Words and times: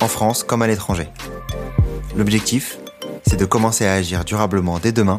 en 0.00 0.08
France 0.08 0.42
comme 0.42 0.62
à 0.62 0.66
l'étranger. 0.66 1.08
L'objectif, 2.16 2.78
c'est 3.26 3.38
de 3.38 3.44
commencer 3.44 3.86
à 3.86 3.94
agir 3.94 4.24
durablement 4.24 4.78
dès 4.78 4.92
demain 4.92 5.18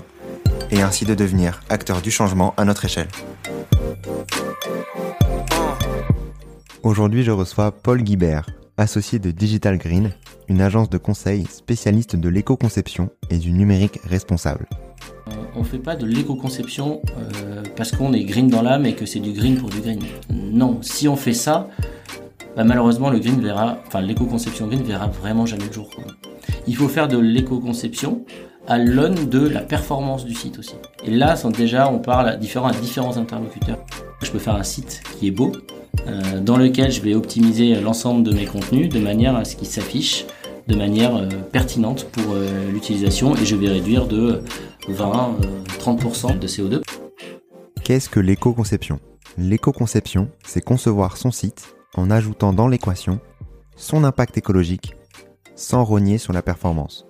et 0.72 0.82
ainsi 0.82 1.06
de 1.06 1.14
devenir 1.14 1.62
acteur 1.70 2.02
du 2.02 2.12
changement 2.12 2.54
à 2.58 2.66
notre 2.66 2.86
échelle. 2.86 3.08
Aujourd'hui, 6.84 7.24
je 7.24 7.32
reçois 7.32 7.72
Paul 7.72 8.04
Guibert, 8.04 8.46
associé 8.78 9.20
de 9.20 9.32
Digital 9.32 9.78
Green, 9.78 10.12
une 10.48 10.62
agence 10.62 10.90
de 10.90 10.98
conseil 10.98 11.46
spécialiste 11.48 12.16
de 12.16 12.30
l'éco-conception 12.30 13.10
et 13.30 13.38
du 13.38 13.52
numérique 13.52 14.00
responsable. 14.06 14.68
On 15.56 15.60
ne 15.60 15.66
fait 15.66 15.80
pas 15.80 15.96
de 15.96 16.06
l'éco-conception 16.06 17.02
euh, 17.18 17.64
parce 17.76 17.92
qu'on 17.92 18.14
est 18.14 18.24
green 18.24 18.50
dans 18.50 18.62
l'âme 18.62 18.86
et 18.86 18.94
que 18.94 19.06
c'est 19.06 19.20
du 19.20 19.32
green 19.32 19.58
pour 19.58 19.70
du 19.70 19.80
green. 19.80 20.00
Non, 20.30 20.80
si 20.82 21.08
on 21.08 21.16
fait 21.16 21.34
ça, 21.34 21.70
bah, 22.56 22.64
malheureusement 22.64 23.10
le 23.10 23.20
green 23.20 23.42
verra, 23.42 23.78
enfin 23.88 24.02
l'éco-conception 24.02 24.68
green 24.68 24.84
verra 24.84 25.08
vraiment 25.08 25.46
jamais 25.46 25.66
le 25.66 25.74
jour. 25.74 25.90
Il 26.68 26.76
faut 26.76 26.88
faire 26.88 27.08
de 27.08 27.18
l'éco-conception 27.18 28.26
à 28.68 28.78
l'aune 28.78 29.30
de 29.30 29.48
la 29.48 29.62
performance 29.62 30.26
du 30.26 30.34
site 30.34 30.60
aussi. 30.60 30.76
Et 31.04 31.12
là, 31.12 31.36
déjà, 31.56 31.90
on 31.90 32.00
parle 32.00 32.30
à 32.30 32.36
différents, 32.36 32.72
interlocuteurs. 33.18 33.78
Je 34.24 34.32
peux 34.32 34.40
faire 34.40 34.56
un 34.56 34.64
site 34.64 35.04
qui 35.20 35.28
est 35.28 35.32
beau, 35.32 35.52
euh, 36.08 36.40
dans 36.40 36.58
lequel 36.58 36.92
je 36.92 37.02
vais 37.02 37.14
optimiser 37.14 37.76
l'ensemble 37.76 38.24
de 38.24 38.34
mes 38.34 38.46
contenus 38.46 38.90
de 38.90 39.00
manière 39.00 39.36
à 39.36 39.46
ce 39.46 39.56
qu'ils 39.56 39.68
s'affichent 39.68 40.26
de 40.68 40.76
manière 40.76 41.16
euh, 41.16 41.28
pertinente 41.52 42.08
pour 42.12 42.34
euh, 42.34 42.72
l'utilisation 42.72 43.36
et 43.36 43.46
je 43.46 43.56
vais 43.56 43.70
réduire 43.70 44.08
de 44.08 44.42
20-30% 44.90 46.40
de 46.40 46.48
CO2. 46.48 46.82
Qu'est-ce 47.84 48.10
que 48.10 48.20
l'éco-conception? 48.20 49.00
L'éco-conception, 49.38 50.30
c'est 50.44 50.62
concevoir 50.62 51.18
son 51.18 51.30
site 51.30 51.76
en 51.94 52.10
ajoutant 52.12 52.54
dans 52.54 52.68
l'équation 52.68 53.20
son 53.76 54.04
impact 54.04 54.38
écologique 54.38 54.96
sans 55.56 55.84
rogner 55.84 56.18
sur 56.18 56.34
la 56.34 56.42
performance. 56.42 57.06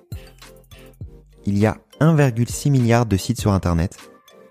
Il 1.45 1.57
y 1.57 1.65
a 1.65 1.77
1,6 1.99 2.69
milliard 2.71 3.05
de 3.05 3.17
sites 3.17 3.39
sur 3.39 3.53
Internet 3.53 3.97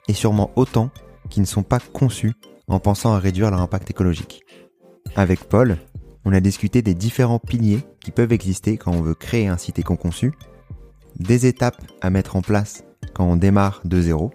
et 0.08 0.14
sûrement 0.14 0.50
autant 0.56 0.90
qui 1.30 1.40
ne 1.40 1.46
sont 1.46 1.62
pas 1.62 1.80
conçus 1.80 2.34
en 2.68 2.78
pensant 2.78 3.14
à 3.14 3.18
réduire 3.18 3.50
leur 3.50 3.60
impact 3.60 3.90
écologique. 3.90 4.42
Avec 5.16 5.44
Paul, 5.44 5.78
on 6.24 6.32
a 6.32 6.40
discuté 6.40 6.82
des 6.82 6.94
différents 6.94 7.38
piliers 7.38 7.80
qui 8.00 8.10
peuvent 8.10 8.32
exister 8.32 8.76
quand 8.76 8.92
on 8.92 9.02
veut 9.02 9.14
créer 9.14 9.48
un 9.48 9.58
site 9.58 9.78
éco-conçu, 9.78 10.32
des 11.18 11.46
étapes 11.46 11.80
à 12.00 12.10
mettre 12.10 12.36
en 12.36 12.42
place 12.42 12.84
quand 13.12 13.24
on 13.24 13.36
démarre 13.36 13.80
de 13.84 14.00
zéro, 14.00 14.32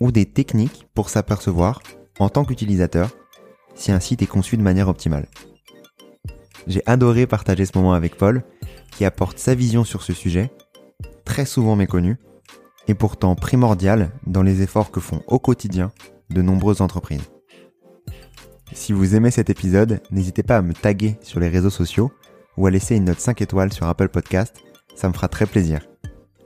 ou 0.00 0.12
des 0.12 0.26
techniques 0.26 0.86
pour 0.94 1.08
s'apercevoir, 1.08 1.82
en 2.18 2.28
tant 2.28 2.44
qu'utilisateur, 2.44 3.10
si 3.74 3.92
un 3.92 4.00
site 4.00 4.22
est 4.22 4.26
conçu 4.26 4.56
de 4.56 4.62
manière 4.62 4.88
optimale. 4.88 5.26
J'ai 6.66 6.82
adoré 6.86 7.26
partager 7.26 7.64
ce 7.64 7.76
moment 7.76 7.94
avec 7.94 8.16
Paul, 8.16 8.42
qui 8.90 9.04
apporte 9.04 9.38
sa 9.38 9.54
vision 9.54 9.84
sur 9.84 10.02
ce 10.02 10.12
sujet, 10.12 10.50
très 11.24 11.44
souvent 11.44 11.76
méconnu, 11.76 12.18
et 12.88 12.94
pourtant 12.94 13.34
primordial 13.34 14.10
dans 14.26 14.42
les 14.42 14.62
efforts 14.62 14.90
que 14.90 15.00
font 15.00 15.22
au 15.26 15.38
quotidien 15.38 15.92
de 16.30 16.42
nombreuses 16.42 16.80
entreprises. 16.80 17.30
Si 18.72 18.92
vous 18.92 19.14
aimez 19.14 19.30
cet 19.30 19.50
épisode, 19.50 20.00
n'hésitez 20.10 20.42
pas 20.42 20.58
à 20.58 20.62
me 20.62 20.74
taguer 20.74 21.16
sur 21.22 21.40
les 21.40 21.48
réseaux 21.48 21.70
sociaux 21.70 22.12
ou 22.56 22.66
à 22.66 22.70
laisser 22.70 22.96
une 22.96 23.04
note 23.04 23.20
5 23.20 23.40
étoiles 23.42 23.72
sur 23.72 23.86
Apple 23.86 24.08
Podcast, 24.08 24.56
ça 24.94 25.08
me 25.08 25.12
fera 25.12 25.28
très 25.28 25.46
plaisir. 25.46 25.80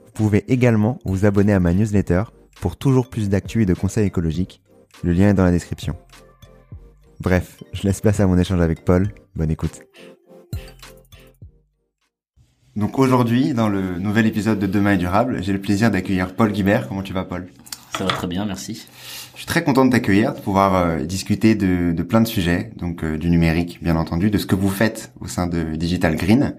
Vous 0.05 0.11
pouvez 0.13 0.51
également 0.51 0.99
vous 1.05 1.25
abonner 1.25 1.53
à 1.53 1.59
ma 1.59 1.73
newsletter 1.73 2.23
pour 2.61 2.77
toujours 2.77 3.09
plus 3.09 3.29
d'actu 3.29 3.63
et 3.63 3.65
de 3.65 3.73
conseils 3.73 4.07
écologiques. 4.07 4.61
Le 5.03 5.13
lien 5.13 5.29
est 5.29 5.33
dans 5.33 5.43
la 5.43 5.51
description. 5.51 5.95
Bref, 7.19 7.63
je 7.73 7.83
laisse 7.83 8.01
place 8.01 8.19
à 8.19 8.27
mon 8.27 8.37
échange 8.37 8.61
avec 8.61 8.85
Paul. 8.85 9.13
Bonne 9.35 9.51
écoute. 9.51 9.81
Donc 12.75 12.99
aujourd'hui, 12.99 13.53
dans 13.53 13.69
le 13.69 13.99
nouvel 13.99 14.25
épisode 14.25 14.59
de 14.59 14.67
Demain 14.67 14.93
est 14.93 14.97
durable, 14.97 15.41
j'ai 15.41 15.53
le 15.53 15.61
plaisir 15.61 15.91
d'accueillir 15.91 16.35
Paul 16.35 16.51
Guibert. 16.51 16.89
Comment 16.89 17.03
tu 17.03 17.13
vas 17.13 17.23
Paul? 17.23 17.47
Ça 17.97 18.03
va 18.03 18.09
très 18.09 18.27
bien, 18.27 18.45
merci. 18.45 18.85
Je 19.33 19.37
suis 19.37 19.45
très 19.45 19.63
content 19.63 19.85
de 19.85 19.91
t'accueillir, 19.91 20.33
de 20.33 20.41
pouvoir 20.41 20.75
euh, 20.75 20.99
discuter 21.05 21.55
de, 21.55 21.93
de, 21.93 22.03
plein 22.03 22.19
de 22.19 22.27
sujets, 22.27 22.71
donc 22.75 23.03
euh, 23.03 23.17
du 23.17 23.29
numérique 23.29 23.79
bien 23.81 23.95
entendu, 23.95 24.29
de 24.29 24.37
ce 24.37 24.45
que 24.45 24.55
vous 24.55 24.69
faites 24.69 25.13
au 25.21 25.27
sein 25.27 25.47
de 25.47 25.75
Digital 25.75 26.17
Green. 26.17 26.55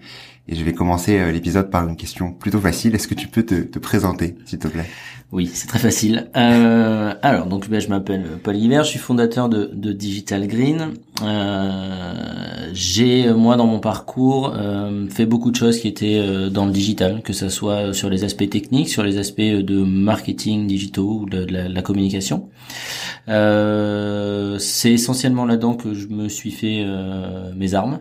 Et 0.48 0.54
je 0.54 0.64
vais 0.64 0.72
commencer 0.72 1.18
euh, 1.18 1.32
l'épisode 1.32 1.70
par 1.70 1.86
une 1.86 1.96
question 1.96 2.32
plutôt 2.32 2.60
facile. 2.60 2.94
Est-ce 2.94 3.08
que 3.08 3.14
tu 3.14 3.28
peux 3.28 3.42
te, 3.42 3.54
te 3.54 3.78
présenter, 3.78 4.36
s'il 4.46 4.58
te 4.58 4.68
plaît? 4.68 4.86
Oui, 5.32 5.50
c'est 5.52 5.66
très 5.66 5.80
facile. 5.80 6.30
Euh, 6.36 7.12
alors, 7.20 7.46
donc, 7.46 7.68
ben, 7.68 7.80
je 7.80 7.88
m'appelle 7.88 8.24
Paul 8.44 8.56
Hiver, 8.56 8.84
je 8.84 8.90
suis 8.90 8.98
fondateur 9.00 9.48
de, 9.48 9.92
Digital 9.92 10.46
Green. 10.46 10.94
Euh, 11.22 12.70
j'ai, 12.72 13.32
moi, 13.32 13.56
dans 13.56 13.66
mon 13.66 13.80
parcours, 13.80 14.54
euh, 14.56 15.08
fait 15.08 15.26
beaucoup 15.26 15.50
de 15.50 15.56
choses 15.56 15.80
qui 15.80 15.88
étaient 15.88 16.48
dans 16.50 16.64
le 16.64 16.70
digital, 16.70 17.22
que 17.22 17.32
ce 17.32 17.48
soit 17.48 17.92
sur 17.92 18.08
les 18.08 18.22
aspects 18.22 18.48
techniques, 18.48 18.88
sur 18.88 19.02
les 19.02 19.18
aspects 19.18 19.40
de 19.40 19.82
marketing 19.82 20.68
digitaux 20.68 21.22
ou 21.22 21.26
de 21.26 21.44
la, 21.44 21.82
communication. 21.82 22.48
c'est 23.26 24.92
essentiellement 24.92 25.44
là-dedans 25.44 25.74
que 25.74 25.92
je 25.92 26.06
me 26.06 26.28
suis 26.28 26.52
fait 26.52 26.86
mes 27.56 27.74
armes. 27.74 27.98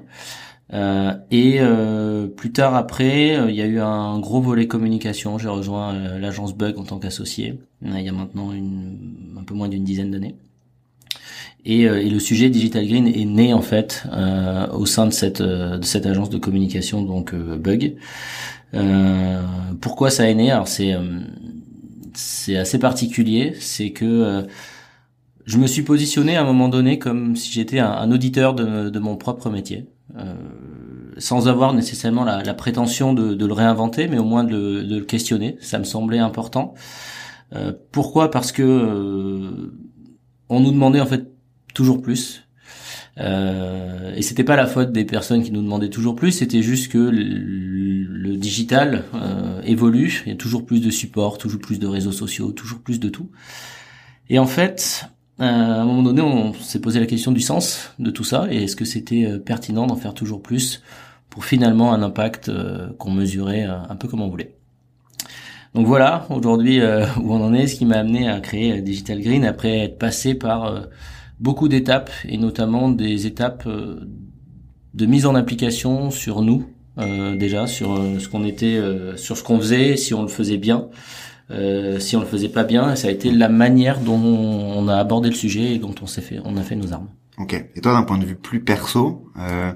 Euh, 0.74 1.14
et 1.30 1.58
euh, 1.60 2.28
plus 2.28 2.52
tard 2.52 2.76
après, 2.76 3.38
euh, 3.38 3.50
il 3.50 3.56
y 3.56 3.62
a 3.62 3.66
eu 3.66 3.80
un 3.80 4.20
gros 4.20 4.42
volet 4.42 4.68
communication. 4.68 5.38
J'ai 5.38 5.50
rejoint 5.50 5.94
l'agence 6.20 6.56
Bug 6.56 6.78
en 6.78 6.84
tant 6.84 7.00
qu'associé. 7.00 7.60
Il 7.84 8.00
y 8.00 8.10
a 8.10 8.12
maintenant 8.12 8.52
une, 8.52 9.36
un 9.40 9.44
peu 9.44 9.54
moins 9.54 9.70
d'une 9.70 9.84
dizaine 9.84 10.12
d'années. 10.12 10.36
Et, 11.68 11.82
et, 11.82 12.10
le 12.12 12.20
sujet 12.20 12.50
Digital 12.52 12.86
Green 12.86 13.08
est 13.08 13.26
né 13.26 13.52
en 13.52 13.62
fait 13.62 14.04
au 14.72 14.86
sein 14.86 15.08
de 15.08 15.12
cette 15.12 15.42
de 15.42 15.84
cette 15.84 16.06
agence 16.06 16.30
de 16.30 16.38
communication 16.38 17.02
donc 17.02 17.34
Bug. 17.34 17.96
pourquoi 19.82 20.12
ça 20.12 20.30
est 20.30 20.36
né? 20.36 20.52
Alors 20.52 20.68
c'est 20.68 20.94
c'est 22.14 22.56
assez 22.58 22.78
particulier. 22.78 23.56
C'est 23.60 23.90
que 23.92 24.46
je 25.46 25.58
me 25.58 25.66
suis 25.66 25.82
positionné 25.82 26.36
à 26.36 26.42
un 26.42 26.46
moment 26.46 26.70
donné 26.70 27.00
comme 27.00 27.36
si 27.36 27.52
j'étais 27.52 27.80
un, 27.80 27.92
un, 27.92 28.12
auditeur 28.12 28.54
de, 28.54 28.90
de 28.90 29.00
mon 29.00 29.16
propre 29.16 29.50
métier. 29.50 29.88
Euh, 30.18 30.36
sans 31.18 31.48
avoir 31.48 31.74
nécessairement 31.74 32.24
la, 32.24 32.44
la 32.44 32.54
prétention 32.54 33.14
de, 33.14 33.34
de, 33.34 33.46
le 33.46 33.54
réinventer, 33.54 34.08
mais 34.08 34.20
au 34.20 34.24
moins 34.24 34.44
de, 34.44 34.84
de, 34.84 34.98
le 35.00 35.06
questionner. 35.06 35.58
Ça 35.62 35.80
me 35.80 35.84
semblait 35.84 36.20
important. 36.20 36.74
Euh, 37.54 37.74
pourquoi? 37.92 38.30
Parce 38.30 38.52
que 38.52 38.62
euh, 38.64 39.74
on 40.50 40.60
nous 40.60 40.72
demandait 40.72 41.02
en 41.02 41.06
fait 41.06 41.32
toujours 41.74 42.02
plus. 42.02 42.44
Euh, 43.18 44.14
et 44.16 44.22
c'était 44.22 44.44
pas 44.44 44.56
la 44.56 44.68
faute 44.68 44.92
des 44.92 45.06
personnes 45.06 45.42
qui 45.44 45.52
nous 45.52 45.62
demandaient 45.62 45.90
toujours 45.90 46.16
plus, 46.16 46.34
c'était 46.34 46.62
juste 46.62 46.92
que 46.92 46.98
le, 46.98 47.24
le 47.24 48.36
digital 48.36 49.06
euh, 49.14 49.62
évolue, 49.64 50.22
il 50.26 50.30
y 50.30 50.34
a 50.34 50.38
toujours 50.38 50.66
plus 50.66 50.82
de 50.82 50.90
supports, 50.90 51.38
toujours 51.38 51.62
plus 51.62 51.80
de 51.80 51.88
réseaux 51.88 52.12
sociaux, 52.12 52.52
toujours 52.52 52.80
plus 52.80 53.00
de 53.00 53.08
tout. 53.08 53.32
Et 54.30 54.38
en 54.38 54.48
fait, 54.48 55.10
à 55.40 55.82
un 55.82 55.86
moment 55.86 56.04
donné, 56.04 56.22
on 56.22 56.54
s'est 56.54 56.80
posé 56.80 57.00
la 57.00 57.06
question 57.06 57.32
du 57.32 57.42
sens 57.42 57.92
de 58.00 58.10
tout 58.10 58.24
ça 58.24 58.48
et 58.50 58.64
est-ce 58.64 58.76
que 58.76 58.86
c'était 58.86 59.26
euh, 59.26 59.40
pertinent 59.40 59.86
d'en 59.86 59.98
faire 59.98 60.14
toujours 60.14 60.42
plus 60.42 60.82
pour 61.30 61.44
finalement 61.44 61.94
un 61.94 62.02
impact 62.02 62.48
euh, 62.48 62.88
qu'on 62.98 63.12
mesurait 63.12 63.64
un 63.64 63.96
peu 63.98 64.08
comme 64.08 64.22
on 64.22 64.30
voulait. 64.30 64.56
Donc 65.74 65.88
voilà, 65.88 66.26
aujourd'hui 66.30 66.80
où 67.22 67.34
on 67.34 67.44
en 67.44 67.54
est, 67.54 67.68
ce 67.68 67.76
qui 67.76 67.86
m'a 67.86 67.98
amené 67.98 68.30
à 68.30 68.40
créer 68.40 68.82
Digital 68.82 69.20
Green 69.22 69.44
après 69.44 69.80
être 69.80 69.98
passé 69.98 70.36
par 70.36 70.88
beaucoup 71.42 71.68
d'étapes 71.68 72.12
et 72.30 72.38
notamment 72.38 72.88
des 72.88 73.26
étapes 73.28 73.68
de 73.68 75.06
mise 75.06 75.26
en 75.26 75.36
application 75.36 76.12
sur 76.12 76.42
nous 76.42 76.66
déjà, 77.36 77.68
sur 77.68 77.98
ce 78.20 78.30
qu'on 78.30 78.46
était, 78.46 78.80
sur 79.18 79.36
ce 79.36 79.44
qu'on 79.44 79.60
faisait, 79.60 79.98
si 79.98 80.14
on 80.14 80.22
le 80.22 80.30
faisait 80.30 80.56
bien. 80.56 80.88
Euh, 81.52 82.00
si 82.00 82.16
on 82.16 82.22
le 82.22 82.26
faisait 82.26 82.50
pas 82.50 82.64
bien, 82.64 82.96
ça 82.96 83.08
a 83.08 83.12
été 83.12 83.32
la 83.32 83.50
manière 83.50 84.00
dont 84.00 84.20
on 84.20 84.88
a 84.88 84.96
abordé 84.96 85.30
le 85.30 85.36
sujet 85.36 85.76
et 85.76 85.80
dont 85.80 85.94
on 86.02 86.08
s'est 86.08 86.22
fait, 86.22 86.40
on 86.44 86.58
a 86.58 86.64
fait 86.64 86.76
nos 86.76 86.92
armes. 86.94 87.10
Ok. 87.38 87.54
Et 87.76 87.82
toi, 87.82 87.94
d'un 87.94 88.04
point 88.04 88.18
de 88.18 88.26
vue 88.26 88.36
plus 88.36 88.64
perso, 88.64 89.30
euh, 89.40 89.72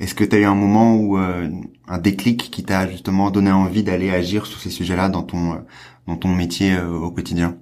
est-ce 0.00 0.14
que 0.14 0.24
tu 0.24 0.34
as 0.34 0.38
eu 0.38 0.44
un 0.44 0.54
moment 0.54 0.94
où 0.94 1.18
euh, 1.18 1.50
un 1.86 1.98
déclic 1.98 2.50
qui 2.50 2.62
t'a 2.62 2.88
justement 2.88 3.30
donné 3.30 3.52
envie 3.52 3.82
d'aller 3.82 4.10
agir 4.10 4.46
sur 4.46 4.58
ces 4.58 4.70
sujets-là 4.70 5.10
dans 5.10 5.22
ton 5.22 5.52
euh, 5.52 5.56
dans 6.06 6.16
ton 6.16 6.28
métier 6.28 6.74
euh, 6.74 6.88
au 6.88 7.10
quotidien? 7.10 7.58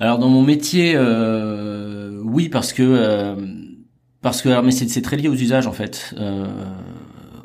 Alors 0.00 0.18
dans 0.18 0.28
mon 0.28 0.42
métier, 0.42 0.98
oui, 2.24 2.48
parce 2.48 2.72
que 2.72 3.36
parce 4.20 4.42
que 4.42 4.60
mais 4.60 4.72
c'est 4.72 5.02
très 5.02 5.16
lié 5.16 5.28
aux 5.28 5.34
usages 5.34 5.68
en 5.68 5.72
fait. 5.72 6.14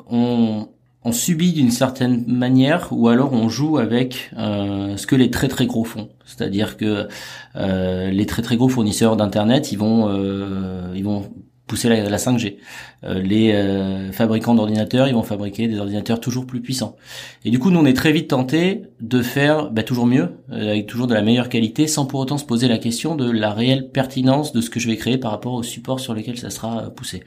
on 0.08 0.68
on 1.02 1.12
subit 1.12 1.52
d'une 1.52 1.70
certaine 1.70 2.24
manière 2.26 2.88
ou 2.90 3.08
alors 3.08 3.32
on 3.32 3.48
joue 3.48 3.78
avec 3.78 4.30
euh, 4.36 4.96
ce 4.96 5.06
que 5.06 5.16
les 5.16 5.30
très 5.30 5.48
très 5.48 5.66
gros 5.66 5.84
font. 5.84 6.10
C'est-à-dire 6.26 6.76
que 6.76 7.08
euh, 7.56 8.10
les 8.10 8.26
très 8.26 8.42
très 8.42 8.56
gros 8.56 8.68
fournisseurs 8.68 9.16
d'internet, 9.16 9.72
ils 9.72 9.78
vont 9.78 10.08
euh, 10.08 10.92
ils 10.94 11.04
vont 11.04 11.30
pousser 11.66 11.88
la, 11.88 12.16
5G. 12.16 12.56
les 13.04 14.10
fabricants 14.10 14.56
d'ordinateurs, 14.56 15.06
ils 15.06 15.14
vont 15.14 15.22
fabriquer 15.22 15.68
des 15.68 15.78
ordinateurs 15.78 16.18
toujours 16.18 16.44
plus 16.44 16.60
puissants. 16.60 16.96
Et 17.44 17.50
du 17.52 17.60
coup, 17.60 17.70
nous 17.70 17.78
on 17.78 17.86
est 17.86 17.94
très 17.94 18.10
vite 18.10 18.30
tenté 18.30 18.82
de 19.00 19.22
faire 19.22 19.70
bah, 19.70 19.84
toujours 19.84 20.06
mieux, 20.06 20.30
avec 20.50 20.88
toujours 20.88 21.06
de 21.06 21.14
la 21.14 21.22
meilleure 21.22 21.48
qualité, 21.48 21.86
sans 21.86 22.06
pour 22.06 22.18
autant 22.18 22.38
se 22.38 22.44
poser 22.44 22.66
la 22.66 22.78
question 22.78 23.14
de 23.14 23.30
la 23.30 23.52
réelle 23.52 23.88
pertinence 23.88 24.52
de 24.52 24.60
ce 24.60 24.68
que 24.68 24.80
je 24.80 24.88
vais 24.88 24.96
créer 24.96 25.16
par 25.16 25.30
rapport 25.30 25.52
au 25.52 25.62
support 25.62 26.00
sur 26.00 26.12
lequel 26.12 26.36
ça 26.38 26.50
sera 26.50 26.90
poussé. 26.90 27.22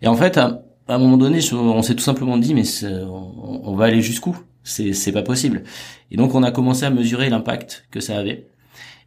Et 0.00 0.08
en 0.08 0.16
fait, 0.16 0.40
à 0.88 0.94
un 0.94 0.98
moment 0.98 1.16
donné, 1.16 1.40
on 1.52 1.82
s'est 1.82 1.94
tout 1.94 2.02
simplement 2.02 2.36
dit, 2.38 2.54
mais 2.54 2.62
on, 2.84 3.74
va 3.74 3.86
aller 3.86 4.02
jusqu'où? 4.02 4.36
C'est 4.62 5.12
pas 5.12 5.22
possible. 5.22 5.64
Et 6.10 6.16
donc 6.16 6.34
on 6.34 6.42
a 6.42 6.50
commencé 6.50 6.84
à 6.84 6.90
mesurer 6.90 7.28
l'impact 7.28 7.86
que 7.90 8.00
ça 8.00 8.18
avait. 8.18 8.48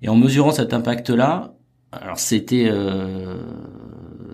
Et 0.02 0.10
en 0.10 0.16
mesurant 0.16 0.52
cet 0.52 0.74
impact-là, 0.74 1.54
alors 1.92 2.20
c'était, 2.20 2.68
euh, 2.70 3.38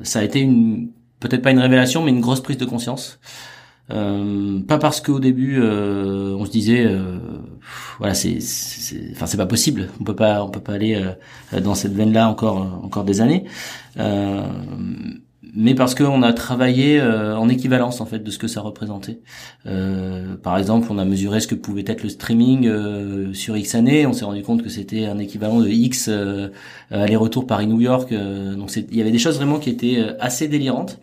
ça 0.04 0.20
a 0.20 0.24
été 0.24 0.40
une 0.42 0.90
peut-être 1.20 1.42
pas 1.42 1.52
une 1.52 1.60
révélation, 1.60 2.04
mais 2.04 2.12
une 2.12 2.22
grosse 2.22 2.42
prise 2.42 2.58
de 2.58 2.66
conscience. 2.66 3.20
Euh, 3.92 4.62
pas 4.62 4.80
parce 4.80 5.00
qu'au 5.00 5.20
début 5.20 5.60
euh, 5.60 6.36
on 6.40 6.46
se 6.46 6.50
disait 6.50 6.92
voilà 8.00 8.16
c'est 8.16 8.40
enfin 9.12 9.28
c'est 9.28 9.38
pas 9.38 9.46
possible 9.46 9.90
on 10.02 10.04
peut 10.04 10.16
pas 10.16 10.44
on 10.44 10.50
peut 10.50 10.60
pas 10.60 10.74
aller 10.74 11.00
dans 11.62 11.76
cette 11.76 11.94
veine 11.94 12.12
là 12.12 12.28
encore 12.28 12.82
encore 12.84 13.04
des 13.04 13.22
années 13.22 13.46
mais 15.56 15.74
parce 15.74 15.96
qu'on 15.96 16.22
a 16.22 16.34
travaillé 16.34 17.00
euh, 17.00 17.38
en 17.38 17.48
équivalence 17.48 18.02
en 18.02 18.06
fait 18.06 18.20
de 18.20 18.30
ce 18.30 18.38
que 18.38 18.48
ça 18.48 18.62
représentait. 18.62 19.20
Euh, 19.66 20.36
par 20.36 20.58
exemple, 20.58 20.88
on 20.92 20.98
a 20.98 21.06
mesuré 21.06 21.40
ce 21.40 21.48
que 21.48 21.56
pouvait 21.56 21.86
être 21.88 22.04
le 22.04 22.10
streaming 22.10 22.68
euh, 22.68 23.34
sur 23.34 23.56
X 23.56 23.74
années. 23.76 24.06
On 24.06 24.14
s'est 24.14 24.26
rendu 24.26 24.44
compte 24.44 24.64
que 24.64 24.70
c'était 24.70 25.06
un 25.06 25.18
équivalent 25.18 25.60
de 25.62 25.68
X 25.68 26.10
aller-retour 26.92 27.48
Paris-New 27.48 27.82
York. 27.82 28.14
donc 28.14 28.76
il 28.76 28.96
y 28.96 29.02
avait 29.02 29.12
des 29.12 29.20
choses 29.20 29.38
vraiment 29.38 29.60
qui 29.60 29.70
étaient 29.70 30.06
assez 30.20 30.48
délirantes. 30.48 31.00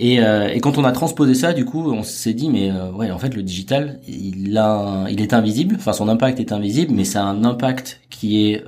Et, 0.00 0.18
et, 0.18 0.60
quand 0.60 0.78
on 0.78 0.84
a 0.84 0.92
transposé 0.92 1.34
ça, 1.34 1.52
du 1.52 1.64
coup, 1.64 1.90
on 1.90 2.04
s'est 2.04 2.32
dit, 2.32 2.50
mais 2.50 2.70
ouais, 2.94 3.10
en 3.10 3.18
fait, 3.18 3.34
le 3.34 3.42
digital, 3.42 3.98
il 4.06 4.56
a, 4.56 5.06
il 5.10 5.20
est 5.20 5.32
invisible. 5.32 5.74
Enfin, 5.76 5.92
son 5.92 6.08
impact 6.08 6.38
est 6.38 6.52
invisible, 6.52 6.94
mais 6.94 7.04
ça 7.04 7.24
a 7.24 7.26
un 7.26 7.44
impact 7.44 8.00
qui 8.08 8.46
est 8.46 8.64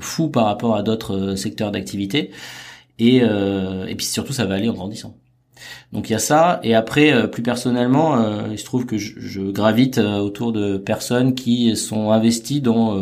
fou 0.00 0.28
par 0.28 0.44
rapport 0.44 0.76
à 0.76 0.82
d'autres 0.82 1.34
secteurs 1.34 1.70
d'activité. 1.70 2.30
Et, 3.00 3.22
euh, 3.22 3.86
et 3.86 3.96
puis 3.96 4.06
surtout, 4.06 4.32
ça 4.32 4.44
va 4.44 4.54
aller 4.54 4.68
en 4.68 4.74
grandissant. 4.74 5.16
Donc 5.92 6.08
il 6.08 6.12
y 6.12 6.16
a 6.16 6.20
ça. 6.20 6.60
Et 6.62 6.74
après, 6.74 7.12
euh, 7.12 7.26
plus 7.26 7.42
personnellement, 7.42 8.16
euh, 8.16 8.48
il 8.52 8.58
se 8.58 8.64
trouve 8.64 8.86
que 8.86 8.98
je, 8.98 9.14
je 9.18 9.40
gravite 9.40 9.98
euh, 9.98 10.18
autour 10.18 10.52
de 10.52 10.78
personnes 10.78 11.34
qui 11.34 11.76
sont 11.76 12.12
investies 12.12 12.60
dans 12.60 13.00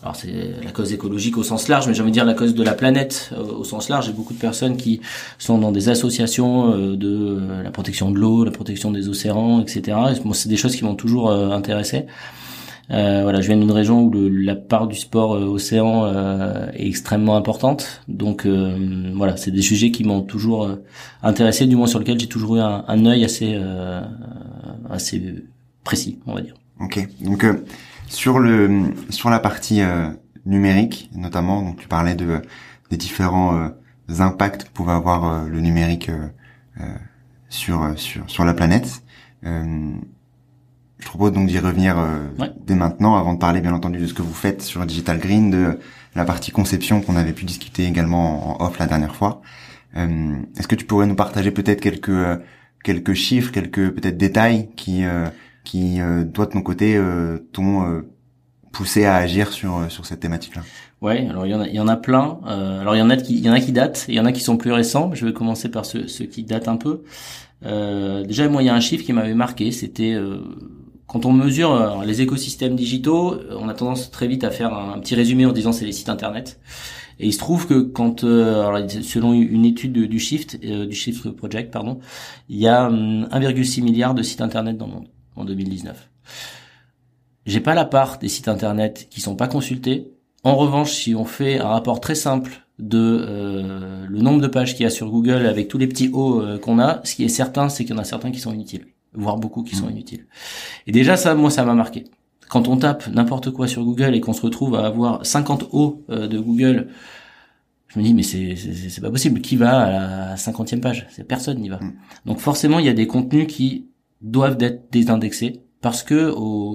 alors 0.00 0.14
c'est 0.14 0.32
la 0.62 0.70
cause 0.70 0.92
écologique 0.92 1.36
au 1.38 1.42
sens 1.42 1.66
large, 1.66 1.88
mais 1.88 1.94
j'ai 1.94 2.02
envie 2.02 2.12
de 2.12 2.14
dire 2.14 2.24
la 2.24 2.34
cause 2.34 2.54
de 2.54 2.62
la 2.62 2.74
planète 2.74 3.32
au 3.36 3.64
sens 3.64 3.88
large. 3.88 4.06
J'ai 4.06 4.12
beaucoup 4.12 4.32
de 4.32 4.38
personnes 4.38 4.76
qui 4.76 5.00
sont 5.38 5.58
dans 5.58 5.72
des 5.72 5.88
associations 5.88 6.70
de 6.94 7.40
la 7.64 7.72
protection 7.72 8.12
de 8.12 8.16
l'eau, 8.16 8.44
la 8.44 8.52
protection 8.52 8.92
des 8.92 9.08
océans, 9.08 9.60
etc. 9.60 9.96
Moi, 10.24 10.36
c'est 10.36 10.48
des 10.48 10.56
choses 10.56 10.76
qui 10.76 10.84
m'ont 10.84 10.94
toujours 10.94 11.32
intéressé. 11.32 12.06
Euh, 12.90 13.22
voilà, 13.22 13.42
je 13.42 13.48
viens 13.48 13.58
d'une 13.58 13.70
région 13.70 14.02
où 14.02 14.10
le, 14.10 14.28
la 14.30 14.56
part 14.56 14.86
du 14.86 14.96
sport 14.96 15.34
euh, 15.34 15.44
océan 15.44 16.06
euh, 16.06 16.70
est 16.72 16.86
extrêmement 16.86 17.36
importante. 17.36 18.02
Donc 18.08 18.46
euh, 18.46 19.12
voilà, 19.14 19.36
c'est 19.36 19.50
des 19.50 19.60
sujets 19.60 19.90
qui 19.90 20.04
m'ont 20.04 20.22
toujours 20.22 20.64
euh, 20.64 20.82
intéressé, 21.22 21.66
du 21.66 21.76
moins 21.76 21.86
sur 21.86 21.98
lesquels 21.98 22.18
j'ai 22.18 22.28
toujours 22.28 22.56
eu 22.56 22.60
un, 22.60 22.84
un 22.88 23.04
œil 23.04 23.24
assez 23.24 23.60
assez 24.88 25.44
précis, 25.84 26.18
on 26.26 26.34
va 26.34 26.40
dire. 26.40 26.54
Ok. 26.80 27.06
Donc 27.20 27.44
sur 28.06 28.38
le 28.38 28.84
sur 29.10 29.28
la 29.28 29.38
partie 29.38 29.82
numérique, 30.46 31.10
notamment, 31.14 31.62
donc 31.62 31.76
tu 31.78 31.88
parlais 31.88 32.14
de 32.14 32.40
des 32.90 32.96
différents 32.96 33.70
impacts 34.18 34.64
que 34.64 34.70
pouvait 34.70 34.92
avoir 34.92 35.46
le 35.46 35.60
numérique 35.60 36.10
sur 37.50 37.92
sur 37.96 38.22
sur 38.26 38.44
la 38.46 38.54
planète. 38.54 39.02
Je 40.98 41.06
propose 41.06 41.32
donc 41.32 41.46
d'y 41.48 41.58
revenir 41.58 41.98
euh, 41.98 42.26
dès 42.66 42.74
maintenant, 42.74 43.16
avant 43.16 43.34
de 43.34 43.38
parler 43.38 43.60
bien 43.60 43.72
entendu 43.72 43.98
de 43.98 44.06
ce 44.06 44.14
que 44.14 44.22
vous 44.22 44.34
faites 44.34 44.62
sur 44.62 44.84
Digital 44.84 45.18
Green, 45.18 45.50
de 45.50 45.78
la 46.14 46.24
partie 46.24 46.50
conception 46.50 47.00
qu'on 47.00 47.16
avait 47.16 47.32
pu 47.32 47.44
discuter 47.44 47.84
également 47.86 48.60
en 48.60 48.66
off 48.66 48.78
la 48.78 48.86
dernière 48.86 49.14
fois. 49.14 49.40
Euh, 49.96 50.34
Est-ce 50.58 50.68
que 50.68 50.74
tu 50.74 50.84
pourrais 50.84 51.06
nous 51.06 51.14
partager 51.14 51.50
peut-être 51.50 51.80
quelques 51.80 52.08
euh, 52.10 52.36
quelques 52.84 53.14
chiffres, 53.14 53.52
quelques 53.52 53.90
peut-être 53.90 54.16
détails 54.16 54.68
qui 54.76 55.04
euh, 55.04 55.26
qui 55.64 55.98
toi 56.32 56.46
de 56.46 56.50
ton 56.50 56.62
côté 56.62 56.98
t'ont 57.52 58.02
poussé 58.72 59.04
à 59.04 59.16
agir 59.16 59.52
sur 59.52 59.90
sur 59.90 60.06
cette 60.06 60.20
thématique-là? 60.20 60.62
Ouais, 61.02 61.26
alors 61.28 61.44
il 61.44 61.50
y 61.50 61.54
en 61.54 61.60
a, 61.60 61.68
il 61.68 61.74
y 61.74 61.80
en 61.80 61.88
a 61.88 61.96
plein. 61.96 62.40
alors 62.46 62.96
il 62.96 62.98
y 62.98 63.02
en 63.02 63.10
a 63.10 63.18
qui, 63.18 63.34
il 63.36 63.44
y 63.44 63.50
en 63.50 63.52
a 63.52 63.60
qui 63.60 63.72
datent, 63.72 64.06
il 64.08 64.14
y 64.14 64.20
en 64.20 64.24
a 64.24 64.32
qui 64.32 64.40
sont 64.40 64.56
plus 64.56 64.72
récents. 64.72 65.10
Je 65.12 65.26
vais 65.26 65.34
commencer 65.34 65.68
par 65.68 65.84
ceux, 65.84 66.08
ceux 66.08 66.24
qui 66.24 66.44
datent 66.44 66.68
un 66.68 66.78
peu. 66.78 67.02
déjà, 67.62 68.48
moi, 68.48 68.62
il 68.62 68.66
y 68.66 68.70
a 68.70 68.74
un 68.74 68.80
chiffre 68.80 69.04
qui 69.04 69.12
m'avait 69.12 69.34
marqué. 69.34 69.70
C'était 69.72 70.16
quand 71.08 71.24
on 71.24 71.32
mesure 71.32 71.72
euh, 71.72 72.04
les 72.04 72.20
écosystèmes 72.20 72.76
digitaux, 72.76 73.32
euh, 73.32 73.56
on 73.58 73.68
a 73.68 73.74
tendance 73.74 74.10
très 74.10 74.28
vite 74.28 74.44
à 74.44 74.50
faire 74.50 74.74
un, 74.74 75.00
petit 75.00 75.14
résumé 75.14 75.46
en 75.46 75.52
disant 75.52 75.72
c'est 75.72 75.86
les 75.86 75.92
sites 75.92 76.10
internet. 76.10 76.60
Et 77.18 77.26
il 77.26 77.32
se 77.32 77.38
trouve 77.38 77.66
que 77.66 77.80
quand, 77.80 78.22
euh, 78.22 78.86
selon 79.02 79.32
une 79.32 79.64
étude 79.64 79.92
du 79.92 80.18
Shift, 80.20 80.60
du 80.60 80.94
Shift 80.94 81.30
Project, 81.30 81.72
pardon, 81.72 81.98
il 82.48 82.58
y 82.58 82.68
a 82.68 82.88
1,6 82.88 83.80
hum, 83.80 83.84
milliard 83.84 84.14
de 84.14 84.22
sites 84.22 84.40
internet 84.40 84.76
dans 84.76 84.86
le 84.86 84.92
monde 84.92 85.08
en 85.34 85.44
2019. 85.44 86.10
J'ai 87.46 87.60
pas 87.60 87.74
la 87.74 87.86
part 87.86 88.18
des 88.18 88.28
sites 88.28 88.46
internet 88.46 89.08
qui 89.10 89.20
sont 89.20 89.34
pas 89.34 89.48
consultés. 89.48 90.12
En 90.44 90.54
revanche, 90.54 90.92
si 90.92 91.14
on 91.16 91.24
fait 91.24 91.58
un 91.58 91.68
rapport 91.68 92.00
très 92.00 92.14
simple 92.14 92.66
de 92.78 94.06
le 94.08 94.20
nombre 94.20 94.40
de 94.40 94.46
pages 94.46 94.74
qu'il 94.74 94.84
y 94.84 94.86
a 94.86 94.90
sur 94.90 95.10
Google 95.10 95.46
avec 95.46 95.66
tous 95.66 95.78
les 95.78 95.88
petits 95.88 96.10
hauts 96.12 96.40
qu'on 96.62 96.78
a, 96.78 97.00
ce 97.02 97.16
qui 97.16 97.24
est 97.24 97.28
certain, 97.28 97.68
c'est 97.68 97.84
qu'il 97.84 97.96
y 97.96 97.98
en 97.98 98.02
a 98.02 98.04
certains 98.04 98.30
qui 98.30 98.38
sont 98.38 98.52
inutiles 98.52 98.86
voire 99.18 99.36
beaucoup 99.36 99.62
qui 99.62 99.76
sont 99.76 99.86
mm. 99.86 99.90
inutiles. 99.90 100.26
Et 100.86 100.92
déjà 100.92 101.16
ça, 101.16 101.34
moi, 101.34 101.50
ça 101.50 101.64
m'a 101.64 101.74
marqué. 101.74 102.04
Quand 102.48 102.68
on 102.68 102.78
tape 102.78 103.08
n'importe 103.08 103.50
quoi 103.50 103.68
sur 103.68 103.84
Google 103.84 104.14
et 104.14 104.20
qu'on 104.20 104.32
se 104.32 104.40
retrouve 104.40 104.74
à 104.74 104.86
avoir 104.86 105.26
50 105.26 105.68
hauts 105.72 106.02
euh, 106.08 106.26
de 106.28 106.38
Google, 106.38 106.88
je 107.88 107.98
me 107.98 108.04
dis 108.04 108.14
mais 108.14 108.22
c'est 108.22 108.56
c'est 108.56 109.00
pas 109.00 109.10
possible. 109.10 109.40
Qui 109.40 109.56
va 109.56 109.80
à 109.80 109.90
la 109.90 110.36
50e 110.36 110.80
page? 110.80 111.06
C'est 111.10 111.24
personne 111.24 111.58
n'y 111.58 111.68
va. 111.68 111.76
Mm. 111.76 111.92
Donc 112.26 112.38
forcément, 112.38 112.78
il 112.78 112.86
y 112.86 112.90
a 112.90 112.94
des 112.94 113.06
contenus 113.06 113.46
qui 113.48 113.88
doivent 114.22 114.56
être 114.60 114.90
désindexés 114.90 115.62
parce 115.80 116.02
que 116.02 116.34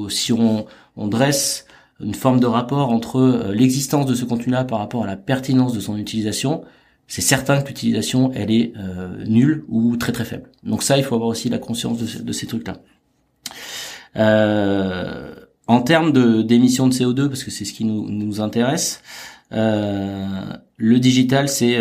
si 0.10 0.32
on, 0.32 0.65
on 0.96 1.08
dresse 1.08 1.65
une 2.00 2.13
forme 2.13 2.39
de 2.39 2.46
rapport 2.46 2.89
entre 2.89 3.20
euh, 3.20 3.53
l'existence 3.53 4.06
de 4.06 4.15
ce 4.15 4.25
contenu-là 4.25 4.63
par 4.63 4.79
rapport 4.79 5.03
à 5.03 5.08
la 5.08 5.17
pertinence 5.17 5.74
de 5.74 5.79
son 5.79 5.98
utilisation, 5.98 6.63
c'est 7.13 7.22
certain 7.22 7.62
que 7.62 7.67
l'utilisation 7.67 8.32
elle 8.34 8.50
est 8.50 8.74
euh, 8.75 9.24
nulle 9.27 9.65
ou 9.70 9.98
très 9.98 10.12
très 10.12 10.25
faible. 10.25 10.50
Donc 10.63 10.82
ça, 10.82 10.98
il 10.98 11.03
faut 11.03 11.13
avoir 11.13 11.29
aussi 11.29 11.48
la 11.48 11.60
conscience 11.60 12.00
de, 12.00 12.32
ces 12.32 12.48
trucs-là. 12.48 12.77
Euh, 14.15 15.36
en 15.67 15.82
termes 15.84 16.12
de 16.12 16.41
d'émissions 16.41 16.88
de 16.88 16.93
CO2, 16.93 17.27
parce 17.27 17.43
que 17.43 17.51
c'est 17.51 17.65
ce 17.65 17.74
qui 17.74 17.86
nous, 17.86 18.10
nous 18.10 18.41
intéresse, 18.41 19.03
euh, 19.51 20.53
le 20.77 20.98
digital 20.98 21.50
c'est 21.50 21.77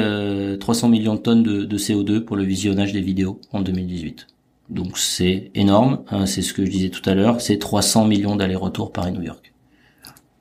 300 0.61 0.91
millions 0.91 1.15
de 1.15 1.21
tonnes 1.21 1.43
de, 1.43 1.65
de, 1.65 1.79
CO2 1.79 2.21
pour 2.21 2.37
le 2.37 2.45
visionnage 2.45 2.93
des 2.93 3.01
vidéos 3.01 3.41
en 3.53 3.63
2018. 3.63 4.27
Donc 4.69 4.99
c'est 4.99 5.51
énorme, 5.55 6.03
hein, 6.11 6.27
c'est 6.27 6.43
ce 6.43 6.53
que 6.53 6.67
je 6.67 6.71
disais 6.71 6.91
tout 6.91 7.09
à 7.09 7.15
l'heure, 7.15 7.41
c'est 7.41 7.59
300 7.59 8.05
millions 8.05 8.37
d'allers-retours 8.37 8.93
Paris-New 8.93 9.23
York. 9.23 9.55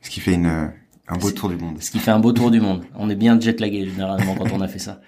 Ce 0.01 0.09
qui 0.09 0.19
fait 0.19 0.33
une 0.33 0.73
un 1.11 1.17
beau 1.17 1.29
tour 1.31 1.49
du 1.49 1.57
monde. 1.57 1.75
Ce 1.81 1.91
qui 1.91 1.99
fait 1.99 2.11
un 2.11 2.19
beau 2.19 2.31
tour 2.31 2.51
du 2.51 2.61
monde. 2.61 2.83
On 2.97 3.09
est 3.09 3.15
bien 3.15 3.39
jet 3.39 3.59
lagué 3.59 3.85
généralement 3.85 4.35
quand 4.35 4.51
on 4.53 4.61
a 4.61 4.67
fait 4.67 4.79
ça. 4.79 5.01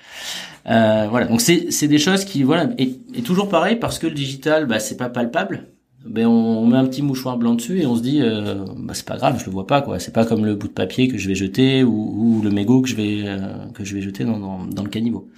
Euh, 0.67 1.07
voilà. 1.09 1.27
Donc 1.27 1.41
c'est 1.41 1.71
c'est 1.71 1.87
des 1.87 1.97
choses 1.97 2.25
qui 2.25 2.43
voilà 2.43 2.69
et, 2.77 2.99
et, 3.13 3.21
toujours 3.21 3.49
pareil 3.49 3.77
parce 3.77 3.99
que 3.99 4.07
le 4.07 4.13
digital 4.13 4.65
bah 4.65 4.79
c'est 4.79 4.97
pas 4.97 5.09
palpable 5.09 5.67
ben 6.05 6.27
on, 6.27 6.67
met 6.67 6.77
un 6.77 6.85
petit 6.85 7.01
mouchoir 7.01 7.37
blanc 7.37 7.55
dessus 7.55 7.81
et 7.81 7.85
on 7.85 7.95
se 7.95 8.01
dit 8.01 8.19
euh, 8.21 8.65
bah 8.77 8.93
c'est 8.93 9.05
pas 9.05 9.15
grave 9.15 9.39
je 9.39 9.45
le 9.45 9.51
vois 9.51 9.67
pas 9.67 9.81
quoi 9.81 9.99
c'est 9.99 10.11
pas 10.11 10.25
comme 10.25 10.45
le 10.45 10.55
bout 10.55 10.67
de 10.67 10.73
papier 10.73 11.07
que 11.07 11.17
je 11.17 11.27
vais 11.29 11.35
jeter 11.35 11.83
ou, 11.83 11.91
ou 11.93 12.41
le 12.41 12.51
mégot 12.51 12.81
que 12.81 12.89
je 12.89 12.95
vais 12.95 13.23
euh, 13.25 13.39
que 13.73 13.85
je 13.85 13.95
vais 13.95 14.01
jeter 14.01 14.25
dans, 14.25 14.37
dans, 14.37 14.65
dans 14.65 14.83
le 14.83 14.89
caniveau 14.89 15.29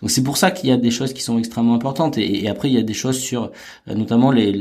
donc 0.00 0.10
c'est 0.10 0.22
pour 0.22 0.36
ça 0.36 0.52
qu'il 0.52 0.70
y 0.70 0.72
a 0.72 0.76
des 0.76 0.92
choses 0.92 1.12
qui 1.12 1.22
sont 1.22 1.38
extrêmement 1.38 1.74
importantes 1.74 2.18
et, 2.18 2.44
et 2.44 2.48
après 2.48 2.68
il 2.68 2.74
y 2.74 2.78
a 2.78 2.82
des 2.82 2.94
choses 2.94 3.18
sur 3.18 3.50
euh, 3.88 3.94
notamment 3.94 4.30
les 4.30 4.52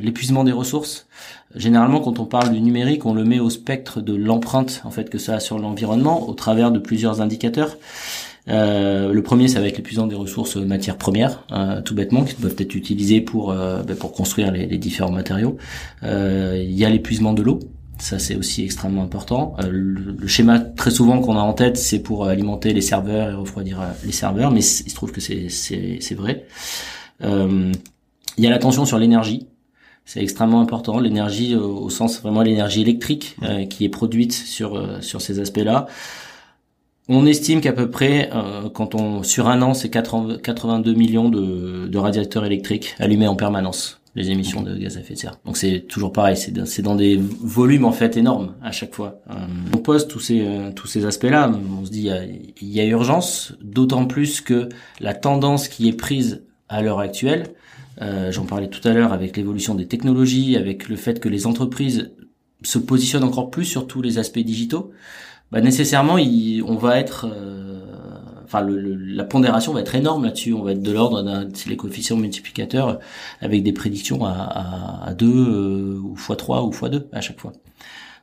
l'épuisement 0.00 0.42
des 0.42 0.52
ressources 0.52 1.06
généralement 1.54 2.00
quand 2.00 2.18
on 2.18 2.26
parle 2.26 2.52
du 2.52 2.60
numérique 2.60 3.06
on 3.06 3.14
le 3.14 3.24
met 3.24 3.38
au 3.38 3.50
spectre 3.50 4.00
de 4.00 4.14
l'empreinte 4.14 4.82
en 4.84 4.90
fait 4.90 5.08
que 5.08 5.18
ça 5.18 5.36
a 5.36 5.40
sur 5.40 5.58
l'environnement 5.58 6.28
au 6.28 6.34
travers 6.34 6.72
de 6.72 6.78
plusieurs 6.78 7.20
indicateurs 7.20 7.76
euh, 8.48 9.12
le 9.12 9.22
premier, 9.22 9.48
ça 9.48 9.60
va 9.60 9.66
être 9.66 9.76
l'épuisement 9.76 10.06
des 10.06 10.14
ressources 10.14 10.56
matières 10.56 10.96
premières, 10.96 11.44
euh, 11.52 11.80
tout 11.82 11.94
bêtement, 11.94 12.24
qui 12.24 12.36
doivent 12.40 12.54
être 12.58 12.74
utilisées 12.74 13.20
pour 13.20 13.50
euh, 13.50 13.82
ben, 13.82 13.96
pour 13.96 14.12
construire 14.12 14.52
les, 14.52 14.66
différents 14.78 15.10
matériaux. 15.10 15.56
Il 16.02 16.72
y 16.72 16.84
a 16.84 16.90
l'épuisement 16.90 17.32
de 17.32 17.42
l'eau. 17.42 17.60
Ça, 17.98 18.18
c'est 18.18 18.36
aussi 18.36 18.62
extrêmement 18.62 19.02
important. 19.02 19.56
Le, 19.68 20.26
schéma 20.26 20.58
très 20.60 20.90
souvent 20.90 21.20
qu'on 21.20 21.36
a 21.36 21.40
en 21.40 21.54
tête, 21.54 21.78
c'est 21.78 22.00
pour 22.00 22.26
alimenter 22.26 22.74
les 22.74 22.82
serveurs 22.82 23.30
et 23.30 23.34
refroidir 23.34 23.80
les 24.04 24.12
serveurs, 24.12 24.50
mais 24.50 24.60
il 24.60 24.90
se 24.90 24.94
trouve 24.94 25.12
que 25.12 25.20
c'est 25.20 25.48
c'est 25.48 26.14
vrai. 26.14 26.46
Il 27.22 28.44
y 28.44 28.46
a 28.46 28.50
l'attention 28.50 28.84
sur 28.84 28.98
l'énergie. 28.98 29.46
C'est 30.06 30.22
extrêmement 30.22 30.60
important, 30.60 30.98
l'énergie 30.98 31.54
au 31.54 31.90
sens 31.90 32.22
vraiment 32.22 32.42
l'énergie 32.42 32.80
électrique 32.80 33.36
qui 33.68 33.84
est 33.84 33.88
produite 33.88 34.32
sur 34.32 35.02
sur 35.02 35.20
ces 35.20 35.40
aspects-là. 35.40 35.88
On 37.08 37.24
estime 37.24 37.60
qu'à 37.60 37.72
peu 37.72 37.88
près, 37.88 38.30
euh, 38.34 38.68
quand 38.68 38.96
on 38.96 39.22
sur 39.22 39.48
un 39.48 39.62
an, 39.62 39.74
c'est 39.74 39.90
82 39.90 40.92
millions 40.94 41.28
de, 41.28 41.86
de, 41.86 41.98
radiateurs 41.98 42.44
électriques 42.44 42.96
allumés 42.98 43.28
en 43.28 43.36
permanence, 43.36 44.00
les 44.16 44.30
émissions 44.30 44.60
de 44.60 44.76
gaz 44.76 44.96
à 44.96 45.00
effet 45.00 45.14
de 45.14 45.18
serre. 45.20 45.38
Donc 45.44 45.56
c'est 45.56 45.82
toujours 45.86 46.12
pareil, 46.12 46.36
c'est 46.36 46.82
dans 46.82 46.96
des 46.96 47.20
volumes 47.40 47.84
en 47.84 47.92
fait 47.92 48.16
énormes 48.16 48.54
à 48.60 48.72
chaque 48.72 48.92
fois. 48.92 49.20
Euh, 49.30 49.34
on 49.72 49.78
pose 49.78 50.08
tous 50.08 50.18
ces 50.18 50.40
euh, 50.44 50.72
tous 50.74 50.88
ces 50.88 51.06
aspects-là, 51.06 51.52
on 51.80 51.84
se 51.84 51.92
dit 51.92 52.10
il 52.60 52.68
y 52.68 52.80
a, 52.80 52.84
urgence, 52.86 53.54
d'autant 53.62 54.06
plus 54.06 54.40
que 54.40 54.68
la 54.98 55.14
tendance 55.14 55.68
qui 55.68 55.88
est 55.88 55.96
prise 55.96 56.42
à 56.68 56.82
l'heure 56.82 56.98
actuelle, 56.98 57.54
j'en 57.98 58.44
parlais 58.44 58.68
tout 58.68 58.86
à 58.86 58.92
l'heure 58.92 59.12
avec 59.12 59.36
l'évolution 59.36 59.74
des 59.74 59.86
technologies, 59.86 60.56
avec 60.56 60.88
le 60.88 60.96
fait 60.96 61.20
que 61.20 61.28
les 61.28 61.46
entreprises 61.46 62.10
se 62.62 62.78
positionnent 62.78 63.24
encore 63.24 63.50
plus 63.50 63.64
sur 63.64 63.86
tous 63.86 64.02
les 64.02 64.18
aspects 64.18 64.38
digitaux. 64.38 64.92
Bah 65.52 65.60
nécessairement 65.60 66.18
il, 66.18 66.62
on 66.64 66.74
va 66.74 66.98
être 66.98 67.26
euh, 67.32 67.80
enfin 68.44 68.62
le, 68.62 68.96
la 68.96 69.22
pondération 69.22 69.72
va 69.72 69.80
être 69.80 69.94
énorme 69.94 70.24
là-dessus. 70.24 70.52
On 70.52 70.62
va 70.62 70.72
être 70.72 70.82
de 70.82 70.90
l'ordre 70.90 71.22
d'un 71.22 71.48
les 71.66 71.76
coefficients 71.76 72.16
multiplicateurs 72.16 72.98
avec 73.40 73.62
des 73.62 73.72
prédictions 73.72 74.24
à, 74.24 74.32
à, 74.32 75.08
à 75.08 75.14
2 75.14 75.26
euh, 75.26 76.00
ou 76.02 76.14
x 76.14 76.36
3 76.36 76.64
ou 76.64 76.70
x 76.70 76.90
2 76.90 77.08
à 77.12 77.20
chaque 77.20 77.38
fois. 77.38 77.52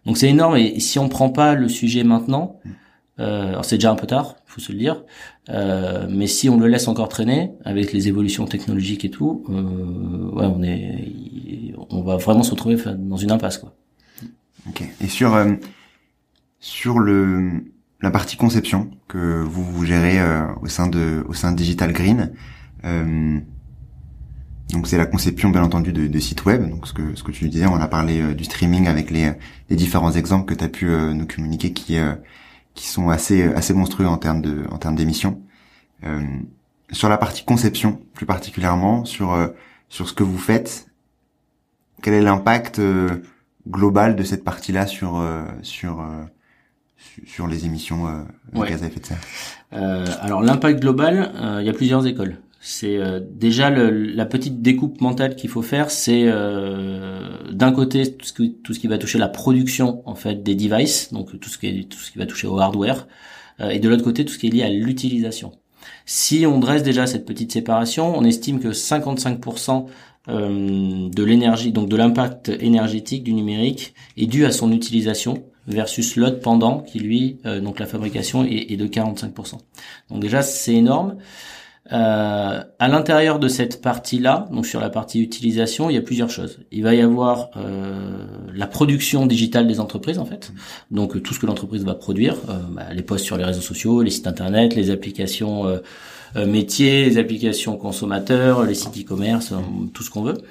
Donc 0.05 0.17
c'est 0.17 0.29
énorme. 0.29 0.57
Et 0.57 0.79
si 0.81 0.99
on 0.99 1.07
prend 1.07 1.29
pas 1.29 1.55
le 1.55 1.69
sujet 1.69 2.03
maintenant 2.03 2.59
euh, 3.19 3.57
c'est 3.61 3.77
déjà 3.77 3.91
un 3.91 3.95
peu 3.95 4.07
tard 4.07 4.35
faut 4.45 4.59
se 4.59 4.71
le 4.71 4.79
dire 4.79 5.03
euh, 5.49 6.07
mais 6.09 6.27
si 6.27 6.49
on 6.49 6.57
le 6.57 6.67
laisse 6.67 6.87
encore 6.87 7.09
traîner 7.09 7.51
avec 7.65 7.91
les 7.91 8.07
évolutions 8.07 8.45
technologiques 8.45 9.03
et 9.03 9.09
tout 9.09 9.43
euh, 9.49 10.31
ouais 10.31 10.45
on 10.45 10.63
est 10.63 11.73
on 11.89 12.01
va 12.01 12.15
vraiment 12.15 12.43
se 12.43 12.51
retrouver 12.51 12.77
dans 12.97 13.17
une 13.17 13.31
impasse 13.31 13.57
quoi 13.57 13.75
ok 14.69 14.83
et 15.01 15.07
sur 15.07 15.33
euh, 15.35 15.53
sur 16.59 16.99
le 16.99 17.63
la 18.01 18.11
partie 18.11 18.37
conception 18.37 18.91
que 19.07 19.41
vous, 19.43 19.63
vous 19.63 19.85
gérez 19.85 20.19
euh, 20.19 20.45
au 20.61 20.67
sein 20.67 20.87
de 20.87 21.25
au 21.27 21.33
sein 21.33 21.51
de 21.51 21.57
Digital 21.57 21.93
Green. 21.93 22.33
Euh, 22.85 23.39
donc 24.71 24.87
c'est 24.87 24.97
la 24.97 25.05
conception 25.05 25.49
bien 25.49 25.63
entendu 25.63 25.93
de, 25.93 26.07
de 26.07 26.19
sites 26.19 26.45
web. 26.45 26.69
Donc 26.69 26.87
ce 26.87 26.93
que 26.93 27.15
ce 27.15 27.23
que 27.23 27.31
tu 27.31 27.47
disais, 27.47 27.65
on 27.65 27.75
a 27.75 27.87
parlé 27.87 28.33
du 28.33 28.43
streaming 28.43 28.87
avec 28.87 29.11
les 29.11 29.31
les 29.69 29.75
différents 29.75 30.11
exemples 30.11 30.45
que 30.45 30.57
tu 30.57 30.63
as 30.63 30.69
pu 30.69 30.85
nous 30.85 31.27
communiquer 31.27 31.73
qui 31.73 31.97
qui 32.73 32.87
sont 32.87 33.09
assez 33.09 33.43
assez 33.53 33.73
monstrueux 33.73 34.07
en 34.07 34.17
termes 34.17 34.41
de 34.41 34.63
en 34.71 34.77
termes 34.77 34.95
d'émissions. 34.95 35.41
sur 36.91 37.09
la 37.09 37.17
partie 37.17 37.45
conception 37.45 38.01
plus 38.13 38.25
particulièrement 38.25 39.05
sur 39.05 39.37
sur 39.89 40.07
ce 40.07 40.13
que 40.13 40.23
vous 40.23 40.37
faites, 40.37 40.87
quel 42.01 42.13
est 42.13 42.21
l'impact 42.21 42.81
global 43.67 44.15
de 44.15 44.23
cette 44.23 44.43
partie-là 44.43 44.87
sur 44.87 45.23
sur 45.61 46.03
sur 47.25 47.47
les 47.47 47.65
émissions 47.65 48.07
euh, 48.07 48.21
de 48.53 48.65
gaz 48.65 48.83
à 48.83 48.87
effet 48.87 48.99
de 48.99 49.05
serre? 49.05 49.17
Euh, 49.73 50.05
Alors 50.21 50.41
l'impact 50.41 50.79
global, 50.79 51.31
euh, 51.35 51.57
il 51.61 51.65
y 51.65 51.69
a 51.69 51.73
plusieurs 51.73 52.05
écoles. 52.05 52.37
C'est 52.65 52.97
euh, 52.97 53.19
déjà 53.19 53.69
le, 53.69 53.89
la 53.89 54.25
petite 54.25 54.61
découpe 54.61 55.01
mentale 55.01 55.35
qu'il 55.35 55.49
faut 55.49 55.61
faire, 55.61 55.91
c'est 55.91 56.25
d'un 56.25 57.71
côté 57.73 58.13
tout 58.13 58.25
ce, 58.25 58.33
qui, 58.33 58.55
tout 58.63 58.73
ce 58.73 58.79
qui 58.79 58.87
va 58.87 58.97
toucher 58.97 59.19
la 59.19 59.27
production 59.27 60.01
en 60.05 60.15
fait 60.15 60.43
des 60.43 60.55
devices, 60.55 61.11
donc 61.11 61.39
tout 61.39 61.49
ce 61.49 61.57
qui 61.57 61.67
est, 61.67 61.89
tout 61.89 61.99
ce 61.99 62.11
qui 62.11 62.17
va 62.17 62.25
toucher 62.25 62.47
au 62.47 62.57
hardware, 62.59 63.07
et 63.59 63.79
de 63.79 63.89
l'autre 63.89 64.03
côté 64.03 64.25
tout 64.25 64.33
ce 64.33 64.39
qui 64.39 64.47
est 64.47 64.51
lié 64.51 64.63
à 64.63 64.69
l'utilisation. 64.69 65.51
Si 66.05 66.45
on 66.47 66.59
dresse 66.59 66.83
déjà 66.83 67.05
cette 67.05 67.25
petite 67.25 67.51
séparation, 67.51 68.17
on 68.17 68.23
estime 68.23 68.59
que 68.59 68.69
55% 68.69 69.85
de 70.27 71.23
l'énergie, 71.23 71.73
donc 71.73 71.89
de 71.89 71.97
l'impact 71.97 72.49
énergétique 72.49 73.23
du 73.23 73.33
numérique, 73.33 73.93
est 74.15 74.25
dû 74.25 74.45
à 74.45 74.51
son 74.51 74.71
utilisation 74.71 75.43
versus 75.67 76.15
l'autre 76.15 76.39
pendant 76.39 76.79
qui 76.79 76.99
lui 76.99 77.37
euh, 77.45 77.61
donc 77.61 77.79
la 77.79 77.85
fabrication 77.85 78.43
est, 78.43 78.75
de 78.75 78.87
45%. 78.87 79.57
Donc 80.09 80.19
déjà 80.19 80.41
c'est 80.41 80.73
énorme. 80.73 81.15
Euh, 81.91 82.63
à 82.79 82.87
l'intérieur 82.87 83.39
de 83.39 83.49
cette 83.49 83.81
partie-là, 83.81 84.47
donc 84.51 84.65
sur 84.65 84.79
la 84.79 84.89
partie 84.89 85.21
utilisation, 85.21 85.89
il 85.89 85.95
y 85.95 85.97
a 85.97 86.01
plusieurs 86.01 86.29
choses. 86.29 86.59
Il 86.71 86.81
va 86.81 86.95
y 86.95 87.01
avoir 87.01 87.49
euh, 87.57 88.25
la 88.53 88.67
production 88.67 89.25
digitale 89.25 89.67
des 89.67 89.81
entreprises 89.81 90.17
en 90.17 90.23
fait, 90.23 90.53
donc 90.91 91.21
tout 91.21 91.33
ce 91.33 91.39
que 91.39 91.45
l'entreprise 91.45 91.83
va 91.83 91.93
produire, 91.93 92.35
euh, 92.47 92.53
bah, 92.71 92.85
les 92.93 93.01
posts 93.01 93.25
sur 93.25 93.35
les 93.35 93.43
réseaux 93.43 93.61
sociaux, 93.61 94.01
les 94.01 94.11
sites 94.11 94.27
internet, 94.27 94.75
les 94.75 94.91
applications 94.91 95.65
euh, 95.67 96.45
métiers, 96.45 97.03
les 97.03 97.17
applications 97.17 97.75
consommateurs, 97.75 98.63
les 98.63 98.75
sites 98.75 98.97
e-commerce, 98.97 99.53
tout 99.93 100.03
ce 100.03 100.09
qu'on 100.09 100.23
veut. 100.23 100.41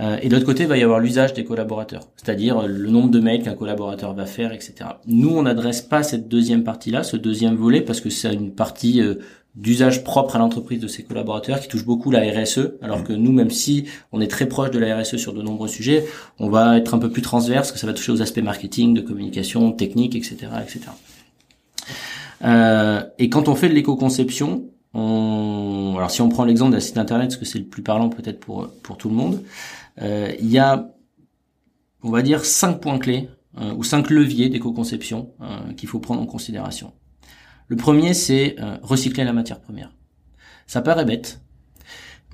Euh, 0.00 0.16
et 0.22 0.28
de 0.28 0.34
l'autre 0.34 0.46
côté, 0.46 0.62
il 0.62 0.68
va 0.68 0.78
y 0.78 0.82
avoir 0.82 1.00
l'usage 1.00 1.34
des 1.34 1.44
collaborateurs, 1.44 2.08
c'est-à-dire 2.16 2.60
euh, 2.60 2.66
le 2.66 2.88
nombre 2.88 3.10
de 3.10 3.20
mails 3.20 3.42
qu'un 3.42 3.54
collaborateur 3.54 4.14
va 4.14 4.24
faire, 4.24 4.52
etc. 4.52 4.74
Nous, 5.06 5.28
on 5.28 5.42
n'adresse 5.42 5.82
pas 5.82 6.02
cette 6.02 6.28
deuxième 6.28 6.64
partie-là, 6.64 7.02
ce 7.02 7.18
deuxième 7.18 7.56
volet, 7.56 7.82
parce 7.82 8.00
que 8.00 8.08
c'est 8.08 8.32
une 8.32 8.54
partie 8.54 9.02
euh, 9.02 9.16
d'usage 9.54 10.02
propre 10.02 10.36
à 10.36 10.38
l'entreprise 10.38 10.80
de 10.80 10.88
ses 10.88 11.02
collaborateurs 11.02 11.60
qui 11.60 11.68
touche 11.68 11.84
beaucoup 11.84 12.10
la 12.10 12.20
RSE, 12.20 12.72
alors 12.80 13.00
mmh. 13.00 13.04
que 13.04 13.12
nous, 13.12 13.32
même 13.32 13.50
si 13.50 13.84
on 14.10 14.20
est 14.20 14.30
très 14.30 14.46
proche 14.46 14.70
de 14.70 14.78
la 14.78 14.98
RSE 14.98 15.16
sur 15.16 15.34
de 15.34 15.42
nombreux 15.42 15.68
sujets, 15.68 16.06
on 16.38 16.48
va 16.48 16.78
être 16.78 16.94
un 16.94 16.98
peu 16.98 17.10
plus 17.10 17.22
transverse, 17.22 17.70
que 17.70 17.78
ça 17.78 17.86
va 17.86 17.92
toucher 17.92 18.12
aux 18.12 18.22
aspects 18.22 18.42
marketing, 18.42 18.94
de 18.94 19.02
communication, 19.02 19.72
technique, 19.72 20.14
etc., 20.14 20.36
etc. 20.62 20.80
Euh, 22.44 23.02
et 23.18 23.28
quand 23.28 23.48
on 23.48 23.54
fait 23.54 23.68
de 23.68 23.74
l'éco-conception, 23.74 24.64
on... 24.94 25.94
alors 25.96 26.10
si 26.10 26.22
on 26.22 26.28
prend 26.28 26.44
l'exemple 26.44 26.72
d'un 26.72 26.80
site 26.80 26.98
internet, 26.98 27.28
parce 27.28 27.38
que 27.38 27.44
c'est 27.44 27.58
le 27.58 27.66
plus 27.66 27.82
parlant 27.82 28.08
peut-être 28.08 28.40
pour 28.40 28.68
pour 28.82 28.96
tout 28.96 29.08
le 29.08 29.14
monde, 29.14 29.42
euh, 30.00 30.32
il 30.40 30.50
y 30.50 30.58
a, 30.58 30.90
on 32.02 32.10
va 32.10 32.22
dire, 32.22 32.44
cinq 32.44 32.80
points 32.80 32.98
clés 32.98 33.28
euh, 33.60 33.74
ou 33.74 33.84
cinq 33.84 34.10
leviers 34.10 34.48
d'éco-conception 34.48 35.30
euh, 35.40 35.72
qu'il 35.74 35.88
faut 35.88 36.00
prendre 36.00 36.22
en 36.22 36.26
considération. 36.26 36.92
Le 37.72 37.78
premier, 37.78 38.12
c'est 38.12 38.56
recycler 38.82 39.24
la 39.24 39.32
matière 39.32 39.58
première. 39.58 39.92
Ça 40.66 40.82
paraît 40.82 41.06
bête, 41.06 41.40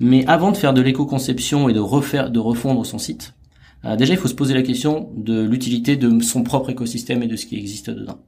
mais 0.01 0.25
avant 0.27 0.51
de 0.51 0.57
faire 0.57 0.73
de 0.73 0.81
l'éco-conception 0.81 1.69
et 1.69 1.73
de 1.73 1.79
refaire, 1.79 2.29
de 2.29 2.39
refondre 2.39 2.85
son 2.85 2.97
site, 2.97 3.35
déjà 3.97 4.15
il 4.15 4.19
faut 4.19 4.27
se 4.27 4.33
poser 4.33 4.53
la 4.53 4.63
question 4.63 5.13
de 5.15 5.41
l'utilité 5.41 5.95
de 5.95 6.19
son 6.19 6.43
propre 6.43 6.71
écosystème 6.71 7.23
et 7.23 7.27
de 7.27 7.37
ce 7.37 7.45
qui 7.45 7.55
existe 7.55 7.89
dedans. 7.89 8.19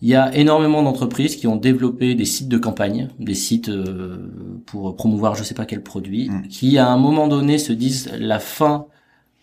Il 0.00 0.08
y 0.08 0.16
a 0.16 0.34
énormément 0.34 0.82
d'entreprises 0.82 1.36
qui 1.36 1.46
ont 1.46 1.54
développé 1.54 2.16
des 2.16 2.24
sites 2.24 2.48
de 2.48 2.58
campagne, 2.58 3.08
des 3.20 3.34
sites 3.34 3.68
euh, 3.68 4.28
pour 4.66 4.96
promouvoir 4.96 5.36
je 5.36 5.44
sais 5.44 5.54
pas 5.54 5.64
quel 5.64 5.84
produit, 5.84 6.28
mm. 6.28 6.48
qui 6.48 6.76
à 6.76 6.88
un 6.88 6.96
moment 6.96 7.28
donné 7.28 7.56
se 7.56 7.72
disent 7.72 8.10
la 8.18 8.40
fin 8.40 8.86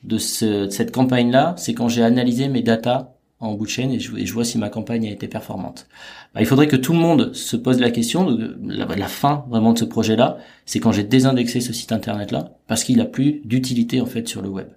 de, 0.03 0.17
cette 0.17 0.91
campagne-là, 0.91 1.55
c'est 1.57 1.73
quand 1.73 1.87
j'ai 1.87 2.03
analysé 2.03 2.49
mes 2.49 2.61
datas 2.61 3.13
en 3.39 3.53
bout 3.53 3.65
de 3.65 3.69
chaîne 3.69 3.91
et 3.91 3.99
je, 3.99 4.33
vois 4.33 4.43
si 4.43 4.57
ma 4.57 4.69
campagne 4.69 5.07
a 5.07 5.11
été 5.11 5.27
performante. 5.27 5.87
Bah, 6.33 6.41
il 6.41 6.45
faudrait 6.45 6.67
que 6.67 6.75
tout 6.75 6.93
le 6.93 6.99
monde 6.99 7.33
se 7.33 7.55
pose 7.55 7.79
la 7.79 7.89
question 7.89 8.29
de 8.29 8.57
la, 8.67 9.07
fin 9.07 9.45
vraiment 9.49 9.73
de 9.73 9.79
ce 9.79 9.85
projet-là, 9.85 10.37
c'est 10.65 10.79
quand 10.79 10.91
j'ai 10.91 11.03
désindexé 11.03 11.61
ce 11.61 11.71
site 11.71 11.91
internet-là 11.91 12.51
parce 12.67 12.83
qu'il 12.83 12.99
a 12.99 13.05
plus 13.05 13.41
d'utilité 13.45 14.01
en 14.01 14.05
fait 14.05 14.27
sur 14.27 14.41
le 14.41 14.49
web. 14.49 14.67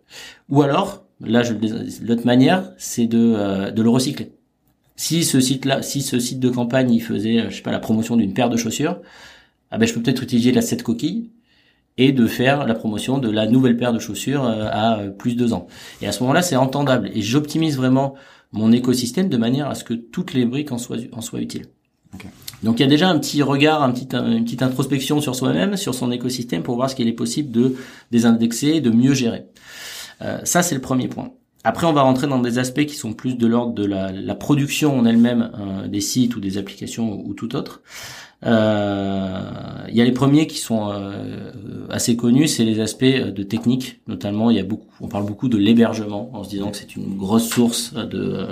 Ou 0.49 0.63
alors, 0.63 1.05
là, 1.21 1.43
l'autre 2.03 2.27
manière, 2.27 2.73
c'est 2.79 3.07
de, 3.07 3.35
euh, 3.37 3.71
de 3.73 3.83
le 3.83 3.91
recycler. 3.91 4.33
Si 4.97 5.25
ce 5.25 5.41
site-là, 5.41 5.83
si 5.83 6.03
ce 6.03 6.21
site 6.21 6.39
de 6.39 6.51
campagne, 6.51 6.93
il 6.93 7.01
faisait, 7.01 7.41
euh, 7.41 7.51
je 7.51 7.57
sais 7.57 7.63
pas, 7.63 7.73
la 7.73 7.81
promotion 7.81 8.17
d'une 8.17 8.35
paire 8.35 8.51
de 8.51 8.57
chaussures, 8.57 9.01
ah 9.73 9.79
ben 9.79 9.87
je 9.87 9.95
peux 9.95 10.03
peut-être 10.03 10.23
utiliser 10.23 10.53
la 10.53 10.63
cette 10.63 10.83
coquille 10.83 11.31
et 11.99 12.13
de 12.13 12.27
faire 12.27 12.67
la 12.67 12.75
promotion 12.75 13.19
de 13.19 13.31
la 13.31 13.47
nouvelle 13.47 13.77
paire 13.77 13.93
de 13.93 13.99
chaussures 13.99 14.45
euh, 14.45 14.69
à 14.71 14.99
euh, 14.99 15.11
plus 15.11 15.35
de 15.35 15.39
deux 15.39 15.53
ans. 15.53 15.67
Et 16.01 16.07
à 16.07 16.13
ce 16.13 16.23
moment-là, 16.23 16.43
c'est 16.43 16.57
entendable. 16.57 17.11
Et 17.15 17.23
j'optimise 17.23 17.77
vraiment 17.77 18.15
mon 18.53 18.73
écosystème 18.73 19.29
de 19.29 19.37
manière 19.37 19.69
à 19.69 19.75
ce 19.75 19.85
que 19.85 19.95
toutes 19.95 20.35
les 20.35 20.45
briques 20.45 20.73
en 20.73 20.79
soient, 20.79 20.99
en 21.13 21.21
soient 21.21 21.41
utiles. 21.41 21.67
Donc 22.63 22.79
il 22.79 22.83
y 22.83 22.87
a 22.87 22.89
déjà 22.89 23.09
un 23.09 23.19
petit 23.19 23.43
regard, 23.43 23.83
un 23.83 23.91
petit, 23.91 24.15
une 24.15 24.45
petite 24.45 24.63
introspection 24.63 25.21
sur 25.21 25.35
soi-même, 25.35 25.77
sur 25.77 25.95
son 25.95 26.13
écosystème 26.13 26.63
pour 26.63 26.77
voir 26.77 26.91
ce 26.91 26.95
qu'il 26.95 27.09
est 27.09 27.13
possible 27.13 27.51
de 27.51 27.75
désindexer, 28.11 28.81
de 28.81 28.91
mieux 28.91 29.15
gérer. 29.15 29.47
Euh, 30.21 30.39
ça 30.45 30.63
c'est 30.63 30.75
le 30.75 30.81
premier 30.81 31.09
point. 31.09 31.33
Après, 31.65 31.87
on 31.87 31.93
va 31.93 32.03
rentrer 32.03 32.27
dans 32.27 32.41
des 32.41 32.59
aspects 32.59 32.85
qui 32.87 32.97
sont 32.97 33.13
plus 33.13 33.37
de 33.37 33.47
l'ordre 33.47 33.73
de 33.73 33.85
la, 33.85 34.11
la, 34.11 34.35
production 34.35 34.99
en 34.99 35.05
elle-même 35.05 35.53
euh, 35.59 35.87
des 35.87 36.01
sites 36.01 36.35
ou 36.35 36.41
des 36.41 36.59
applications 36.59 37.23
ou, 37.25 37.35
tout 37.35 37.55
autre. 37.55 37.83
Euh, 38.45 39.41
il 39.89 39.95
y 39.95 40.01
a 40.01 40.05
les 40.05 40.11
premiers 40.11 40.49
qui 40.49 40.59
sont 40.59 40.91
euh, 40.91 41.53
assez 41.89 42.17
connus, 42.17 42.49
c'est 42.49 42.65
les 42.65 42.81
aspects 42.81 43.05
de 43.05 43.43
technique, 43.45 44.01
notamment. 44.09 44.51
Il 44.51 44.57
y 44.57 44.61
a 44.61 44.65
beaucoup, 44.65 44.89
on 45.01 45.07
parle 45.07 45.25
beaucoup 45.25 45.49
de 45.49 45.57
l'hébergement 45.57 46.31
en 46.33 46.43
se 46.43 46.49
disant 46.51 46.73
que 46.73 46.79
c'est 46.79 46.97
une 46.97 47.17
grosse 47.17 47.49
source 47.49 47.95
de 47.95 48.49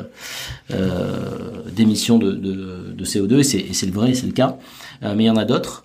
d'émissions 1.72 2.18
de, 2.18 2.30
de, 2.30 2.92
de, 2.92 3.04
CO2 3.04 3.40
et 3.40 3.72
c'est 3.72 3.86
le 3.86 3.92
vrai, 3.92 4.14
c'est 4.14 4.26
le 4.26 4.32
cas. 4.32 4.56
mais 5.02 5.24
il 5.24 5.26
y 5.26 5.30
en 5.30 5.36
a 5.36 5.44
d'autres. 5.44 5.84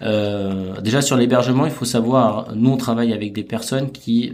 déjà 0.00 1.02
sur 1.02 1.18
l'hébergement, 1.18 1.66
il 1.66 1.72
faut 1.72 1.84
savoir, 1.84 2.54
nous 2.54 2.70
on 2.70 2.78
travaille 2.78 3.12
avec 3.12 3.34
des 3.34 3.44
personnes 3.44 3.92
qui 3.92 4.32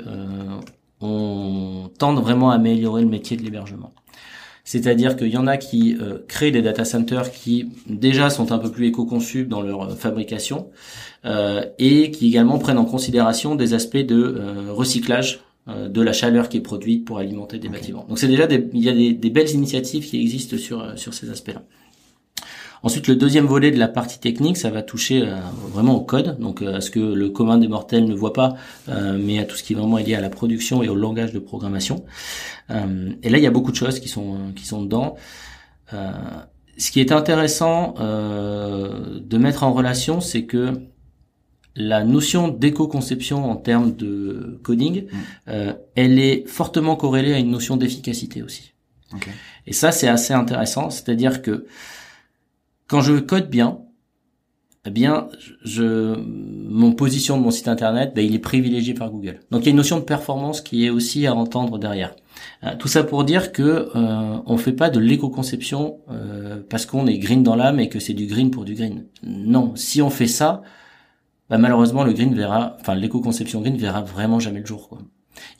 on 1.00 1.90
tente 1.98 2.20
vraiment 2.20 2.50
à 2.50 2.54
améliorer 2.54 3.02
le 3.02 3.08
métier 3.08 3.36
de 3.36 3.42
l'hébergement. 3.42 3.92
C'est-à-dire 4.68 5.16
qu'il 5.16 5.28
y 5.28 5.38
en 5.38 5.46
a 5.46 5.56
qui 5.56 5.96
euh, 5.98 6.18
créent 6.28 6.50
des 6.50 6.60
data 6.60 6.84
centers 6.84 7.32
qui 7.32 7.70
déjà 7.86 8.28
sont 8.28 8.52
un 8.52 8.58
peu 8.58 8.70
plus 8.70 8.88
éco-conçus 8.88 9.46
dans 9.46 9.62
leur 9.62 9.82
euh, 9.82 9.94
fabrication 9.94 10.68
euh, 11.24 11.64
et 11.78 12.10
qui 12.10 12.26
également 12.26 12.58
prennent 12.58 12.76
en 12.76 12.84
considération 12.84 13.54
des 13.54 13.72
aspects 13.72 13.96
de 13.96 14.68
recyclage 14.68 15.40
de 15.66 16.00
la 16.00 16.12
chaleur 16.12 16.50
qui 16.50 16.58
est 16.58 16.62
produite 16.62 17.06
pour 17.06 17.18
alimenter 17.18 17.58
des 17.58 17.68
bâtiments. 17.68 18.04
Donc 18.08 18.18
c'est 18.18 18.28
déjà 18.28 18.46
des, 18.46 18.68
il 18.74 18.82
y 18.82 18.90
a 18.90 18.94
des, 18.94 19.12
des, 19.12 19.30
belles 19.30 19.50
initiatives 19.50 20.06
qui 20.06 20.20
existent 20.20 20.56
sur 20.56 20.98
sur 20.98 21.12
ces 21.12 21.30
aspects-là. 21.30 21.62
Ensuite, 22.82 23.08
le 23.08 23.16
deuxième 23.16 23.46
volet 23.46 23.70
de 23.70 23.78
la 23.78 23.88
partie 23.88 24.18
technique, 24.18 24.56
ça 24.56 24.70
va 24.70 24.82
toucher 24.82 25.22
euh, 25.22 25.36
vraiment 25.72 25.96
au 25.96 26.00
code, 26.00 26.38
donc 26.38 26.62
euh, 26.62 26.76
à 26.76 26.80
ce 26.80 26.90
que 26.90 27.00
le 27.00 27.30
commun 27.30 27.58
des 27.58 27.68
mortels 27.68 28.04
ne 28.04 28.14
voit 28.14 28.32
pas, 28.32 28.54
euh, 28.88 29.18
mais 29.20 29.38
à 29.40 29.44
tout 29.44 29.56
ce 29.56 29.62
qui 29.62 29.72
est 29.72 29.76
vraiment 29.76 29.98
lié 29.98 30.14
à 30.14 30.20
la 30.20 30.30
production 30.30 30.82
et 30.82 30.88
au 30.88 30.94
langage 30.94 31.32
de 31.32 31.38
programmation. 31.38 32.04
et 32.70 33.30
là, 33.30 33.38
il 33.38 33.42
y 33.42 33.46
a 33.46 33.50
beaucoup 33.50 33.70
de 33.70 33.76
choses 33.76 33.98
qui 33.98 34.08
sont 34.08 34.52
qui 34.54 34.66
sont 34.66 34.82
dedans. 34.82 35.16
ce 35.90 36.90
qui 36.90 37.00
est 37.00 37.12
intéressant 37.12 37.94
de 37.98 39.38
mettre 39.38 39.62
en 39.64 39.72
relation, 39.72 40.20
c'est 40.20 40.44
que 40.44 40.74
la 41.74 42.04
notion 42.04 42.48
d'éco-conception 42.48 43.50
en 43.50 43.56
termes 43.56 43.96
de 43.96 44.60
coding, 44.62 45.06
mmh. 45.06 45.50
elle 45.94 46.18
est 46.18 46.46
fortement 46.46 46.96
corrélée 46.96 47.32
à 47.32 47.38
une 47.38 47.50
notion 47.50 47.78
d'efficacité 47.78 48.42
aussi. 48.42 48.74
Et 49.66 49.72
ça, 49.72 49.92
c'est 49.92 50.08
assez 50.08 50.34
intéressant, 50.34 50.90
c'est-à-dire 50.90 51.40
que 51.40 51.66
quand 52.88 53.00
je 53.00 53.14
code 53.18 53.48
bien, 53.48 53.78
eh 54.86 54.90
bien, 54.90 55.28
je, 55.64 56.16
mon 56.16 56.92
position 56.92 57.36
de 57.36 57.42
mon 57.42 57.50
site 57.50 57.68
internet, 57.68 58.12
ben, 58.14 58.24
il 58.24 58.34
est 58.34 58.38
privilégié 58.40 58.94
par 58.94 59.10
Google. 59.10 59.40
Donc 59.50 59.62
il 59.62 59.66
y 59.66 59.68
a 59.68 59.70
une 59.72 59.76
notion 59.76 59.98
de 59.98 60.04
performance 60.04 60.62
qui 60.62 60.86
est 60.86 60.90
aussi 60.90 61.26
à 61.26 61.34
entendre 61.34 61.78
derrière. 61.78 62.14
Euh, 62.64 62.74
tout 62.78 62.88
ça 62.88 63.04
pour 63.04 63.24
dire 63.24 63.52
que 63.52 63.90
euh, 63.94 64.38
on 64.46 64.56
fait 64.56 64.72
pas 64.72 64.88
de 64.88 64.98
l'éco-conception 64.98 65.98
euh, 66.10 66.62
parce 66.70 66.86
qu'on 66.86 67.06
est 67.06 67.18
green 67.18 67.42
dans 67.42 67.54
l'âme 67.54 67.80
et 67.80 67.88
que 67.88 68.00
c'est 68.00 68.14
du 68.14 68.26
green 68.26 68.50
pour 68.50 68.64
du 68.64 68.74
green. 68.74 69.04
Non, 69.22 69.76
si 69.76 70.00
on 70.00 70.10
fait 70.10 70.26
ça, 70.26 70.62
ben, 71.50 71.58
malheureusement 71.58 72.04
le 72.04 72.14
green 72.14 72.34
verra, 72.34 72.76
enfin 72.80 72.94
l'éco-conception 72.94 73.60
green 73.60 73.76
verra 73.76 74.00
vraiment 74.00 74.40
jamais 74.40 74.60
le 74.60 74.66
jour. 74.66 74.88
Quoi. 74.88 75.00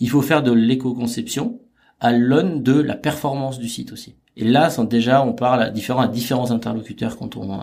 Il 0.01 0.09
faut 0.09 0.23
faire 0.23 0.43
de 0.43 0.53
l'éco-conception 0.53 1.61
à 2.01 2.13
l'aune 2.13 2.63
de 2.63 2.81
la 2.81 2.95
performance 2.95 3.59
du 3.59 3.69
site 3.69 3.93
aussi. 3.93 4.15
Et 4.41 4.45
là, 4.45 4.71
déjà, 4.89 5.25
on 5.25 5.33
parle 5.33 5.65
à 5.65 5.69
différents, 5.69 6.03
à 6.03 6.07
différents 6.07 6.53
interlocuteurs 6.53 7.17
quand 7.19 7.37
on, 7.37 7.55
euh, 7.55 7.57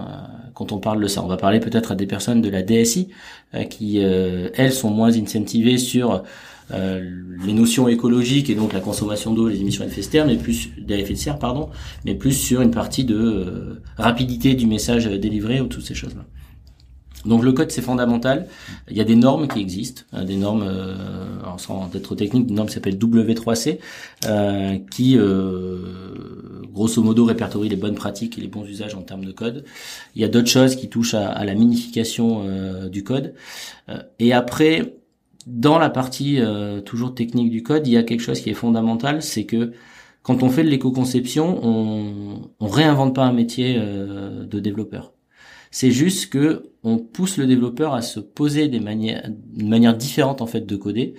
quand 0.53 0.73
on 0.73 0.79
parle 0.79 1.01
de 1.01 1.07
ça. 1.07 1.23
On 1.23 1.27
va 1.27 1.37
parler 1.37 1.61
peut-être 1.61 1.93
à 1.93 1.95
des 1.95 2.05
personnes 2.05 2.41
de 2.41 2.49
la 2.49 2.63
DSI 2.63 3.07
euh, 3.53 3.63
qui, 3.63 4.03
euh, 4.03 4.49
elles, 4.55 4.73
sont 4.73 4.89
moins 4.89 5.17
incentivées 5.17 5.77
sur 5.77 6.23
les 6.71 7.53
notions 7.53 7.87
écologiques 7.87 8.49
et 8.49 8.55
donc 8.55 8.73
la 8.73 8.79
consommation 8.79 9.35
d'eau, 9.35 9.47
les 9.47 9.61
émissions 9.61 9.85
d'effet 9.85 10.01
de 10.01 10.05
serre, 10.05 10.25
mais 10.25 10.35
plus 10.35 10.71
d'effet 10.79 11.13
de 11.13 11.19
serre, 11.19 11.37
pardon, 11.37 11.69
mais 12.05 12.15
plus 12.15 12.31
sur 12.31 12.61
une 12.61 12.71
partie 12.71 13.03
de 13.03 13.79
rapidité 13.97 14.55
du 14.55 14.65
message 14.65 15.05
délivré 15.05 15.61
ou 15.61 15.67
toutes 15.67 15.85
ces 15.85 15.93
choses-là. 15.93 16.25
Donc 17.25 17.43
le 17.43 17.51
code 17.51 17.71
c'est 17.71 17.81
fondamental. 17.81 18.47
Il 18.89 18.97
y 18.97 19.01
a 19.01 19.03
des 19.03 19.15
normes 19.15 19.47
qui 19.47 19.59
existent, 19.59 20.03
hein, 20.13 20.23
des 20.23 20.37
normes, 20.37 20.63
euh, 20.63 20.95
sans 21.57 21.89
être 21.95 22.15
technique, 22.15 22.49
une 22.49 22.55
norme 22.55 22.67
qui 22.67 22.75
s'appelle 22.75 22.97
W3C, 22.97 23.79
euh, 24.25 24.77
qui 24.91 25.17
euh, 25.17 26.61
grosso 26.71 27.01
modo 27.01 27.25
répertorie 27.25 27.69
les 27.69 27.75
bonnes 27.75 27.95
pratiques 27.95 28.37
et 28.37 28.41
les 28.41 28.47
bons 28.47 28.65
usages 28.65 28.95
en 28.95 29.01
termes 29.01 29.25
de 29.25 29.31
code. 29.31 29.65
Il 30.15 30.21
y 30.21 30.25
a 30.25 30.27
d'autres 30.27 30.49
choses 30.49 30.75
qui 30.75 30.89
touchent 30.89 31.15
à, 31.15 31.43
la 31.43 31.55
minification 31.55 32.43
euh, 32.45 32.89
du 32.89 33.03
code. 33.03 33.33
Euh, 33.89 33.99
et 34.19 34.33
après, 34.33 34.95
dans 35.47 35.79
la 35.79 35.89
partie 35.89 36.39
toujours 36.85 37.13
technique 37.13 37.51
du 37.51 37.61
code, 37.61 37.87
il 37.87 37.93
y 37.93 37.97
a 37.97 38.03
quelque 38.03 38.21
chose 38.21 38.39
qui 38.41 38.49
est 38.49 38.55
fondamental, 38.55 39.21
c'est 39.21 39.45
que 39.45 39.73
quand 40.23 40.41
on 40.41 40.49
fait 40.49 40.63
de 40.63 40.69
l'éco-conception, 40.69 41.59
on, 41.63 42.49
on 42.59 42.67
réinvente 42.67 43.13
pas 43.13 43.25
un 43.25 43.31
métier 43.31 43.77
de 43.77 44.59
développeur. 44.59 45.14
C'est 45.75 45.91
juste 45.91 46.29
que 46.29 46.69
on 46.83 46.99
pousse 46.99 47.35
le 47.35 47.45
développeur 47.47 47.93
à 47.93 48.01
se 48.01 48.21
poser 48.21 48.69
des 48.69 48.79
manières, 48.79 49.29
une 49.57 49.67
manière 49.67 49.93
différente 49.93 50.41
en 50.41 50.47
fait 50.47 50.65
de 50.65 50.77
coder, 50.77 51.15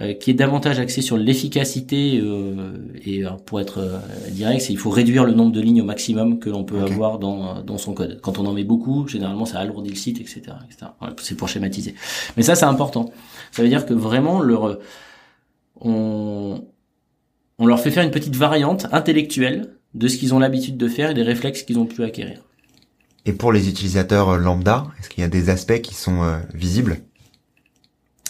euh, 0.00 0.14
qui 0.14 0.30
est 0.30 0.34
davantage 0.34 0.78
axée 0.78 1.02
sur 1.02 1.18
l'efficacité 1.18 2.18
euh, 2.18 2.78
et 3.04 3.26
euh, 3.26 3.32
pour 3.44 3.60
être 3.60 4.00
direct, 4.30 4.62
c'est 4.62 4.72
il 4.72 4.78
faut 4.78 4.88
réduire 4.88 5.26
le 5.26 5.34
nombre 5.34 5.52
de 5.52 5.60
lignes 5.60 5.82
au 5.82 5.84
maximum 5.84 6.38
que 6.38 6.48
l'on 6.48 6.64
peut 6.64 6.80
avoir 6.80 7.18
dans 7.18 7.60
dans 7.62 7.76
son 7.76 7.92
code. 7.92 8.18
Quand 8.22 8.38
on 8.38 8.46
en 8.46 8.54
met 8.54 8.64
beaucoup, 8.64 9.06
généralement 9.06 9.44
ça 9.44 9.58
alourdit 9.58 9.90
le 9.90 9.96
site, 9.96 10.22
etc., 10.22 10.40
etc. 10.64 10.92
c'est 11.20 11.36
pour 11.36 11.50
schématiser. 11.50 11.94
Mais 12.38 12.42
ça 12.42 12.54
c'est 12.54 12.64
important. 12.64 13.12
Ça 13.52 13.60
veut 13.62 13.68
dire 13.68 13.84
que 13.84 13.92
vraiment 13.92 14.40
leur 14.40 14.78
on 15.82 16.64
on 17.58 17.66
leur 17.66 17.80
fait 17.80 17.90
faire 17.90 18.04
une 18.04 18.10
petite 18.10 18.36
variante 18.36 18.86
intellectuelle 18.90 19.74
de 19.92 20.08
ce 20.08 20.16
qu'ils 20.16 20.32
ont 20.32 20.38
l'habitude 20.38 20.78
de 20.78 20.88
faire 20.88 21.10
et 21.10 21.14
des 21.14 21.22
réflexes 21.22 21.62
qu'ils 21.64 21.78
ont 21.78 21.84
pu 21.84 22.02
acquérir. 22.04 22.47
Et 23.28 23.34
pour 23.34 23.52
les 23.52 23.68
utilisateurs 23.68 24.30
euh, 24.30 24.38
lambda, 24.38 24.86
est-ce 24.98 25.10
qu'il 25.10 25.20
y 25.20 25.24
a 25.24 25.28
des 25.28 25.50
aspects 25.50 25.82
qui 25.82 25.94
sont 25.94 26.22
euh, 26.22 26.38
visibles? 26.54 27.00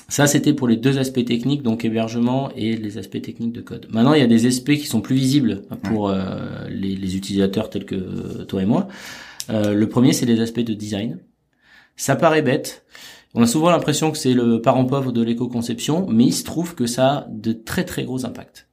Ça, 0.08 0.26
c'était 0.26 0.52
pour 0.52 0.66
les 0.66 0.76
deux 0.76 0.98
aspects 0.98 1.24
techniques, 1.24 1.62
donc 1.62 1.84
hébergement 1.84 2.50
et 2.56 2.76
les 2.76 2.98
aspects 2.98 3.22
techniques 3.22 3.52
de 3.52 3.60
code. 3.60 3.86
Maintenant, 3.92 4.14
il 4.14 4.20
y 4.20 4.24
a 4.24 4.26
des 4.26 4.46
aspects 4.46 4.74
qui 4.74 4.86
sont 4.86 5.00
plus 5.00 5.14
visibles 5.14 5.62
pour 5.84 6.08
euh, 6.08 6.66
les, 6.68 7.14
utilisateurs 7.14 7.70
tels 7.70 7.84
que 7.84 8.42
toi 8.42 8.60
et 8.60 8.66
moi. 8.66 8.88
le 9.48 9.84
premier, 9.84 10.12
c'est 10.12 10.26
les 10.26 10.40
aspects 10.40 10.60
de 10.60 10.74
design. 10.74 11.18
Ça 11.94 12.16
paraît 12.16 12.42
bête. 12.42 12.84
On 13.34 13.42
a 13.42 13.46
souvent 13.46 13.70
l'impression 13.70 14.10
que 14.10 14.18
c'est 14.18 14.34
le 14.34 14.60
parent 14.60 14.84
pauvre 14.84 15.12
de 15.12 15.22
l'éco-conception, 15.22 16.08
mais 16.08 16.24
il 16.24 16.32
se 16.32 16.42
trouve 16.42 16.74
que 16.74 16.86
ça 16.86 17.08
a 17.08 17.26
de 17.28 17.52
très 17.52 17.84
très 17.84 18.02
gros 18.02 18.26
impacts. 18.26 18.66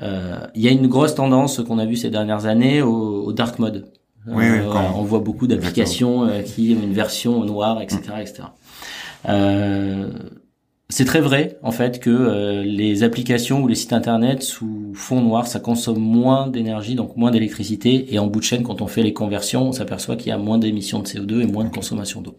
Il 0.00 0.62
y 0.62 0.66
a 0.66 0.70
une 0.70 0.88
grosse 0.88 1.14
tendance 1.14 1.62
qu'on 1.62 1.78
a 1.78 1.84
vue 1.84 1.96
ces 1.96 2.10
dernières 2.10 2.46
années 2.46 2.80
au 2.80 3.32
dark 3.34 3.58
mode. 3.58 3.84
Oui, 4.26 4.44
oui, 4.50 4.58
euh, 4.58 4.72
on 4.94 5.02
voit 5.02 5.20
beaucoup 5.20 5.46
d'applications 5.46 6.24
euh, 6.24 6.42
qui 6.42 6.76
ont 6.78 6.82
une 6.82 6.92
version 6.92 7.42
noire, 7.44 7.80
etc., 7.80 8.00
etc. 8.20 8.42
Euh, 9.28 10.10
c'est 10.90 11.04
très 11.04 11.20
vrai 11.20 11.56
en 11.62 11.70
fait 11.70 12.00
que 12.00 12.62
les 12.64 13.04
applications 13.04 13.62
ou 13.62 13.68
les 13.68 13.76
sites 13.76 13.92
internet 13.92 14.42
sous 14.42 14.90
fond 14.94 15.20
noir, 15.20 15.46
ça 15.46 15.60
consomme 15.60 16.00
moins 16.00 16.48
d'énergie, 16.48 16.96
donc 16.96 17.16
moins 17.16 17.30
d'électricité. 17.30 18.12
Et 18.12 18.18
en 18.18 18.26
bout 18.26 18.40
de 18.40 18.44
chaîne, 18.44 18.64
quand 18.64 18.82
on 18.82 18.88
fait 18.88 19.04
les 19.04 19.12
conversions, 19.12 19.68
on 19.68 19.72
s'aperçoit 19.72 20.16
qu'il 20.16 20.30
y 20.30 20.32
a 20.32 20.38
moins 20.38 20.58
d'émissions 20.58 20.98
de 20.98 21.06
CO2 21.06 21.42
et 21.42 21.46
moins 21.46 21.62
de 21.62 21.70
consommation 21.70 22.20
d'eau. 22.20 22.34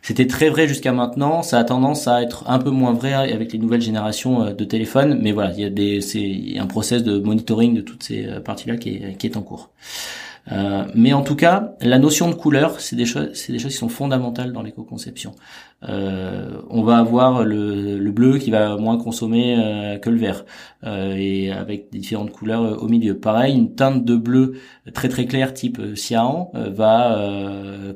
C'était 0.00 0.28
très 0.28 0.48
vrai 0.48 0.68
jusqu'à 0.68 0.92
maintenant. 0.92 1.42
Ça 1.42 1.58
a 1.58 1.64
tendance 1.64 2.06
à 2.06 2.22
être 2.22 2.48
un 2.48 2.60
peu 2.60 2.70
moins 2.70 2.92
vrai 2.92 3.14
avec 3.14 3.52
les 3.52 3.58
nouvelles 3.58 3.82
générations 3.82 4.52
de 4.52 4.64
téléphones, 4.64 5.18
mais 5.20 5.32
voilà, 5.32 5.52
il 5.52 5.60
y 5.60 5.64
a 5.64 5.70
des, 5.70 6.00
c'est 6.00 6.56
un 6.58 6.66
process 6.66 7.02
de 7.02 7.18
monitoring 7.18 7.74
de 7.74 7.80
toutes 7.80 8.04
ces 8.04 8.28
parties-là 8.44 8.76
qui 8.76 8.90
est, 8.90 9.16
qui 9.18 9.26
est 9.26 9.36
en 9.36 9.42
cours. 9.42 9.70
Euh, 10.50 10.84
mais 10.94 11.12
en 11.12 11.22
tout 11.22 11.36
cas, 11.36 11.74
la 11.80 11.98
notion 11.98 12.28
de 12.28 12.34
couleur, 12.34 12.80
c'est 12.80 12.96
des 12.96 13.06
choses, 13.06 13.30
c'est 13.34 13.52
des 13.52 13.58
choses 13.58 13.72
qui 13.72 13.78
sont 13.78 13.88
fondamentales 13.88 14.52
dans 14.52 14.62
l'éco-conception. 14.62 15.34
Euh, 15.88 16.60
on 16.70 16.82
va 16.82 16.98
avoir 16.98 17.44
le, 17.44 17.98
le, 17.98 18.12
bleu 18.12 18.38
qui 18.38 18.50
va 18.50 18.76
moins 18.76 18.98
consommer 18.98 19.56
euh, 19.58 19.98
que 19.98 20.10
le 20.10 20.18
vert, 20.18 20.44
euh, 20.84 21.14
et 21.16 21.50
avec 21.50 21.90
différentes 21.90 22.30
couleurs 22.30 22.82
au 22.82 22.88
milieu. 22.88 23.18
Pareil, 23.18 23.56
une 23.56 23.74
teinte 23.74 24.04
de 24.04 24.14
bleu 24.14 24.54
très 24.94 25.08
très 25.08 25.26
claire 25.26 25.54
type 25.54 25.80
cyan 25.96 26.52
va 26.54 27.18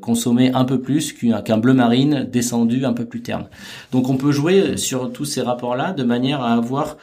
consommer 0.00 0.52
un 0.52 0.64
peu 0.64 0.80
plus 0.80 1.12
qu'un 1.12 1.58
bleu 1.58 1.74
marine 1.74 2.24
descendu 2.30 2.84
un 2.84 2.92
peu 2.92 3.04
plus 3.04 3.22
terne. 3.22 3.48
Donc 3.92 4.08
on 4.08 4.16
peut 4.16 4.32
jouer 4.32 4.76
sur 4.76 5.12
tous 5.12 5.24
ces 5.24 5.42
rapports-là 5.42 5.92
de 5.92 6.02
manière 6.02 6.42
à 6.42 6.54
avoir 6.54 6.96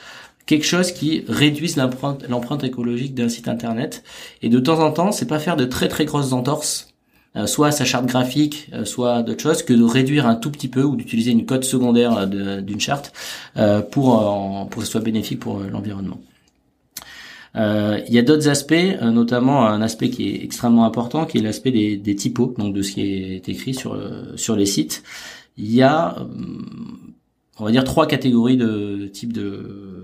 quelque 0.46 0.66
chose 0.66 0.92
qui 0.92 1.24
réduise 1.28 1.78
l'empreinte, 1.78 2.64
écologique 2.64 3.14
d'un 3.16 3.30
site 3.30 3.48
internet. 3.48 4.04
Et 4.42 4.50
de 4.50 4.60
temps 4.60 4.80
en 4.80 4.92
temps, 4.92 5.12
c'est 5.12 5.28
pas 5.28 5.40
faire 5.40 5.56
de 5.56 5.66
très 5.66 5.88
très 5.88 6.06
grosses 6.06 6.34
entorses, 6.34 6.94
euh, 7.36 7.48
soit 7.48 7.68
à 7.68 7.72
sa 7.72 7.86
charte 7.86 8.06
graphique, 8.06 8.70
euh, 8.74 8.86
soit 8.86 9.24
d'autres 9.24 9.42
choses, 9.42 9.64
que 9.64 9.74
de 9.74 9.84
réduire 9.84 10.28
un 10.28 10.36
tout 10.36 10.52
petit 10.52 10.68
peu 10.68 10.84
ou 10.84 10.96
d'utiliser 10.96 11.32
une 11.32 11.46
code 11.46 11.64
secondaire 11.64 12.18
euh, 12.18 12.62
d'une 12.62 12.80
charte 12.80 13.14
pour 13.92 14.68
pour 14.70 14.80
que 14.80 14.86
ce 14.86 14.92
soit 14.92 15.02
bénéfique 15.02 15.40
pour 15.40 15.60
l'environnement. 15.60 16.20
Il 17.56 18.10
y 18.10 18.18
a 18.18 18.24
d'autres 18.24 18.50
aspects, 18.50 18.74
notamment 19.02 19.68
un 19.68 19.82
aspect 19.84 20.10
qui 20.10 20.30
est 20.30 20.44
extrêmement 20.44 20.86
important, 20.86 21.26
qui 21.26 21.38
est 21.38 21.42
l'aspect 21.42 21.72
des, 21.72 21.98
des 21.98 22.16
typos, 22.16 22.56
donc 22.58 22.74
de 22.74 22.82
ce 22.82 22.94
qui 22.94 23.02
est 23.02 23.48
écrit 23.48 23.76
sur 23.76 23.96
sur 24.36 24.56
les 24.56 24.66
sites. 24.66 25.04
Il 25.58 25.72
y 25.72 25.84
a 25.84 26.16
on 27.60 27.66
va 27.66 27.72
dire 27.72 27.84
trois 27.84 28.08
catégories 28.08 28.58
de 28.58 29.08
types 29.14 29.34
de, 29.34 30.03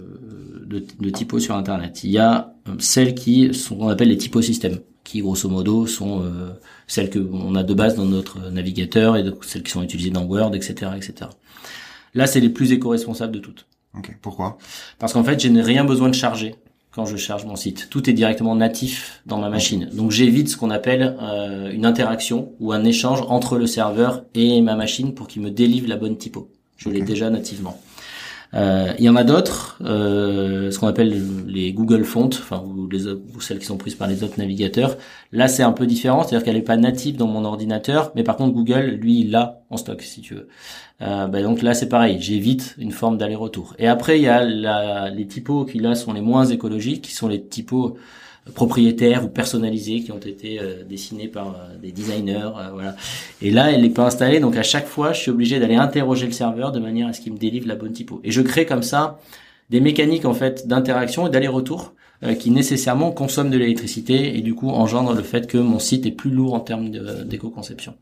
de, 0.70 0.86
de 1.00 1.10
typos 1.10 1.40
sur 1.40 1.56
Internet. 1.56 2.04
Il 2.04 2.12
y 2.12 2.20
a 2.20 2.54
euh, 2.68 2.76
celles 2.80 3.16
qui 3.16 3.54
sont 3.54 3.76
qu'on 3.76 3.90
appelle 3.90 4.10
les 4.10 4.18
typosystèmes, 4.18 4.80
qui 5.04 5.22
grosso 5.22 5.50
modo 5.50 5.88
sont 5.88 6.22
euh, 6.22 6.52
celles 6.88 7.10
que 7.10 7.20
on 7.20 7.56
a 7.56 7.64
de 7.64 7.74
base 7.74 7.96
dans 7.96 8.06
notre 8.06 8.50
navigateur 8.52 9.18
et 9.18 9.26
celles 9.42 9.64
qui 9.64 9.72
sont 9.72 9.84
utilisées 9.84 10.12
dans 10.12 10.24
Word, 10.24 10.56
etc., 10.56 10.92
etc. 10.96 11.32
Là, 12.14 12.28
c'est 12.28 12.40
les 12.40 12.50
plus 12.50 12.72
éco-responsables 12.72 13.34
de 13.34 13.40
toutes. 13.40 13.66
Ok. 13.98 14.16
Pourquoi? 14.22 14.58
Parce 15.00 15.14
qu'en 15.14 15.24
fait, 15.24 15.40
je 15.42 15.48
n'ai 15.48 15.62
rien 15.62 15.84
besoin 15.84 16.10
de 16.10 16.16
charger 16.16 16.56
quand 16.92 17.06
je 17.06 17.18
charge 17.18 17.46
mon 17.46 17.56
site. 17.56 17.88
Tout 17.90 18.10
est 18.10 18.14
directement 18.14 18.56
natif 18.56 19.22
dans 19.26 19.38
ma 19.38 19.50
machine. 19.50 19.90
Donc 19.94 20.12
j'évite 20.12 20.50
ce 20.50 20.58
qu'on 20.58 20.70
appelle 20.70 21.16
euh, 21.22 21.72
une 21.72 21.86
interaction 21.86 22.54
ou 22.60 22.72
un 22.72 22.84
échange 22.84 23.22
entre 23.28 23.58
le 23.58 23.68
serveur 23.68 24.26
et 24.34 24.62
ma 24.62 24.76
machine 24.76 25.14
pour 25.14 25.28
qu'il 25.28 25.42
me 25.42 25.52
délivre 25.52 25.88
la 25.88 25.98
bonne 25.98 26.18
typo. 26.18 26.52
Je 26.78 26.90
l'ai 26.90 27.02
déjà 27.02 27.30
nativement. 27.30 27.80
Euh, 28.56 28.94
il 28.98 29.06
y 29.06 29.10
en 29.10 29.16
a 29.16 29.24
d'autres, 29.24 29.78
euh, 29.84 30.72
ce 30.72 30.80
qu'on 30.80 30.88
appelle 30.88 31.22
les 31.48 31.72
Google 31.72 32.04
Fonts, 32.04 32.30
enfin 32.30 32.64
ou, 32.66 32.88
les, 32.88 33.08
ou 33.08 33.42
celles 33.42 33.60
qui 33.60 33.66
sont 33.66 33.78
prises 33.78 33.96
par 33.96 34.08
les 34.08 34.24
autres 34.24 34.40
navigateurs. 34.40 34.98
Là, 35.32 35.48
c'est 35.48 35.62
un 35.62 35.72
peu 35.72 35.86
différent, 35.86 36.24
c'est-à-dire 36.24 36.44
qu'elle 36.44 36.56
n'est 36.56 36.64
pas 36.64 36.78
native 36.78 37.16
dans 37.16 37.28
mon 37.28 37.46
ordinateur, 37.46 38.12
mais 38.16 38.24
par 38.24 38.38
contre 38.38 38.54
Google, 38.54 38.98
lui, 39.00 39.20
il 39.20 39.32
l'a 39.32 39.62
en 39.70 39.78
stock, 39.78 40.02
si 40.02 40.22
tu 40.22 40.34
veux. 40.34 40.48
Euh, 41.02 41.28
bah 41.28 41.44
donc 41.44 41.62
là, 41.62 41.74
c'est 41.76 41.90
pareil, 41.90 42.18
j'évite 42.20 42.76
une 42.80 42.92
forme 42.92 43.18
d'aller-retour. 43.18 43.76
Et 43.78 43.88
après, 43.88 44.20
il 44.20 44.24
y 44.24 44.28
a 44.28 44.44
la, 44.44 45.10
les 45.10 45.28
typos 45.28 45.66
qui 45.66 45.80
là 45.80 45.94
sont 45.94 46.14
les 46.14 46.22
moins 46.22 46.46
écologiques, 46.46 47.04
qui 47.04 47.14
sont 47.14 47.28
les 47.28 47.42
typos 47.44 47.98
propriétaires 48.54 49.24
ou 49.26 49.28
personnalisés 49.28 50.02
qui 50.02 50.12
ont 50.12 50.20
été 50.20 50.60
euh, 50.60 50.84
dessinés 50.88 51.28
par 51.28 51.48
euh, 51.48 51.78
des 51.82 51.92
designers, 51.92 52.50
euh, 52.58 52.70
voilà. 52.74 52.96
Et 53.42 53.52
là, 53.52 53.72
elle 53.72 53.82
n'est 53.82 53.90
pas 53.90 54.06
installée, 54.06 54.40
donc 54.40 54.56
à 54.56 54.64
chaque 54.64 54.88
fois, 54.88 55.14
je 55.14 55.22
suis 55.22 55.32
obligé 55.32 55.60
d'aller 55.60 55.76
interroger 55.76 56.26
le 56.26 56.32
serveur 56.32 56.72
de 56.72 56.80
manière 56.80 57.08
à 57.08 57.14
ce 57.14 57.22
qu'il 57.22 57.34
me 57.34 57.38
délivre 57.38 57.68
la 57.68 57.76
bonne 57.76 57.94
typo. 57.94 58.22
Et 58.24 58.32
je 58.32 58.42
crée 58.42 58.66
comme 58.66 58.84
ça 58.84 59.20
des 59.70 59.82
mécaniques 59.82 60.26
en 60.26 60.34
fait 60.34 60.68
d'interaction 60.68 61.28
et 61.28 61.30
d'aller-retour 61.30 61.94
qui 62.40 62.52
nécessairement 62.52 63.12
consomment 63.12 63.52
de 63.52 63.58
l'électricité 63.58 64.38
et 64.38 64.42
du 64.42 64.54
coup 64.54 64.70
engendrent 64.72 65.14
le 65.14 65.24
fait 65.24 65.48
que 65.48 65.58
mon 65.58 65.80
site 65.80 66.06
est 66.06 66.12
plus 66.12 66.32
lourd 66.32 66.54
en 66.54 66.60
termes 66.60 66.90
d'éco-conception. 66.90 67.94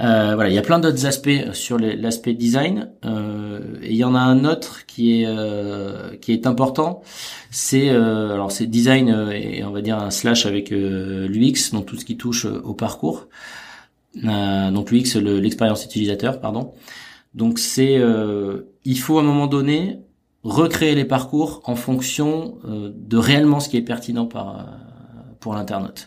Euh, 0.00 0.34
voilà, 0.34 0.48
il 0.48 0.54
y 0.54 0.58
a 0.58 0.62
plein 0.62 0.78
d'autres 0.78 1.06
aspects 1.06 1.52
sur 1.52 1.78
l'aspect 1.78 2.34
design. 2.34 2.90
Euh, 3.04 3.76
et 3.82 3.90
il 3.90 3.96
y 3.96 4.04
en 4.04 4.14
a 4.14 4.20
un 4.20 4.44
autre 4.44 4.86
qui 4.86 5.22
est 5.22 5.26
euh, 5.26 6.16
qui 6.16 6.32
est 6.32 6.46
important. 6.46 7.02
C'est 7.50 7.90
euh, 7.90 8.32
alors 8.32 8.52
c'est 8.52 8.66
design 8.66 9.10
euh, 9.10 9.30
et 9.32 9.64
on 9.64 9.70
va 9.70 9.82
dire 9.82 9.98
un 9.98 10.10
slash 10.10 10.46
avec 10.46 10.70
l'UX, 10.70 11.72
donc 11.72 11.86
tout 11.86 11.96
ce 11.96 12.04
qui 12.04 12.16
touche 12.16 12.46
au 12.46 12.74
parcours. 12.74 13.28
donc 14.14 14.90
l'UX, 14.90 15.16
l'expérience 15.20 15.84
utilisateur, 15.84 16.40
pardon. 16.40 16.72
Donc 17.34 17.58
c'est 17.58 18.00
il 18.84 18.98
faut 18.98 19.18
à 19.18 19.22
un 19.22 19.24
moment 19.24 19.46
donné 19.46 20.00
recréer 20.44 20.94
les 20.94 21.04
parcours 21.04 21.62
en 21.64 21.76
fonction 21.76 22.58
de 22.64 23.16
réellement 23.16 23.60
ce 23.60 23.68
qui 23.68 23.76
est 23.76 23.82
pertinent 23.82 24.26
par 24.26 24.68
pour 25.40 25.54
l'internaute. 25.54 26.06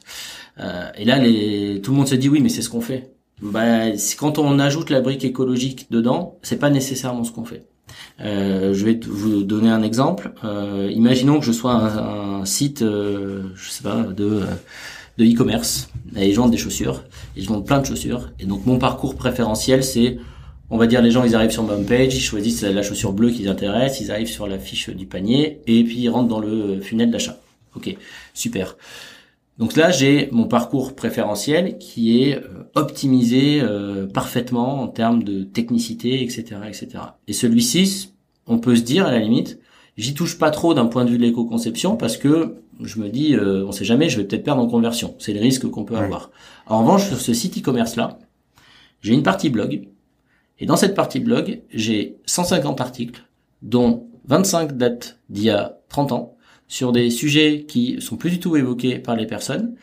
et 0.98 1.06
là, 1.06 1.20
les, 1.20 1.82
tout 1.82 1.92
le 1.92 1.98
monde 1.98 2.08
se 2.08 2.16
dit 2.16 2.30
oui, 2.30 2.42
mais 2.42 2.50
c'est 2.50 2.62
ce 2.62 2.70
qu'on 2.70 2.82
fait 2.82 3.15
bah, 3.42 3.92
quand 4.18 4.38
on 4.38 4.60
ajoute 4.60 4.90
la 4.90 5.02
brique 5.02 5.24
écologique 5.24 5.88
dedans, 5.92 6.38
c'est 6.42 6.60
pas 6.60 6.70
nécessairement 6.70 7.24
ce 7.24 7.32
qu'on 7.32 7.46
fait. 7.46 7.66
Euh, 8.22 8.74
je 8.74 8.86
vais 8.86 9.00
vous 9.06 9.44
donner 9.44 9.70
un 9.70 9.84
exemple. 9.84 10.34
Euh, 10.44 10.90
imaginons 10.94 11.40
que 11.40 11.46
je 11.46 11.52
sois 11.52 11.74
un, 11.74 12.46
site, 12.46 12.82
euh, 12.82 13.44
je 13.56 13.70
sais 13.70 13.84
pas, 13.84 14.04
de 14.04 14.44
de 15.18 15.24
e-commerce 15.24 15.90
et 16.18 16.32
je 16.32 16.36
vends 16.36 16.50
des 16.50 16.58
chaussures 16.58 17.04
je 17.38 17.48
vends 17.48 17.62
plein 17.62 17.80
de 17.80 17.86
chaussures 17.86 18.32
et 18.40 18.46
donc 18.46 18.66
mon 18.66 18.78
parcours 18.78 19.16
préférentiel 19.16 19.84
c'est 19.84 20.18
on 20.70 20.78
va 20.78 20.88
dire 20.88 21.02
les 21.02 21.12
gens 21.12 21.24
ils 21.24 21.36
arrivent 21.36 21.52
sur 21.52 21.64
ma 21.64 21.76
page 21.78 22.14
ils 22.16 22.22
choisissent 22.22 22.64
la 22.64 22.84
chaussure 22.84 23.14
bleue 23.14 23.30
qui 23.30 23.44
les 23.44 23.48
intéresse 23.48 24.02
ils 24.02 24.12
arrivent 24.12 24.28
sur 24.28 24.48
la 24.48 24.60
fiche 24.60 24.90
du 24.90 25.06
panier 25.06 25.62
et 25.68 25.84
puis 25.84 26.00
ils 26.00 26.10
rentrent 26.10 26.28
dans 26.28 26.40
le 26.40 26.82
funnel 26.82 27.12
d'achat 27.12 27.38
ok 27.76 27.96
super 28.34 28.76
donc 29.58 29.78
là, 29.78 29.90
j'ai 29.90 30.28
mon 30.32 30.46
parcours 30.46 30.96
préférentiel 30.96 31.78
qui 31.78 32.22
est 32.22 32.36
euh, 32.36 32.70
optimisé 32.76 33.62
euh, 33.62 34.06
parfaitement 34.06 34.82
en 34.82 34.88
termes 34.88 35.24
de 35.24 35.44
technicité, 35.44 36.22
etc., 36.22 36.58
etc. 36.68 36.90
Et 37.28 37.34
celui-ci, 37.34 38.14
on 38.48 38.60
peut 38.60 38.76
se 38.76 38.82
dire 38.82 39.06
à 39.06 39.12
la 39.12 39.20
limite, 39.20 39.60
j'y 39.96 40.14
touche 40.14 40.38
pas 40.38 40.52
trop 40.52 40.74
d'un 40.74 40.88
point 40.88 41.06
de 41.06 41.10
vue 41.10 41.18
de 41.18 41.24
l'éco-conception 41.24 41.96
parce 41.96 42.18
que 42.18 42.58
je 42.82 43.00
me 43.00 43.08
dis, 43.08 43.34
euh, 43.34 43.66
on 43.66 43.72
sait 43.72 43.86
jamais, 43.86 44.10
je 44.10 44.18
vais 44.18 44.26
peut-être 44.26 44.44
perdre 44.44 44.62
en 44.62 44.68
conversion. 44.68 45.16
C'est 45.20 45.34
le 45.34 45.40
risque 45.40 45.70
qu'on 45.70 45.86
peut 45.86 45.96
avoir. 45.96 46.32
En 46.68 46.82
revanche, 46.82 47.08
sur 47.08 47.22
ce 47.22 47.34
site 47.34 47.58
e-commerce 47.58 47.96
là, 47.96 48.20
j'ai 49.02 49.14
une 49.14 49.24
partie 49.24 49.50
blog. 49.50 49.88
Et 50.60 50.66
dans 50.66 50.76
cette 50.76 50.96
partie 50.96 51.22
blog, 51.22 51.62
j'ai 51.70 52.18
150 52.26 52.82
articles, 52.82 53.24
dont 53.62 54.08
25 54.28 54.76
datent 54.76 55.20
d'il 55.30 55.46
y 55.46 55.50
a 55.50 55.78
30 55.88 56.12
ans, 56.12 56.35
sur 56.68 56.92
des 56.92 57.10
sujets 57.10 57.66
qui 57.68 58.02
sont 58.02 58.18
plus 58.18 58.32
du 58.32 58.40
tout 58.40 58.56
évoqués 58.56 59.00
par 59.00 59.16
les 59.16 59.28
personnes. 59.28 59.76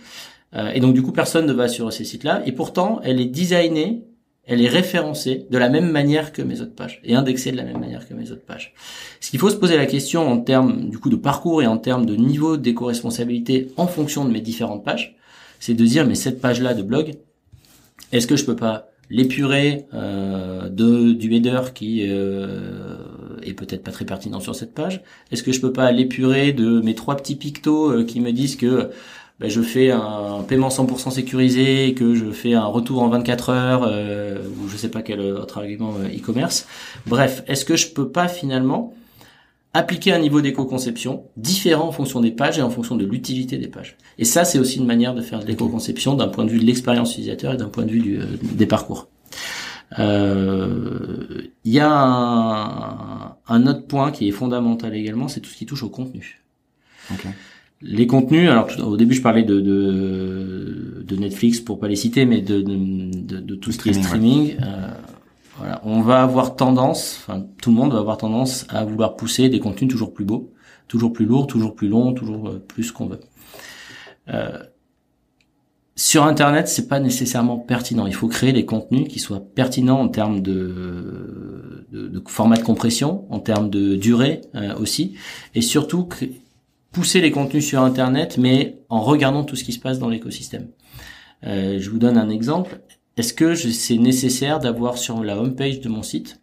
Euh, 0.55 0.71
et 0.73 0.81
donc 0.81 0.95
du 0.95 1.03
coup, 1.03 1.13
personne 1.13 1.47
ne 1.47 1.53
va 1.53 1.69
sur 1.69 1.93
ces 1.93 2.05
sites-là. 2.05 2.43
Et 2.47 2.53
pourtant, 2.53 3.01
elle 3.03 3.21
est 3.21 3.27
designée, 3.27 4.05
elle 4.45 4.61
est 4.61 4.69
référencée 4.69 5.47
de 5.51 5.59
la 5.59 5.69
même 5.69 5.91
manière 5.91 6.33
que 6.33 6.43
mes 6.43 6.61
autres 6.61 6.75
pages 6.75 7.01
et 7.05 7.15
indexée 7.15 7.53
de 7.53 7.57
la 7.57 7.65
même 7.65 7.79
manière 7.79 8.09
que 8.09 8.15
mes 8.15 8.31
autres 8.33 8.45
pages. 8.45 8.75
Ce 9.21 9.31
qu'il 9.31 9.39
faut 9.39 9.51
se 9.51 9.57
poser 9.57 9.77
la 9.77 9.87
question 9.87 10.29
en 10.29 10.39
termes 10.39 10.91
du 10.91 10.99
coup 10.99 11.11
de 11.11 11.17
parcours 11.17 11.63
et 11.63 11.67
en 11.67 11.79
termes 11.79 12.07
de 12.07 12.17
niveau 12.17 12.57
d'éco-responsabilité 12.57 13.69
en 13.77 13.87
fonction 13.87 14.25
de 14.25 14.31
mes 14.31 14.41
différentes 14.41 14.85
pages, 14.85 15.17
c'est 15.61 15.75
de 15.75 15.85
dire 15.85 16.07
mais 16.07 16.17
cette 16.17 16.41
page-là 16.41 16.75
de 16.75 16.83
blog, 16.83 17.15
est-ce 18.11 18.27
que 18.27 18.37
je 18.37 18.45
peux 18.45 18.57
pas 18.57 18.89
l'épurer 19.11 19.87
euh, 19.95 20.69
de 20.69 21.13
du 21.13 21.33
header 21.33 21.73
qui 21.75 22.07
euh, 22.09 22.97
est 23.45 23.55
peut-être 23.55 23.83
pas 23.83 23.93
très 23.93 24.05
pertinent 24.05 24.41
sur 24.41 24.55
cette 24.55 24.75
page 24.75 25.03
Est-ce 25.31 25.43
que 25.43 25.53
je 25.53 25.61
peux 25.61 25.73
pas 25.73 25.91
l'épurer 25.93 26.53
de 26.53 26.81
mes 26.81 26.95
trois 26.95 27.17
petits 27.17 27.37
pictos 27.37 27.91
euh, 27.91 28.05
qui 28.05 28.21
me 28.21 28.33
disent 28.33 28.57
que 28.57 28.91
ben, 29.41 29.51
je 29.51 29.61
fais 29.61 29.91
un 29.91 30.45
paiement 30.47 30.69
100% 30.69 31.11
sécurisé, 31.11 31.95
que 31.95 32.15
je 32.15 32.31
fais 32.31 32.55
un 32.55 32.65
retour 32.65 33.03
en 33.03 33.09
24 33.09 33.51
heures, 33.51 33.83
euh, 33.85 34.39
ou 34.63 34.69
je 34.69 34.77
sais 34.77 34.89
pas 34.89 35.03
quel 35.03 35.21
autre 35.21 35.59
argument 35.59 35.95
euh, 35.99 36.17
e-commerce. 36.17 36.67
Bref, 37.07 37.43
est-ce 37.49 37.65
que 37.65 37.75
je 37.75 37.89
peux 37.89 38.09
pas 38.09 38.29
finalement 38.29 38.95
appliquer 39.75 40.13
un 40.13 40.21
niveau 40.21 40.43
d'éco-conception 40.43 41.25
différent 41.37 41.89
en 41.89 41.93
fonction 41.93 42.21
des 42.21 42.31
pages 42.31 42.59
et 42.59 42.63
en 42.63 42.71
fonction 42.71 42.95
de 42.95 43.05
l'utilité 43.05 43.59
des 43.59 43.69
pages? 43.69 43.97
Et 44.19 44.25
ça, 44.25 44.45
c'est 44.45 44.61
aussi 44.61 44.79
une 44.79 44.87
manière 44.87 45.15
de 45.15 45.23
faire 45.23 45.41
de 45.41 45.47
l'éco-conception 45.47 46.15
d'un 46.15 46.29
point 46.29 46.45
de 46.45 46.51
vue 46.51 46.61
de 46.61 46.65
l'expérience 46.65 47.13
utilisateur 47.13 47.55
et 47.55 47.57
d'un 47.57 47.69
point 47.69 47.85
de 47.85 47.91
vue 47.91 48.01
du, 48.01 48.21
des 48.43 48.67
parcours. 48.67 49.09
Euh, 49.99 51.43
il 51.65 51.73
y 51.73 51.81
a 51.81 53.37
un, 53.49 53.67
autre 53.67 53.87
point 53.87 54.11
qui 54.11 54.29
est 54.29 54.33
fondamental 54.33 54.95
également, 54.95 55.29
c'est 55.29 55.41
tout 55.41 55.51
ce 55.51 55.57
qui 55.57 55.67
touche 55.67 55.83
au 55.83 55.91
contenu. 55.91 56.43
Les 57.83 58.07
contenus, 58.07 58.49
alors 58.49 58.69
au 58.87 58.97
début 58.97 59.15
je 59.15 59.23
parlais 59.23 59.43
de, 59.43 59.61
de, 59.61 61.05
de, 61.05 61.17
Netflix 61.17 61.61
pour 61.61 61.81
pas 61.81 61.89
les 61.89 61.97
citer, 61.97 62.25
mais 62.27 62.41
de, 62.41 62.63
de, 62.63 63.41
de 63.41 63.55
tout 63.57 63.73
ce 63.73 63.79
qui 63.79 63.91
est 63.91 63.93
streaming. 63.93 64.57
Euh, 64.63 64.89
voilà, 65.59 65.81
on 65.85 66.01
va 66.01 66.23
avoir 66.23 66.57
tendance, 66.57 67.19
enfin 67.21 67.45
tout 67.61 67.71
le 67.71 67.77
monde 67.77 67.93
va 67.93 67.99
avoir 67.99 68.17
tendance 68.17 68.67
à 68.69 68.85
vouloir 68.85 69.17
pousser 69.17 69.49
des 69.49 69.59
contenus 69.59 69.91
toujours 69.91 70.15
plus 70.15 70.25
beaux, 70.25 70.53
toujours 70.89 71.13
plus 71.13 71.27
lourds, 71.27 71.47
toujours 71.47 71.75
plus 71.75 71.89
longs, 71.89 72.13
toujours 72.13 72.49
euh, 72.49 72.65
plus 72.67 72.93
qu'on 72.93 73.07
veut. 73.07 73.21
Euh, 74.29 74.59
sur 75.95 76.25
Internet, 76.25 76.69
c'est 76.69 76.89
pas 76.89 77.01
nécessairement 77.01 77.59
pertinent. 77.59 78.07
Il 78.07 78.15
faut 78.15 78.29
créer 78.29 78.53
des 78.53 78.65
contenus 78.65 79.09
qui 79.09 79.19
soient 79.19 79.45
pertinents 79.55 80.01
en 80.01 80.09
termes 80.09 80.41
de, 80.41 81.87
format 82.27 82.57
de 82.57 82.63
compression, 82.63 83.27
en 83.31 83.41
termes 83.41 83.69
de 83.69 83.97
durée 83.97 84.41
euh, 84.55 84.75
aussi, 84.77 85.15
et 85.55 85.61
surtout 85.61 86.09
pousser 86.93 87.21
les 87.21 87.31
contenus 87.31 87.67
sur 87.67 87.83
Internet, 87.83 88.39
mais 88.39 88.79
en 88.89 89.01
regardant 89.01 89.45
tout 89.45 89.57
ce 89.57 89.65
qui 89.65 89.73
se 89.73 89.81
passe 89.81 89.99
dans 89.99 90.09
l'écosystème. 90.09 90.69
Euh, 91.45 91.79
je 91.79 91.91
vous 91.91 91.99
donne 91.99 92.17
un 92.17 92.31
exemple. 92.31 92.81
Est-ce 93.19 93.35
que 93.35 93.55
c'est 93.55 93.99
nécessaire 93.99 94.61
d'avoir 94.61 94.97
sur 94.97 95.23
la 95.23 95.39
homepage 95.39 95.81
de 95.81 95.89
mon 95.89 96.03
site 96.03 96.41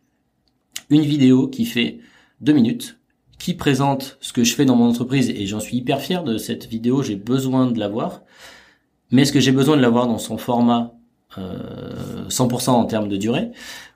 une 0.91 1.01
vidéo 1.01 1.47
qui 1.47 1.65
fait 1.65 1.99
deux 2.41 2.53
minutes, 2.53 2.99
qui 3.39 3.53
présente 3.53 4.17
ce 4.21 4.33
que 4.33 4.43
je 4.43 4.53
fais 4.53 4.65
dans 4.65 4.75
mon 4.75 4.89
entreprise, 4.89 5.29
et 5.29 5.47
j'en 5.47 5.59
suis 5.59 5.77
hyper 5.77 6.01
fier 6.01 6.23
de 6.23 6.37
cette 6.37 6.67
vidéo, 6.67 7.01
j'ai 7.01 7.15
besoin 7.15 7.71
de 7.71 7.79
l'avoir 7.79 8.23
mais 9.11 9.23
est-ce 9.23 9.33
que 9.33 9.39
j'ai 9.39 9.51
besoin 9.51 9.77
de 9.77 9.81
l'avoir 9.81 10.07
dans 10.07 10.17
son 10.17 10.37
format 10.37 10.93
euh, 11.37 12.27
100% 12.29 12.69
en 12.69 12.85
termes 12.85 13.09
de 13.09 13.17
durée? 13.17 13.51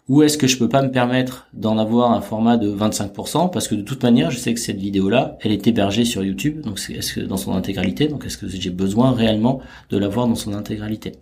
Ou 0.09 0.21
est-ce 0.23 0.37
que 0.37 0.47
je 0.47 0.57
peux 0.57 0.67
pas 0.67 0.81
me 0.81 0.91
permettre 0.91 1.47
d'en 1.53 1.77
avoir 1.77 2.11
un 2.11 2.19
format 2.19 2.57
de 2.57 2.69
25% 2.69 3.49
parce 3.51 3.69
que 3.69 3.75
de 3.75 3.81
toute 3.81 4.03
manière 4.03 4.31
je 4.31 4.37
sais 4.37 4.53
que 4.53 4.59
cette 4.59 4.77
vidéo 4.77 5.07
là 5.07 5.37
elle 5.39 5.53
est 5.53 5.65
hébergée 5.65 6.03
sur 6.03 6.23
YouTube. 6.23 6.61
Donc 6.61 6.77
est-ce 6.89 7.13
que 7.13 7.21
dans 7.21 7.37
son 7.37 7.53
intégralité? 7.53 8.07
Donc 8.07 8.25
est-ce 8.25 8.37
que 8.37 8.47
j'ai 8.49 8.69
besoin 8.69 9.13
réellement 9.13 9.61
de 9.89 9.97
l'avoir 9.97 10.27
dans 10.27 10.35
son 10.35 10.53
intégralité? 10.53 11.13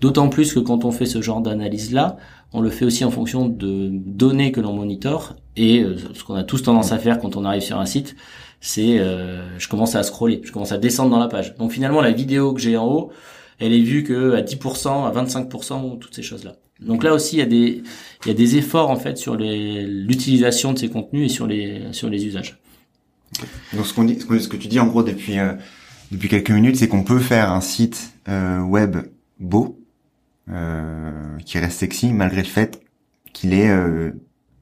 D'autant 0.00 0.30
plus 0.30 0.54
que 0.54 0.60
quand 0.60 0.86
on 0.86 0.92
fait 0.92 1.04
ce 1.04 1.20
genre 1.20 1.42
d'analyse 1.42 1.92
là 1.92 2.16
on 2.54 2.60
le 2.60 2.70
fait 2.70 2.84
aussi 2.84 3.04
en 3.04 3.10
fonction 3.10 3.48
de 3.48 3.90
données 3.92 4.52
que 4.52 4.60
l'on 4.60 4.72
monitore 4.72 5.36
et 5.56 5.82
euh, 5.82 5.96
ce 6.14 6.24
qu'on 6.24 6.34
a 6.34 6.44
tous 6.44 6.62
tendance 6.62 6.92
à 6.92 6.98
faire 6.98 7.18
quand 7.18 7.36
on 7.36 7.44
arrive 7.44 7.62
sur 7.62 7.78
un 7.78 7.86
site 7.86 8.14
c'est 8.62 9.00
euh, 9.00 9.58
je 9.58 9.68
commence 9.68 9.96
à 9.96 10.02
scroller, 10.04 10.40
je 10.44 10.52
commence 10.52 10.70
à 10.70 10.78
descendre 10.78 11.10
dans 11.10 11.18
la 11.18 11.26
page. 11.26 11.56
Donc 11.56 11.72
finalement 11.72 12.00
la 12.00 12.12
vidéo 12.12 12.54
que 12.54 12.60
j'ai 12.60 12.76
en 12.76 12.86
haut, 12.86 13.12
elle 13.58 13.72
est 13.72 13.82
vue 13.82 14.04
que 14.04 14.34
à 14.34 14.40
10%, 14.40 15.04
à 15.04 15.24
25%, 15.24 15.98
toutes 15.98 16.14
ces 16.14 16.22
choses-là. 16.22 16.54
Donc 16.80 17.02
là 17.02 17.12
aussi 17.12 17.36
il 17.36 17.38
y 17.40 17.42
a 17.42 17.46
des 17.46 17.82
il 18.24 18.28
y 18.28 18.30
a 18.30 18.34
des 18.34 18.56
efforts 18.56 18.88
en 18.88 18.96
fait 18.96 19.18
sur 19.18 19.34
l'utilisation 19.34 20.72
de 20.72 20.78
ces 20.78 20.88
contenus 20.88 21.30
et 21.30 21.34
sur 21.34 21.46
les 21.46 21.82
sur 21.90 22.08
les 22.08 22.24
usages. 22.24 22.60
Donc 23.72 23.84
ce 23.84 23.92
qu'on 23.92 24.04
dit 24.04 24.18
ce 24.20 24.48
que 24.48 24.56
tu 24.56 24.68
dis 24.68 24.78
en 24.78 24.86
gros 24.86 25.02
depuis 25.02 25.40
euh, 25.40 25.54
depuis 26.12 26.28
quelques 26.28 26.50
minutes, 26.50 26.76
c'est 26.76 26.88
qu'on 26.88 27.04
peut 27.04 27.18
faire 27.18 27.50
un 27.50 27.60
site 27.60 28.12
euh, 28.28 28.60
web 28.60 28.96
beau 29.40 29.78
qui 31.46 31.58
reste 31.58 31.78
sexy 31.78 32.12
malgré 32.12 32.42
le 32.42 32.48
fait 32.48 32.80
qu'il 33.32 33.54
est 33.54 33.70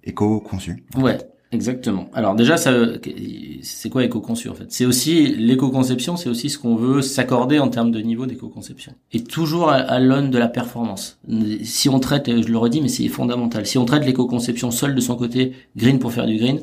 éco 0.04 0.38
conçu. 0.38 0.84
Ouais. 0.94 1.18
Exactement. 1.52 2.08
Alors 2.14 2.36
déjà, 2.36 2.56
c'est 2.56 3.90
quoi 3.90 4.04
éco-conçu 4.04 4.48
en 4.48 4.54
fait? 4.54 4.66
C'est 4.70 4.84
aussi 4.84 5.34
l'éco-conception, 5.34 6.16
c'est 6.16 6.28
aussi 6.28 6.48
ce 6.48 6.58
qu'on 6.58 6.76
veut 6.76 7.02
s'accorder 7.02 7.58
en 7.58 7.68
termes 7.68 7.90
de 7.90 8.00
niveau 8.00 8.26
d'éco-conception. 8.26 8.94
Et 9.12 9.24
toujours 9.24 9.68
à, 9.68 9.98
l'aune 9.98 10.30
de 10.30 10.38
la 10.38 10.46
performance. 10.46 11.18
Si 11.64 11.88
on 11.88 11.98
traite, 11.98 12.30
je 12.42 12.48
le 12.48 12.56
redis, 12.56 12.80
mais 12.80 12.88
c'est 12.88 13.08
fondamental. 13.08 13.66
Si 13.66 13.78
on 13.78 13.84
traite 13.84 14.04
l'éco-conception 14.04 14.70
seule 14.70 14.94
de 14.94 15.00
son 15.00 15.16
côté, 15.16 15.52
green 15.76 15.98
pour 15.98 16.12
faire 16.12 16.26
du 16.26 16.36
green, 16.36 16.60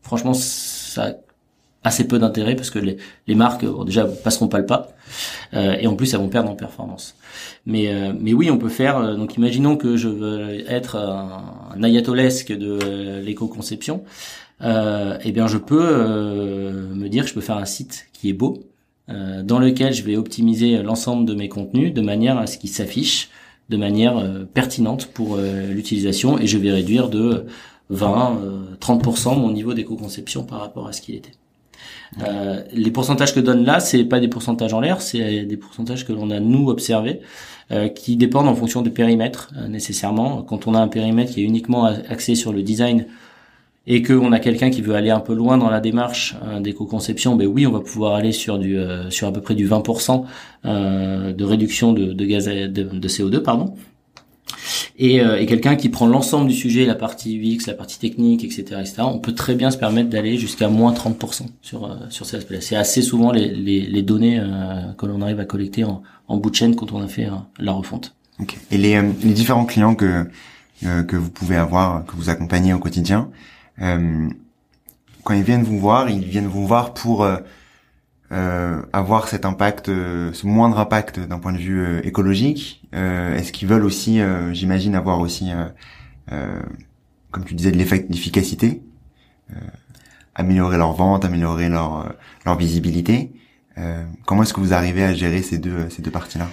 franchement, 0.00 0.32
ça 0.32 1.18
assez 1.84 2.08
peu 2.08 2.18
d'intérêt 2.18 2.56
parce 2.56 2.70
que 2.70 2.78
les, 2.78 2.96
les 3.26 3.34
marques, 3.34 3.64
bon, 3.64 3.84
déjà, 3.84 4.06
passeront 4.06 4.48
pas 4.48 4.58
le 4.58 4.66
pas, 4.66 4.88
euh, 5.52 5.76
et 5.78 5.86
en 5.86 5.94
plus, 5.94 6.12
elles 6.14 6.20
vont 6.20 6.28
perdre 6.28 6.50
en 6.50 6.56
performance. 6.56 7.14
Mais, 7.66 7.88
euh, 7.88 8.12
mais 8.18 8.32
oui, 8.32 8.50
on 8.50 8.58
peut 8.58 8.70
faire. 8.70 8.98
Euh, 8.98 9.14
donc, 9.14 9.36
imaginons 9.36 9.76
que 9.76 9.96
je 9.96 10.08
veux 10.08 10.68
être 10.68 10.96
un, 10.96 11.70
un 11.76 11.82
ayatolesque 11.82 12.52
de 12.52 12.78
euh, 12.82 13.20
l'éco-conception. 13.20 14.02
Euh, 14.62 15.18
eh 15.22 15.32
bien, 15.32 15.46
je 15.46 15.58
peux 15.58 16.04
me 16.94 17.08
dire 17.08 17.24
que 17.24 17.28
je 17.28 17.34
peux 17.34 17.40
faire 17.40 17.58
un 17.58 17.64
site 17.64 18.06
qui 18.12 18.30
est 18.30 18.34
beau, 18.34 18.60
dans 19.08 19.58
lequel 19.58 19.92
je 19.92 20.02
vais 20.02 20.16
optimiser 20.16 20.82
l'ensemble 20.82 21.26
de 21.26 21.34
mes 21.34 21.50
contenus 21.50 21.92
de 21.92 22.00
manière 22.00 22.38
à 22.38 22.46
ce 22.46 22.56
qu'ils 22.56 22.70
s'affichent 22.70 23.28
de 23.68 23.76
manière 23.76 24.14
pertinente 24.54 25.06
pour 25.06 25.36
l'utilisation, 25.36 26.38
et 26.38 26.46
je 26.46 26.56
vais 26.56 26.70
réduire 26.70 27.10
de 27.10 27.44
20, 27.90 28.40
30% 28.80 29.38
mon 29.38 29.50
niveau 29.50 29.74
d'éco-conception 29.74 30.44
par 30.44 30.60
rapport 30.60 30.86
à 30.86 30.92
ce 30.92 31.02
qu'il 31.02 31.16
était. 31.16 31.32
Euh, 32.22 32.62
les 32.72 32.90
pourcentages 32.90 33.34
que 33.34 33.40
donne 33.40 33.64
là, 33.64 33.80
c'est 33.80 34.04
pas 34.04 34.20
des 34.20 34.28
pourcentages 34.28 34.72
en 34.72 34.80
l'air, 34.80 35.00
c'est 35.00 35.44
des 35.44 35.56
pourcentages 35.56 36.06
que 36.06 36.12
l'on 36.12 36.30
a 36.30 36.40
nous 36.40 36.68
observés, 36.68 37.20
euh, 37.72 37.88
qui 37.88 38.16
dépendent 38.16 38.48
en 38.48 38.54
fonction 38.54 38.82
des 38.82 38.90
périmètres 38.90 39.50
euh, 39.56 39.68
nécessairement. 39.68 40.42
Quand 40.42 40.66
on 40.66 40.74
a 40.74 40.78
un 40.78 40.88
périmètre 40.88 41.32
qui 41.32 41.40
est 41.40 41.44
uniquement 41.44 41.86
axé 41.86 42.34
sur 42.34 42.52
le 42.52 42.62
design 42.62 43.06
et 43.86 44.02
qu'on 44.02 44.32
a 44.32 44.38
quelqu'un 44.38 44.68
qui 44.68 44.82
veut 44.82 44.94
aller 44.94 45.08
un 45.08 45.20
peu 45.20 45.34
loin 45.34 45.56
dans 45.56 45.70
la 45.70 45.80
démarche 45.80 46.36
euh, 46.44 46.60
d'éco-conception, 46.60 47.36
ben 47.36 47.46
oui, 47.46 47.66
on 47.66 47.72
va 47.72 47.80
pouvoir 47.80 48.16
aller 48.16 48.32
sur 48.32 48.58
du 48.58 48.78
sur 49.08 49.28
à 49.28 49.32
peu 49.32 49.40
près 49.40 49.54
du 49.54 49.66
20% 49.66 50.24
de 50.64 51.44
réduction 51.44 51.94
de, 51.94 52.12
de 52.12 52.24
gaz 52.26 52.46
de, 52.46 52.66
de 52.66 53.08
CO2 53.08 53.40
pardon 53.40 53.74
et, 54.96 55.20
euh, 55.20 55.40
et 55.40 55.46
quelqu'un 55.46 55.74
qui 55.74 55.88
prend 55.88 56.06
l'ensemble 56.06 56.48
du 56.48 56.54
sujet, 56.54 56.84
la 56.84 56.94
partie 56.94 57.36
UX, 57.36 57.66
la 57.66 57.74
partie 57.74 57.98
technique, 57.98 58.44
etc., 58.44 58.62
etc., 58.80 58.94
on 58.98 59.18
peut 59.18 59.34
très 59.34 59.56
bien 59.56 59.70
se 59.72 59.76
permettre 59.76 60.08
d'aller 60.08 60.38
jusqu'à 60.38 60.68
moins 60.68 60.92
30% 60.92 61.46
sur 61.62 61.84
euh, 61.84 61.96
sur 62.10 62.26
cet 62.26 62.40
aspect-là. 62.40 62.60
C'est 62.60 62.76
assez 62.76 63.02
souvent 63.02 63.32
les, 63.32 63.48
les, 63.48 63.80
les 63.80 64.02
données 64.02 64.38
euh, 64.38 64.92
que 64.96 65.06
l'on 65.06 65.20
arrive 65.20 65.40
à 65.40 65.44
collecter 65.44 65.82
en, 65.84 66.02
en, 66.28 66.36
bout 66.36 66.50
de 66.50 66.54
chaîne 66.54 66.76
quand 66.76 66.92
on 66.92 67.02
a 67.02 67.08
fait 67.08 67.28
la 67.58 67.72
refonte. 67.72 68.14
Okay. 68.40 68.56
Et 68.70 68.78
les, 68.78 69.00
les 69.00 69.32
différents 69.32 69.64
clients 69.64 69.94
que 69.94 70.26
que 70.82 71.16
vous 71.16 71.30
pouvez 71.30 71.56
avoir, 71.56 72.04
que 72.04 72.14
vous 72.14 72.28
accompagnez 72.28 72.74
au 72.74 72.78
quotidien, 72.78 73.30
quand 73.78 75.32
ils 75.34 75.42
viennent 75.42 75.62
vous 75.62 75.78
voir, 75.78 76.10
ils 76.10 76.22
viennent 76.24 76.48
vous 76.48 76.66
voir 76.66 76.92
pour 76.92 77.26
euh, 78.34 78.82
avoir 78.92 79.28
cet 79.28 79.44
impact, 79.44 79.88
euh, 79.88 80.32
ce 80.32 80.48
moindre 80.48 80.80
impact 80.80 81.20
d'un 81.20 81.38
point 81.38 81.52
de 81.52 81.58
vue 81.58 81.80
euh, 81.80 82.00
écologique 82.04 82.82
Est-ce 82.92 83.52
qu'ils 83.52 83.68
veulent 83.68 83.84
aussi, 83.84 84.20
j'imagine, 84.52 84.94
avoir 84.96 85.20
aussi, 85.20 85.50
comme 87.30 87.44
tu 87.44 87.54
disais, 87.54 87.70
de 87.70 87.76
l'efficacité, 87.76 88.82
améliorer 90.34 90.78
leur 90.78 90.92
vente, 90.92 91.24
améliorer 91.24 91.68
leur 91.68 92.14
leur 92.46 92.56
visibilité 92.56 93.32
Comment 94.26 94.44
est-ce 94.44 94.54
que 94.54 94.60
vous 94.60 94.72
arrivez 94.72 95.02
à 95.02 95.12
gérer 95.12 95.42
ces 95.42 95.58
deux 95.58 95.88
ces 95.90 96.02
deux 96.02 96.12
parties-là? 96.12 96.48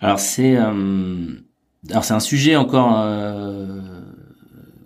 Alors 0.00 0.20
c'est 0.20 0.56
alors 0.56 2.04
c'est 2.04 2.14
un 2.14 2.20
sujet 2.20 2.56
encore 2.56 2.92